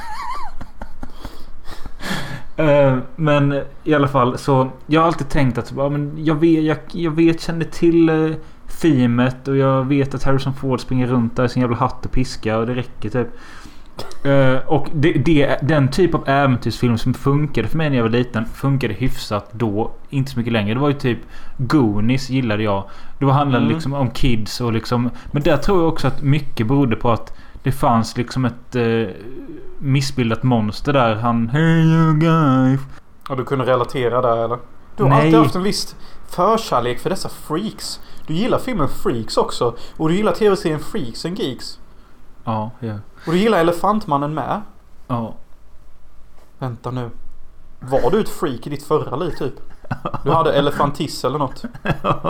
[2.56, 4.70] Eh, Men i alla fall så.
[4.86, 8.34] Jag har alltid tänkt att ja, men jag, vet, jag, jag vet, känner till uh,
[8.80, 12.12] themet och jag vet att Harrison Ford springer runt där i sin jävla hatt och
[12.12, 13.28] piska och det räcker typ.
[14.24, 18.10] Eh, och det, det, den typ av äventyrsfilm som funkade för mig när jag var
[18.10, 19.90] liten funkade hyfsat då.
[20.10, 20.74] Inte så mycket längre.
[20.74, 21.18] Det var ju typ
[21.58, 22.84] Goonies gillade jag.
[23.18, 23.74] Det handlade Mm.
[23.74, 25.10] liksom om kids och liksom.
[25.30, 29.08] Men där tror jag också att mycket berodde på att det fanns liksom ett uh,
[29.78, 31.14] missbildat monster där.
[31.14, 32.80] Han Hey you guys.
[33.28, 34.58] Och du kunde relatera där eller?
[34.96, 35.20] Du har Nej.
[35.20, 35.96] alltid haft en viss
[36.26, 38.00] förkärlek för dessa freaks.
[38.26, 39.76] Du gillar filmen Freaks också.
[39.96, 41.78] Och du gillar tv-serien Freaks and Geeks.
[42.44, 42.94] Ja, ja.
[43.26, 44.62] Och du gillar Elefantmannen med.
[45.06, 45.34] Ja.
[46.58, 47.10] Vänta nu.
[47.80, 49.54] Var du ett freak i ditt förra liv typ?
[50.24, 51.64] Du hade elefantiss eller något?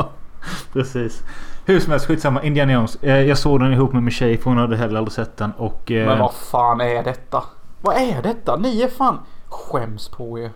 [0.73, 1.23] Precis.
[1.69, 2.43] Hur som helst, skitsamma.
[2.43, 2.97] Indiana Jones.
[3.03, 5.53] Eh, Jag såg den ihop med min tjej för hon hade heller aldrig sett den.
[5.57, 5.91] Och...
[5.93, 7.45] eh, Men vad fan är detta?
[7.81, 8.57] Vad är detta?
[8.57, 9.19] Ni är fan...
[9.49, 10.51] Skäms på er.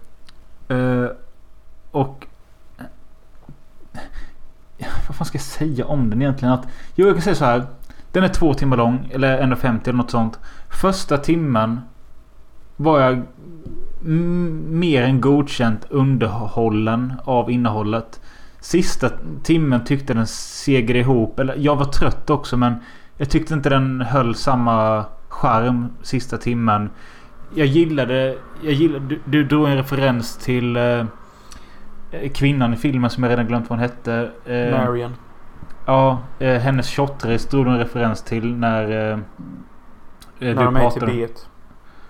[0.68, 1.10] Eh,
[1.90, 2.26] och...
[5.08, 6.54] Vad fan ska jag säga om den egentligen?
[6.54, 7.66] Att, jo, jag kan säga så här.
[8.12, 9.10] Den är två timmar lång.
[9.12, 10.38] Eller 1.50 eller något sånt.
[10.80, 11.80] Första timmen
[12.76, 13.22] var jag
[14.70, 18.19] mer än godkänt underhållen av innehållet.
[18.60, 19.10] Sista
[19.42, 21.38] timmen tyckte den segade ihop.
[21.38, 22.74] Eller jag var trött också men
[23.16, 26.90] jag tyckte inte den höll samma charm sista timmen.
[27.54, 28.36] Jag gillade...
[28.62, 31.04] Jag gillade du, du drog en referens till eh,
[32.34, 34.30] kvinnan i filmen som jag redan glömt vad hon hette.
[34.44, 35.14] Eh, Marion.
[35.86, 38.90] Ja, eh, hennes shotrace drog du en referens till när...
[38.90, 39.18] Eh, eh,
[40.38, 41.48] När du de är i Tibet.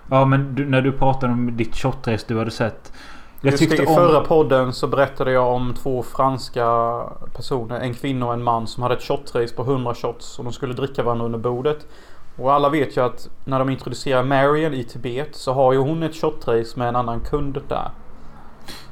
[0.09, 2.93] Ja, men du, när du pratade om ditt shotrace du hade sett.
[3.43, 3.95] Jag Just i om...
[3.95, 6.65] förra podden så berättade jag om två franska
[7.35, 7.79] personer.
[7.79, 10.39] En kvinna och en man som hade ett shotrace på 100 shots.
[10.39, 11.87] Och de skulle dricka varandra under bordet.
[12.37, 16.03] Och alla vet ju att när de introducerar Marion i Tibet så har ju hon
[16.03, 17.89] ett shotrace med en annan kund där.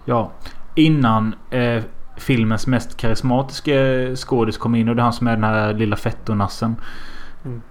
[0.06, 0.32] Ja.
[0.76, 1.84] Innan eh,
[2.18, 3.74] filmens mest karismatiska
[4.16, 6.76] skådis kom in och det är han som är den här lilla fettonassen.
[7.46, 7.62] Mm.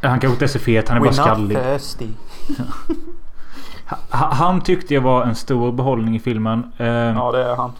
[0.00, 1.58] Han kanske inte är så fet, han är bara We're not skallig.
[1.58, 2.08] thirsty.
[4.10, 6.72] Ha- Han tyckte jag var en stor behållning i filmen.
[6.76, 7.72] Eh, Ja det är han.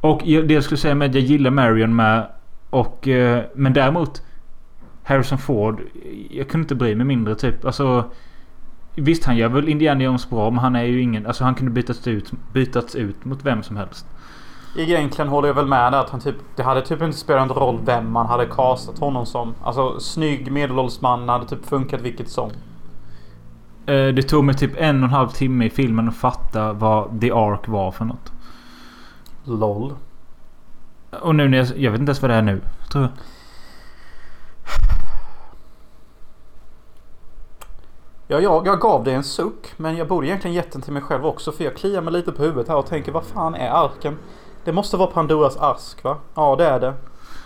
[0.00, 2.26] Och det jag skulle säga med att jag gillar Marion med.
[2.70, 4.22] Och, eh, men däremot.
[5.04, 5.80] Harrison Ford.
[6.30, 7.64] Jag kunde inte bry mig mindre typ.
[7.64, 8.04] Alltså.
[8.94, 11.26] Visst han gör väl Indiana Jones bra men han är ju ingen...
[11.26, 14.06] Alltså han kunde bytas ut, bytats ut mot vem som helst.
[14.76, 16.34] Egentligen håller jag väl med där att han typ...
[16.56, 19.54] Det hade typ inte spelat någon roll vem man hade castat honom som.
[19.64, 22.50] Alltså snygg medelålders man hade typ funkat vilket som.
[23.88, 27.20] Eh, Det tog mig typ en och en halv timme i filmen att fatta vad
[27.20, 28.32] The Ark var för något.
[29.44, 29.94] LOL.
[31.20, 31.66] Och nu när jag...
[31.76, 32.60] Jag vet inte ens vad det är nu.
[32.92, 33.12] Tror jag.
[38.26, 39.72] Ja, jag, jag gav det en suck.
[39.76, 41.52] Men jag borde egentligen gett den till mig själv också.
[41.52, 44.18] För jag kliar mig lite på huvudet här och tänker vad fan är arken?
[44.64, 46.16] Det måste vara Pandoras ask va?
[46.34, 46.94] Ja det är det.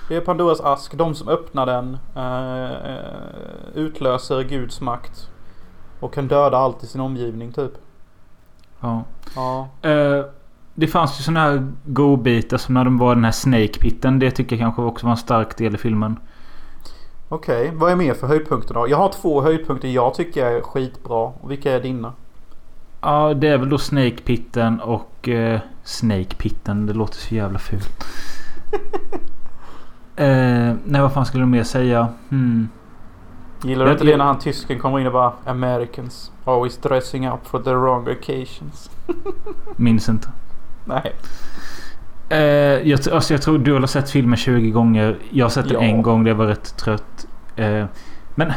[0.09, 0.94] Det är Pandoras ask.
[0.94, 5.28] De som öppnar den eh, eh, utlöser Guds makt.
[6.03, 7.73] Och kan döda allt i sin omgivning typ.
[8.81, 9.05] Ja.
[9.35, 9.69] Ja.
[9.83, 10.24] Eh,
[10.74, 14.19] det fanns ju såna här godbitar som när de var den här Snake Pitten.
[14.19, 16.16] Det tycker jag kanske också var en stark del i filmen.
[17.29, 18.89] Okej, vad är mer för höjdpunkter då?
[18.89, 21.33] Jag har två höjdpunkter jag tycker är skitbra.
[21.41, 22.12] Och vilka är dina?
[23.01, 25.29] Ja, det är väl då Snake Pitten och...
[25.29, 26.87] Eh, Snake Pitten.
[26.87, 28.05] Det låter så jävla fult.
[30.16, 32.09] eh, nej, vad fan skulle du mer säga?
[32.29, 32.69] Hmm.
[33.64, 37.47] Gillar du inte det när han tysken kommer in och bara Americans always dressing up
[37.47, 38.90] for the wrong occasions?
[39.76, 40.28] Minns inte.
[40.84, 41.12] Nej.
[42.28, 42.39] Eh,
[42.89, 45.18] jag, alltså jag tror du har sett filmen 20 gånger.
[45.30, 45.80] Jag har sett den Ja.
[45.82, 46.24] en gång.
[46.24, 47.26] Det var rätt trött.
[47.56, 47.84] Eh,
[48.34, 48.52] men...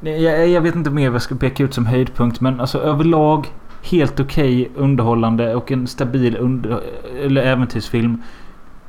[0.00, 2.40] Jag, jag vet inte mer vad jag ska peka ut som höjdpunkt.
[2.40, 3.46] Men alltså överlag
[3.82, 6.80] helt okej underhållande och en stabil under,
[7.22, 8.22] eller äventyrsfilm.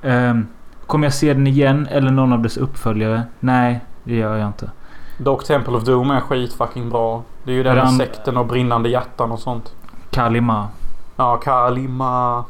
[0.01, 0.37] Eh,
[0.85, 3.23] kommer jag se den igen eller någon av dess uppföljare?
[3.39, 4.71] Nej, det gör jag inte.
[5.19, 7.23] Dock Temple of Doom är skit fucking bra.
[7.43, 9.73] Det är ju den med sekten och brinnande hjärtan och sånt.
[10.09, 10.67] Kalima.
[11.15, 12.45] Ja, Kalima.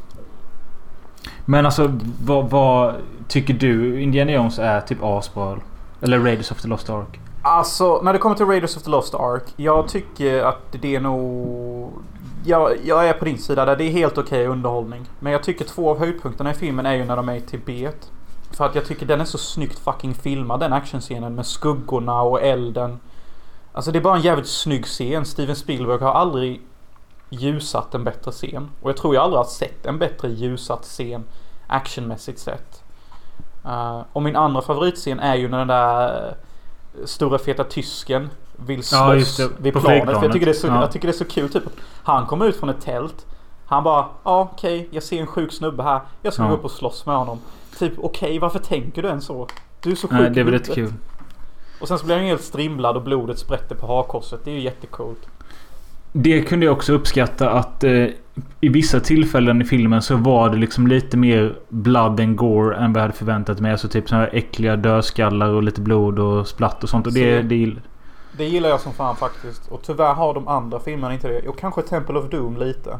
[1.46, 1.92] Men alltså
[2.24, 2.96] vad, vad
[3.28, 5.58] tycker du Indiana Jones är typ asbra?
[6.02, 7.20] Eller Raiders of the Lost Ark?
[7.42, 9.44] Alltså, när det kommer till Raiders of the Lost Ark.
[9.56, 11.92] Jag tycker att det är nog...
[12.46, 13.76] Jag, jag är på din sida där.
[13.76, 15.06] Det är helt okej underhållning.
[15.20, 18.12] Men jag tycker två av höjdpunkterna i filmen är ju när de är i Tibet.
[18.60, 22.42] För att jag tycker den är så snyggt fucking filmad den actionscenen med skuggorna och
[22.42, 23.00] elden.
[23.72, 25.26] Alltså det är bara en jävligt snygg scen.
[25.26, 26.62] Steven Spielberg har aldrig
[27.30, 28.70] ljusat en bättre scen.
[28.82, 31.24] Och jag tror jag aldrig har sett en bättre ljusat scen
[31.68, 32.84] actionmässigt sett.
[33.66, 38.84] Uh, och min andra favoritscen är ju när den där eh, stora feta tysken vill
[38.84, 39.54] slåss Ja, det.
[39.64, 40.06] vid planet.
[40.18, 40.82] För jag, tycker det är så, Ja.
[40.82, 41.64] jag tycker det är så kul typ.
[42.04, 43.26] Han kommer ut från ett tält.
[43.66, 46.02] Han bara, ja okej, jag ser en sjuk snubbe här.
[46.22, 46.50] Jag ska Ja.
[46.50, 47.40] gå upp och slåss med honom.
[47.80, 49.48] Typ, okej, varför tänker du än så?
[49.82, 50.76] Du är så sjuk Nej, det är väl huvudet.
[50.76, 50.94] kul.
[51.82, 54.40] Och sen så blir han helt strimlad och blodet sprätter på hakkorset.
[54.46, 55.28] Det är ju jättecoolt.
[56.12, 57.92] Det kunde jag också uppskatta att eh,
[58.62, 62.94] i vissa tillfällen i filmen så var det liksom lite mer blood and gore än
[62.94, 63.72] vad jag hade förväntat mig.
[63.72, 67.08] Alltså typ såna här äckliga dödskallar och lite blod och splatt och sånt.
[67.08, 67.82] Och det, Så- det gill-
[68.38, 69.68] Det gillar jag som fan faktiskt.
[69.72, 71.48] Och tyvärr har de andra filmerna inte det.
[71.48, 73.00] Och kanske Temple of Doom lite.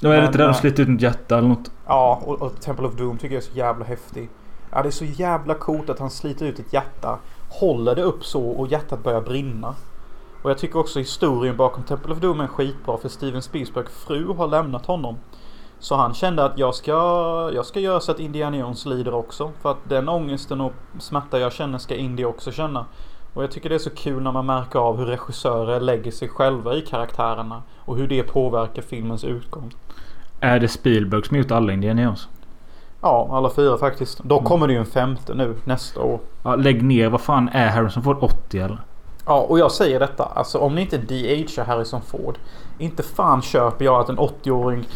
[0.00, 1.70] Då är det Men, inte där de eh, sliter ut ett hjärta eller något.
[1.86, 4.28] Ja, och, och Temple of Doom tycker jag är så jävla häftig.
[4.70, 7.18] Ja, det är så jävla coolt att han sliter ut ett hjärta.
[7.48, 9.74] Håller det upp så och hjärtat börjar brinna.
[10.42, 14.32] Och jag tycker också historien bakom Temple of Doom är skitbra för Steven Spielbergs fru
[14.32, 15.18] har lämnat honom.
[15.78, 16.92] Så han kände att jag ska,
[17.54, 19.50] jag ska göra så att Indiana Jones lider också.
[19.62, 22.86] För att den ångesten och smärta jag känner ska Indy också känna.
[23.34, 26.28] Och jag tycker det är så kul när man märker av hur regissörer lägger sig
[26.28, 27.62] själva i karaktärerna.
[27.78, 29.74] Och hur det påverkar filmens utgång.
[30.40, 32.16] Är det Spielberg som gjort alla Indiana?
[33.00, 34.18] Ja, alla fyra faktiskt.
[34.18, 36.20] Då kommer det ju en femte nu nästa år.
[36.42, 37.08] Ja, lägg ner.
[37.08, 38.78] Vad fan är Harrison Ford 80 eller?
[39.26, 40.24] Ja, och jag säger detta.
[40.24, 42.38] Alltså om ni inte DHar Harrison Ford.
[42.78, 44.88] Inte fan köper jag att en 80-åring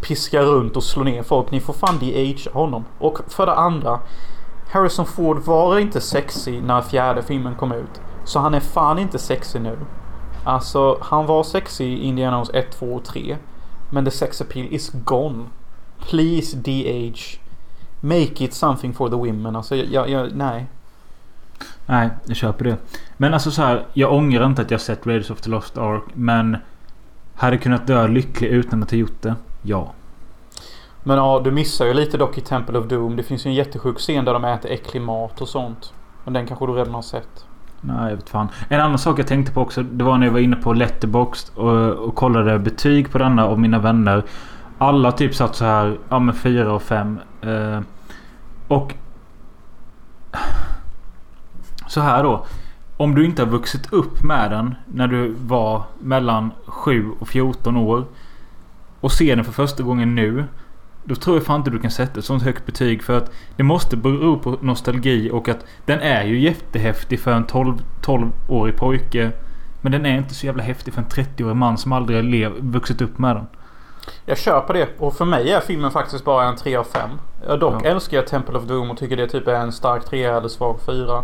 [0.00, 1.50] piskar runt och slår ner folk.
[1.50, 2.84] Ni får fan DHa honom.
[2.98, 4.00] Och för det andra.
[4.70, 8.00] Harrison Ford var inte sexig när fjärde filmen kom ut.
[8.24, 9.78] Så han är fan inte sexig nu.
[10.44, 13.36] Alltså han var sexig i Indiana Jones 1, 2 och 3.
[13.90, 15.44] Men the sex appeal is gone.
[15.98, 17.38] Please DH.
[18.00, 19.56] Make it something for the women.
[19.56, 20.66] Alltså jag, jag nej.
[21.86, 22.76] Nej, jag köper det.
[23.16, 23.86] Men alltså så här.
[23.92, 26.04] Jag ångrar inte att jag sett Raiders of the Lost Ark.
[26.14, 26.56] Men...
[27.36, 29.34] Hade kunnat dö lycklig utan att ha gjort det?
[29.62, 29.92] Ja.
[31.02, 33.16] Men ja, du missar ju lite dock i Temple of Doom.
[33.16, 35.92] Det finns ju en jättesjuk scen där de äter äcklig mat och sånt.
[36.24, 37.46] Men den kanske du redan har sett.
[37.86, 38.48] Nej, jag vet fan.
[38.68, 39.82] En annan sak jag tänkte på också.
[39.82, 43.60] Det var när jag var inne på Letterboxd och, och kollade betyg på denna av
[43.60, 44.22] mina vänner.
[44.78, 45.98] Alla typ satt så här.
[46.08, 47.18] Ja men 4 och 5.
[47.40, 47.80] Eh,
[48.68, 48.94] och...
[51.86, 52.46] Så här då.
[52.96, 57.76] Om du inte har vuxit upp med den när du var mellan 7 och 14
[57.76, 58.04] år.
[59.00, 60.44] Och ser den för första gången nu.
[61.04, 63.62] Då tror jag fan inte du kan sätta ett sånt högt betyg för att det
[63.62, 69.30] måste bero på nostalgi och att den är ju jättehäftig för en 12 12-årig pojke.
[69.80, 72.52] Men den är inte så jävla häftig för en 30-årig man som aldrig har lev,
[72.60, 73.46] vuxit upp med den.
[74.26, 77.10] Jag köper det och för mig är filmen faktiskt bara en 3 av 5.
[77.48, 77.88] Jag dock Ja.
[77.88, 80.80] älskar jag Temple of Doom och tycker det typ är en stark 3 eller svag
[80.86, 81.22] 4.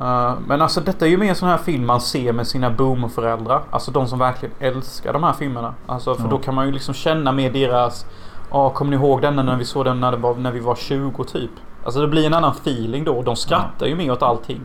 [0.00, 2.70] Uh, men alltså detta är ju mer en sån här film man ser med sina
[2.70, 3.62] boomerföräldrar.
[3.70, 5.74] Alltså de som verkligen älskar de här filmerna.
[5.86, 6.30] Alltså för Ja.
[6.30, 8.06] då kan man ju liksom känna med deras...
[8.50, 11.24] Ja, kommer ni ihåg denna när vi såg den när, var, när vi var 20
[11.24, 11.50] typ?
[11.84, 13.22] Alltså det blir en annan feeling då.
[13.22, 14.60] De skrattar ju mer åt allting.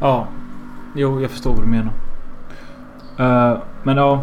[0.00, 0.26] Ja.
[0.94, 1.92] Jo, jag förstår vad du menar.
[3.18, 4.20] Eh, men ja.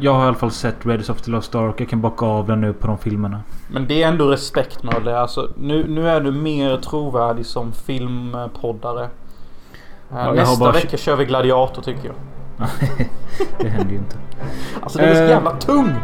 [0.00, 1.74] Jag har i alla fall sett Raiders of the Lost Ark.
[1.80, 3.40] Jag kan bocka av den nu på de filmerna.
[3.70, 5.18] Men det är ändå respekt Mölle.
[5.18, 9.08] Alltså, nu, nu är du mer trovärdig som filmpoddare.
[10.10, 12.14] Eh, har Nästa bara- vecka kör vi Gladiator tycker jag.
[13.60, 14.16] det händer ju inte.
[14.82, 15.28] Alltså den är så Eh.
[15.28, 15.94] jävla tung!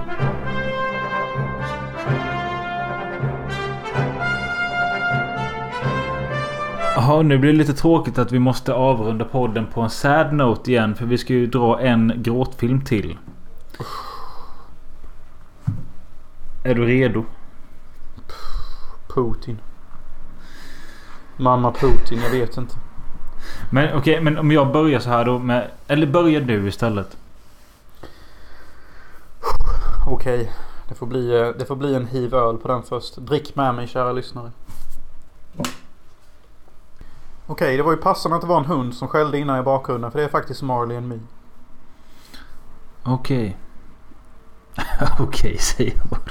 [7.06, 10.70] Jaha, nu blir det lite tråkigt att vi måste avrunda podden på en sad note
[10.70, 10.94] igen.
[10.94, 13.18] För vi ska ju dra en gråtfilm till.
[16.64, 17.24] Är du redo?
[19.14, 19.58] Putin.
[21.36, 22.74] Mamma Putin, jag vet inte.
[23.70, 25.70] Men okej, men om jag börjar så här då med...
[25.86, 27.16] Eller börjar du istället?
[30.06, 30.52] Okej.
[30.88, 33.16] Det, får bli, eh, det får bli en hiv öl på den först.
[33.16, 34.50] Drick med mig kära lyssnare.
[37.46, 40.10] Okej, det var ju passande att det var en hund som skällde innan i bakgrunden.
[40.10, 41.18] För det är faktiskt Marley and Me.
[43.04, 43.56] Okej.
[45.20, 46.20] okej, säger jag bara.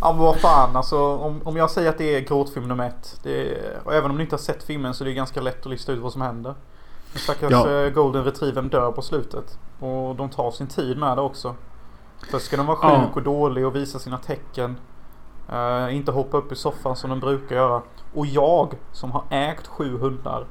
[0.00, 3.20] Ja men vad fan alltså om, om jag säger att det är gråtfilm nummer ett.
[3.22, 5.60] Det är, och även om ni inte har sett filmen så är det ganska lätt
[5.60, 6.54] att lista ut vad som händer.
[7.12, 7.70] Den stackars Ja.
[7.70, 9.58] eh, Golden Retrievern dör på slutet.
[9.80, 11.54] Och de tar sin tid med det också.
[12.30, 13.10] Först ska den vara sjuk Ja.
[13.14, 14.76] och dålig och visa sina tecken.
[15.52, 17.82] Eh, inte hoppa upp i soffan som den brukar göra.
[18.14, 20.44] Och jag som har ägt sju hundar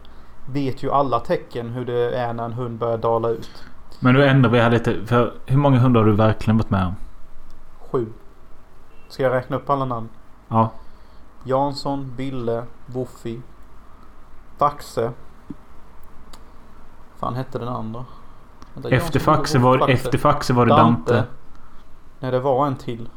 [0.52, 3.64] vet ju alla tecken hur det är när en hund börjar dala ut.
[4.00, 5.06] Men då ändrar vi här lite.
[5.06, 6.96] För hur många hundar har du verkligen varit med om?
[7.92, 8.08] Sju.
[9.10, 10.10] Ska jag räkna upp alla namn?
[10.48, 10.70] Ja.
[11.44, 13.40] Jansson, Bille, Boffy,
[14.58, 15.12] Faxe.
[17.20, 18.06] fan hette den andra?
[18.74, 19.94] Vänta, Efter Faxe var, Faxe.
[19.94, 21.24] efter Faxe var det Dante.
[22.20, 23.10] Nej det var en till.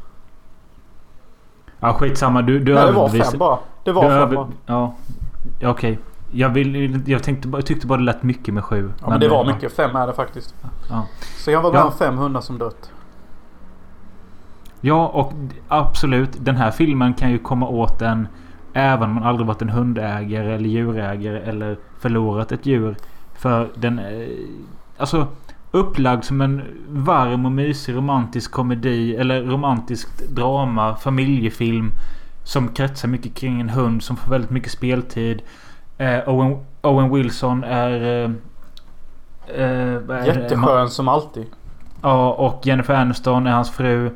[1.87, 2.43] Ja skitsamma.
[2.43, 3.59] Du, du Nej det var fem bara.
[3.85, 4.49] Det var du fem över- bara.
[4.67, 4.95] Ja.
[5.71, 5.99] Okej.
[6.33, 8.93] Jag, vill, jag, tänkte, bara- jag tyckte bara det lät mycket med sju.
[9.01, 9.73] Ja men det var mycket.
[9.77, 10.55] Fem är det faktiskt.
[10.91, 11.07] Ja.
[11.45, 11.95] Så jag var bland Ja.
[11.99, 12.91] fem hundar som dött.
[14.81, 15.33] Ja, och
[15.69, 16.31] absolut.
[16.45, 18.29] Den här filmen kan ju komma åt en
[18.73, 22.97] även om man aldrig varit en hundägare eller djurägare eller förlorat ett djur.
[23.35, 24.29] För den är
[24.99, 25.27] alltså
[25.77, 31.93] upplagd som en varm och mysig romantisk komedi eller romantiskt drama, familjefilm.
[32.45, 35.43] Som kretsar mycket kring en hund som får väldigt mycket speltid.
[35.99, 38.25] Eh, Owen, Owen Wilson är...
[38.25, 38.31] Eh,
[39.63, 40.27] eh, det?
[40.27, 41.47] Jätteskön som alltid.
[42.03, 44.11] Ja, och Jennifer Aniston är hans fru.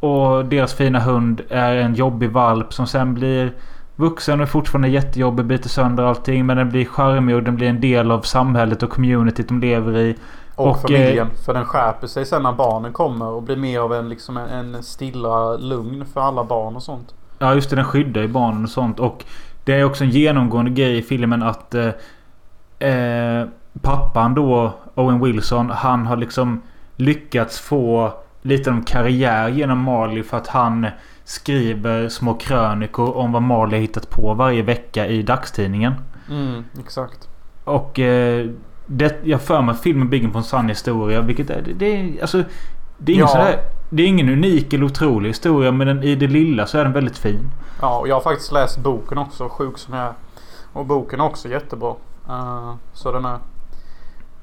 [0.00, 3.52] Och deras fina hund är en jobbig valp som sen blir
[3.96, 6.46] vuxen och är fortfarande jättejobbig, biter sönder allting.
[6.46, 9.96] Men den blir charmig och den blir en del av samhället och communityt de lever
[9.96, 10.16] i.
[10.58, 11.30] Och, Och, familjen.
[11.44, 14.74] För den skärper sig sen när barnen kommer och blir mer av en, liksom en,
[14.74, 17.14] en stilla lugn för alla barn och sånt.
[17.38, 19.00] Ja just det, den skyddar ju barnen och sånt.
[19.00, 19.24] Och
[19.64, 23.46] det är också en genomgående grej i filmen att eh, eh,
[23.82, 26.62] pappan då, Owen Wilson, han har liksom
[26.96, 28.12] lyckats få
[28.42, 30.86] lite av karriär genom Marley för att han
[31.24, 35.94] skriver små krönikor om vad Marley hittat på varje vecka i dagstidningen.
[36.30, 37.28] Mm, exakt.
[37.64, 38.50] Och eh,
[38.90, 41.20] det, jag för mig att filmen bygger på en sann historia.
[41.20, 41.62] Vilket är...
[41.62, 42.42] Det, det, är- alltså,
[42.98, 43.32] det, är ingen Ja.
[43.32, 43.60] sådär,
[43.90, 45.72] det är ingen unik eller otrolig historia.
[45.72, 47.50] Men den, i det lilla så är den väldigt fin.
[47.80, 50.12] Ja, och jag har faktiskt läst boken också, sjuk som jag är.
[50.72, 51.94] Och boken är också jättebra.
[52.28, 53.38] Eh, så den är...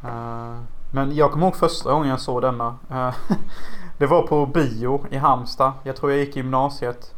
[0.03, 0.57] eh,
[0.91, 2.75] men jag kommer ihåg första gången jag såg denna.
[2.91, 3.13] Eh,
[3.97, 5.71] det var på bio i Halmstad.
[5.83, 7.11] Jag tror jag gick i gymnasiet.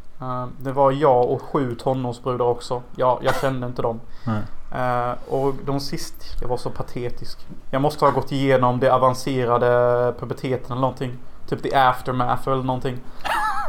[0.60, 2.82] Det var jag och sju tonårsbrudar också.
[2.96, 4.00] Jag, jag kände inte dem.
[4.26, 4.40] Nej.
[4.74, 7.38] Eh, och de sist, jag var så patetisk.
[7.70, 11.18] Jag måste ha gått igenom det avancerade puberteten eller någonting.
[11.48, 12.98] Typ the aftermath eller någonting.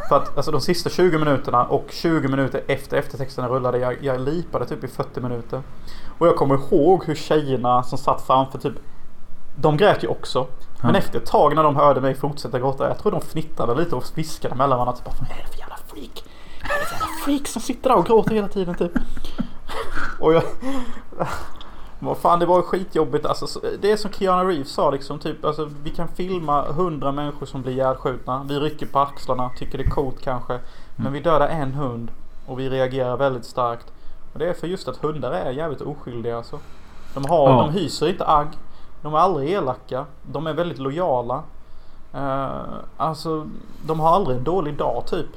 [0.09, 4.21] För att alltså de sista 20 minuterna och 20 minuter efter eftertexterna rullade jag, jag
[4.21, 5.61] lipade typ i 40 minuter.
[6.17, 8.73] Och jag kommer ihåg hur tjejerna som satt framför typ
[9.55, 10.47] De grät ju också.
[10.83, 12.87] Men efter ett tag när de hörde mig fortsätta gråta.
[12.87, 14.93] Jag tror de fnittrade lite och viskade mellan varandra.
[14.93, 16.23] Typ, vad är det för jävla freak?
[16.61, 18.91] Vad är det för jävla freak som sitter där och gråter hela tiden typ?
[20.19, 20.43] Och jag...
[22.01, 23.25] Vad fan det var skitjobbigt.
[23.25, 25.19] Alltså, så- det är som Keanu Reeves sa liksom.
[25.19, 28.45] Typ, alltså, vi kan filma hundra människor som blir ihjälskjutna.
[28.47, 29.49] Vi rycker på axlarna.
[29.57, 30.59] Tycker det är coolt kanske.
[30.95, 32.11] Men vi dödar en hund.
[32.45, 33.85] Och vi reagerar väldigt starkt.
[34.33, 36.59] Och det är för just att hundar är jävligt oskyldiga alltså.
[37.13, 37.55] De, har, Ja.
[37.61, 38.47] de hyser inte agg.
[39.01, 40.05] De är aldrig elaka.
[40.23, 41.43] De är väldigt lojala.
[42.13, 42.49] Eh,
[42.97, 43.47] alltså
[43.85, 45.27] de har aldrig en dålig dag typ.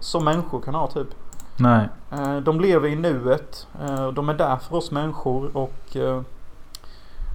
[0.00, 1.08] Som människor kan ha typ.
[1.56, 1.88] Nej.
[2.16, 3.66] Eh, de lever i nuet.
[3.82, 6.20] Eh, de är där för oss människor och eh,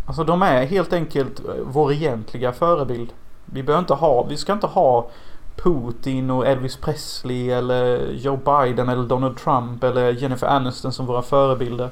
[0.08, 3.14] Alltså de är helt enkelt vår egentliga förebild.
[3.46, 5.10] Vi behöver inte ha, vi ska inte ha
[5.56, 11.22] Putin och Elvis Presley eller Joe Biden eller Donald Trump eller Jennifer Aniston som våra
[11.22, 11.90] förebilder.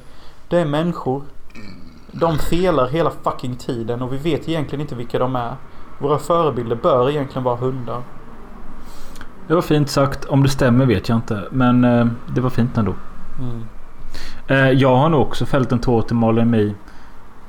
[0.48, 1.22] Det är människor.
[2.12, 5.54] De felar hela fucking tiden och vi vet egentligen inte vilka de är.
[5.98, 8.02] Våra förebilder bör egentligen vara hundar.
[9.50, 10.24] Det var fint sagt.
[10.24, 11.42] Om det stämmer vet jag inte.
[11.50, 12.94] Men eh, det var fint ändå.
[13.40, 13.62] Mm.
[14.48, 16.72] Eh, jag har nog också fällt en tår till Marlon Me.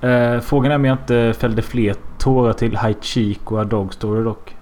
[0.10, 3.94] Eh, frågan är om jag inte fällde fler tårar till High Cheek och A Dog
[3.94, 4.56] Story dock.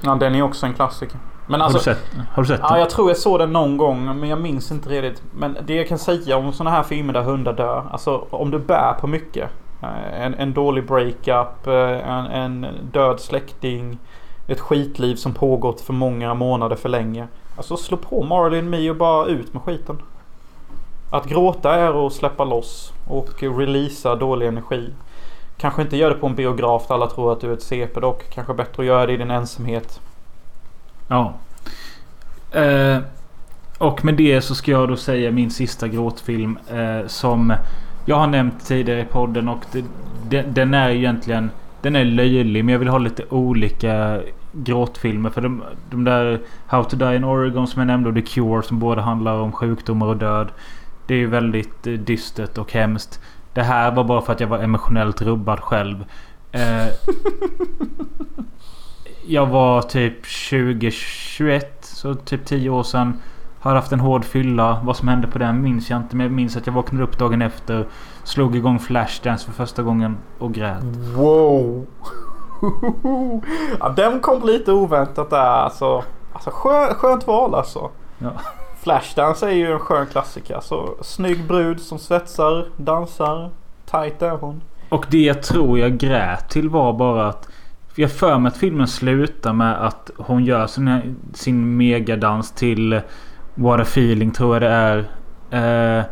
[0.00, 1.18] Ja, den är också en klassiker.
[1.46, 2.78] Men har, alltså, du sett, har du sett Ja, den?
[2.78, 5.22] jag tror jag såg den någon gång men jag minns inte riktigt.
[5.38, 7.84] Men det jag kan säga om sådana här filmer där hundar dör.
[7.92, 9.50] Alltså om du bär på mycket.
[9.82, 13.98] eh, En, en dålig breakup, eh, en, en död släkting.
[14.50, 17.28] Ett skitliv som pågått för många månader för länge.
[17.56, 19.98] Alltså slå på Marlin Me och bara ut med skiten.
[21.10, 24.90] Att gråta är att släppa loss och releasa dålig energi.
[25.56, 28.00] Kanske inte gör det på en biograf där alla tror att du är ett CP
[28.00, 28.30] dock.
[28.30, 30.00] Kanske bättre att göra det i din ensamhet.
[31.08, 31.32] Ja.
[32.52, 32.98] Eh,
[33.78, 36.58] och med det så ska jag då säga min sista gråtfilm.
[36.70, 37.52] Eh, som
[38.04, 39.48] jag har nämnt tidigare i podden.
[39.48, 39.84] Och det,
[40.28, 41.50] den, den är egentligen...
[41.82, 44.20] Den är löjlig men jag vill ha lite olika
[44.52, 45.30] gråtfilmer.
[45.30, 48.62] För de, de där How to Die in Oregon som jag nämnde och The Cure
[48.62, 50.48] som båda handlar om sjukdomar och död.
[51.06, 53.20] Det är ju väldigt eh, dystert och hemskt.
[53.54, 56.04] Det här var bara för att jag var emotionellt rubbad själv.
[56.52, 56.86] Eh,
[59.26, 61.62] jag var typ 20-21.
[61.80, 63.20] Så typ 10 år sedan.
[63.60, 64.80] Har haft en hård fylla.
[64.84, 66.16] Vad som hände på den minns jag inte.
[66.16, 67.86] Men jag minns att jag vaknade upp dagen efter.
[68.24, 70.84] Slog igång Flashdance för första gången och grät.
[71.16, 71.86] Wow!
[73.80, 76.04] Ja, den kom lite oväntat där alltså.
[76.32, 77.90] Alltså skö, skönt val alltså.
[78.18, 78.30] Ja.
[78.82, 80.54] Flashdance är ju en skön klassiker.
[80.54, 83.50] Alltså, snygg brud som svetsar, dansar.
[83.90, 84.62] Tight är hon.
[84.88, 87.48] Och det jag tror jag grät till var bara att...
[87.94, 93.00] Jag för mig att filmen slutar med att hon gör sin, sin megadans till
[93.54, 95.98] What a feeling tror jag det är.
[95.98, 96.04] Eh,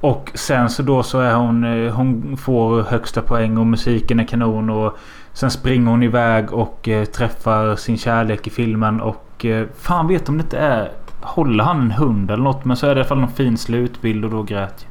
[0.00, 1.64] och sen så då så är hon...
[1.86, 4.98] eh, Hon får högsta poäng och musiken är kanon och...
[5.38, 9.44] Sen springer hon iväg och eh, träffar sin kärlek i filmen och...
[9.44, 10.92] Eh, fan vet om det inte är...
[11.20, 12.64] Håller han en hund eller något?
[12.64, 14.86] Men så är det i alla fall någon fin slutbild och då grät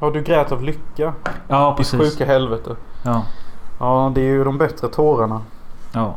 [0.00, 1.14] Ja, du grät av lycka.
[1.48, 2.00] Ja precis.
[2.00, 2.76] sjuka helvete.
[3.04, 3.22] Ja.
[3.80, 5.40] Ja, det är ju de bättre tårarna.
[5.92, 6.16] Ja.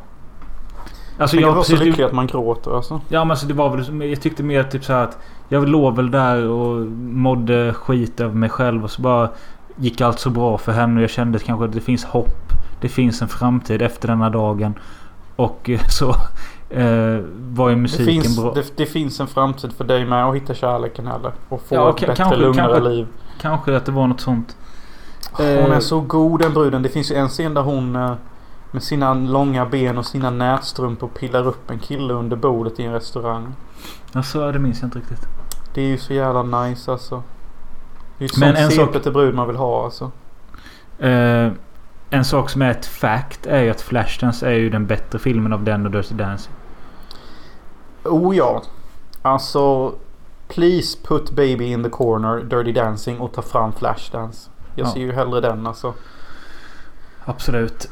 [1.18, 3.02] Alltså att jag vara så lycklig att man gråter alltså.
[3.08, 5.18] Ja men alltså det var väl Jag tyckte mer typ så här att
[5.50, 9.30] Jag låg väl där och mådde skit över mig själv och så bara
[9.76, 12.52] Gick allt så bra för henne och jag kände att kanske att det finns hopp.
[12.82, 14.74] Det finns en framtid efter denna dagen.
[15.36, 16.10] Och eh, så
[16.70, 18.54] eh, var ju Det musiken finns, bra.
[18.54, 21.32] det, det finns en framtid för dig med att hitta kärleken heller.
[21.50, 23.08] Och få Ja, ett bättre, kanske- lugnare kanske- liv.
[23.42, 24.56] Kanske att det var något sånt.
[25.32, 26.82] Hon Eh, är så god den bruden.
[26.82, 28.14] Det finns ju en scen där hon eh,
[28.72, 32.94] med sina långa ben och sina nätstrumpor pillar upp en kille under bordet i en
[32.94, 33.54] restaurang.
[34.14, 35.22] Alltså det minns jag inte riktigt.
[35.74, 37.24] Det är ju så jävla nice alltså.
[38.18, 40.12] Det är ju Men sån en sak- CP till brud man vill ha alltså.
[41.00, 41.52] Eh,
[42.12, 45.54] en sak som är ett fact är ju att Flashdance är ju den bättre filmen
[45.54, 46.54] av den och Dirty Dancing.
[48.04, 48.64] Oh ja.
[49.22, 49.94] Alltså.
[50.48, 54.50] Please put baby in the corner, Dirty Dancing och ta fram Flashdance.
[54.76, 54.92] Jag Ja.
[54.94, 55.94] ser ju hellre den alltså.
[57.26, 57.88] Absolut.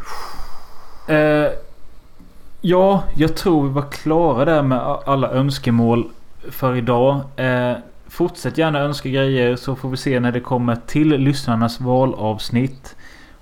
[1.07, 1.47] Eh,
[2.61, 6.09] ja, jag tror vi var klara där med alla önskemål
[6.49, 7.19] för idag.
[7.35, 7.73] Eh,
[8.07, 12.95] fortsätt gärna önska grejer så får vi se när det kommer till lyssnarnas valavsnitt.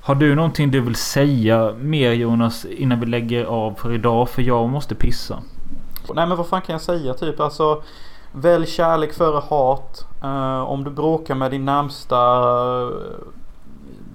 [0.07, 4.29] Har du någonting du vill säga mer Jonas innan vi lägger av för idag?
[4.29, 5.39] För jag måste pissa.
[6.13, 7.83] Nej men vad fan kan jag säga typ alltså.
[8.31, 10.07] Välj kärlek före hat.
[10.23, 12.15] Eh, om du bråkar med din närmsta.
[12.15, 12.89] eh,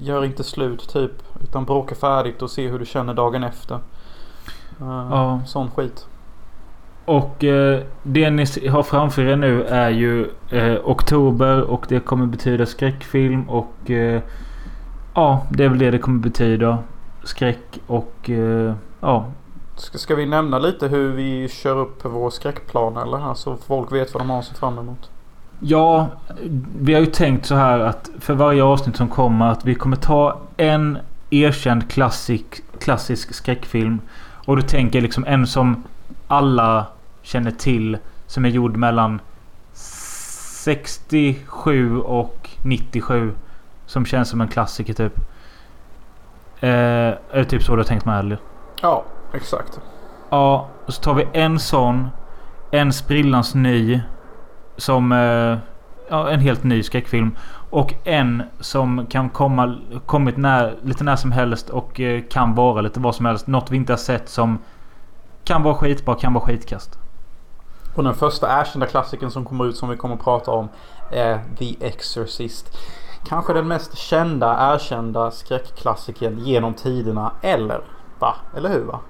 [0.01, 1.13] gör inte slut typ.
[1.43, 3.75] Utan bråka färdigt och se hur du känner dagen efter.
[3.75, 5.41] Uh, Ja.
[5.47, 6.07] Sån skit.
[7.05, 12.27] Och eh, det ni har framför er nu är ju eh, oktober och det kommer
[12.27, 14.23] betyda skräckfilm och eh,
[15.15, 16.79] ja, det är väl det det kommer betyda.
[17.25, 19.27] Skräck och eh, ja,
[19.77, 23.35] Ska, ska vi nämna lite hur vi kör upp vår skräckplan eller?
[23.35, 25.11] Så folk vet vad de har se fram emot.
[25.61, 26.09] Ja,
[26.79, 29.97] vi har ju tänkt så här att för varje avsnitt som kommer att vi kommer
[29.97, 30.99] ta en
[31.31, 34.01] erkänd klassik, klassisk skräckfilm.
[34.45, 35.85] Och du tänker liksom en som
[36.29, 36.87] alla
[37.23, 37.99] känner till.
[38.27, 39.21] Som är gjord mellan
[39.73, 43.33] 67 och 97.
[43.93, 45.17] Som känns som en klassiker typ.
[46.61, 48.39] Eh, är det typ så du har tänkt med eller?
[48.83, 49.05] Ja,
[49.35, 49.81] exakt.
[50.31, 52.09] Ja, och så tar vi en sån.
[52.71, 54.01] En sprillans ny.
[54.77, 55.13] Som...
[55.13, 55.59] Eh,
[56.09, 57.37] ja, en helt ny skräckfilm.
[57.71, 62.81] Och en som kan komma kommit när, lite när som helst och eh, kan vara
[62.81, 63.47] lite vad som helst.
[63.47, 64.59] Något vi inte har sett som
[65.45, 66.99] kan vara skitbra, kan vara skitkast.
[67.95, 70.69] Och den första erkända klassikern som kommer ut som vi kommer att prata om
[71.11, 72.79] är The Exorcist.
[73.25, 77.33] Kanske den mest kända, erkända skräckklassikern genom tiderna.
[77.43, 77.81] Eller?
[78.19, 78.35] Va?
[78.57, 79.01] Eller hur va?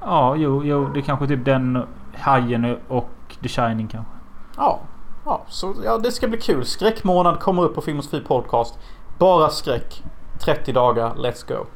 [0.00, 0.88] Ja, jo, jo.
[0.94, 1.86] Det är kanske typ den
[2.18, 3.10] Hajen och
[3.42, 4.12] The Shining kanske.
[4.56, 4.80] Ja.
[5.24, 6.64] Ja, så ja, det ska bli kul.
[6.64, 8.78] Skräckmånad kommer upp på Filmens Fri Podcast.
[9.18, 10.02] Bara skräck.
[10.40, 11.14] 30 dagar.
[11.14, 11.66] Let's go.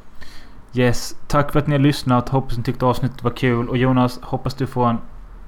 [0.72, 2.28] Yes, tack för att ni har lyssnat.
[2.28, 3.68] Hoppas ni tyckte avsnittet var kul.
[3.68, 4.98] Och Jonas, hoppas du får en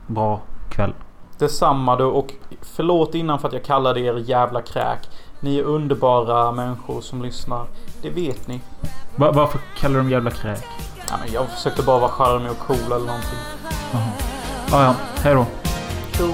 [0.07, 0.41] bra
[0.71, 0.95] kväll.
[1.39, 5.09] Detsamma du och förlåt innan för att jag kallade er jävla kräk.
[5.41, 7.67] Ni är underbara människor som lyssnar.
[8.03, 8.61] Det vet ni.
[9.17, 10.65] Va- varför kallar du dem jävla kräk?
[11.09, 13.39] Ja, men jag försökte bara vara charmig och cool eller någonting.
[14.73, 14.95] Ja, ja.
[15.23, 15.47] Hej då.
[16.19, 16.33] Cool.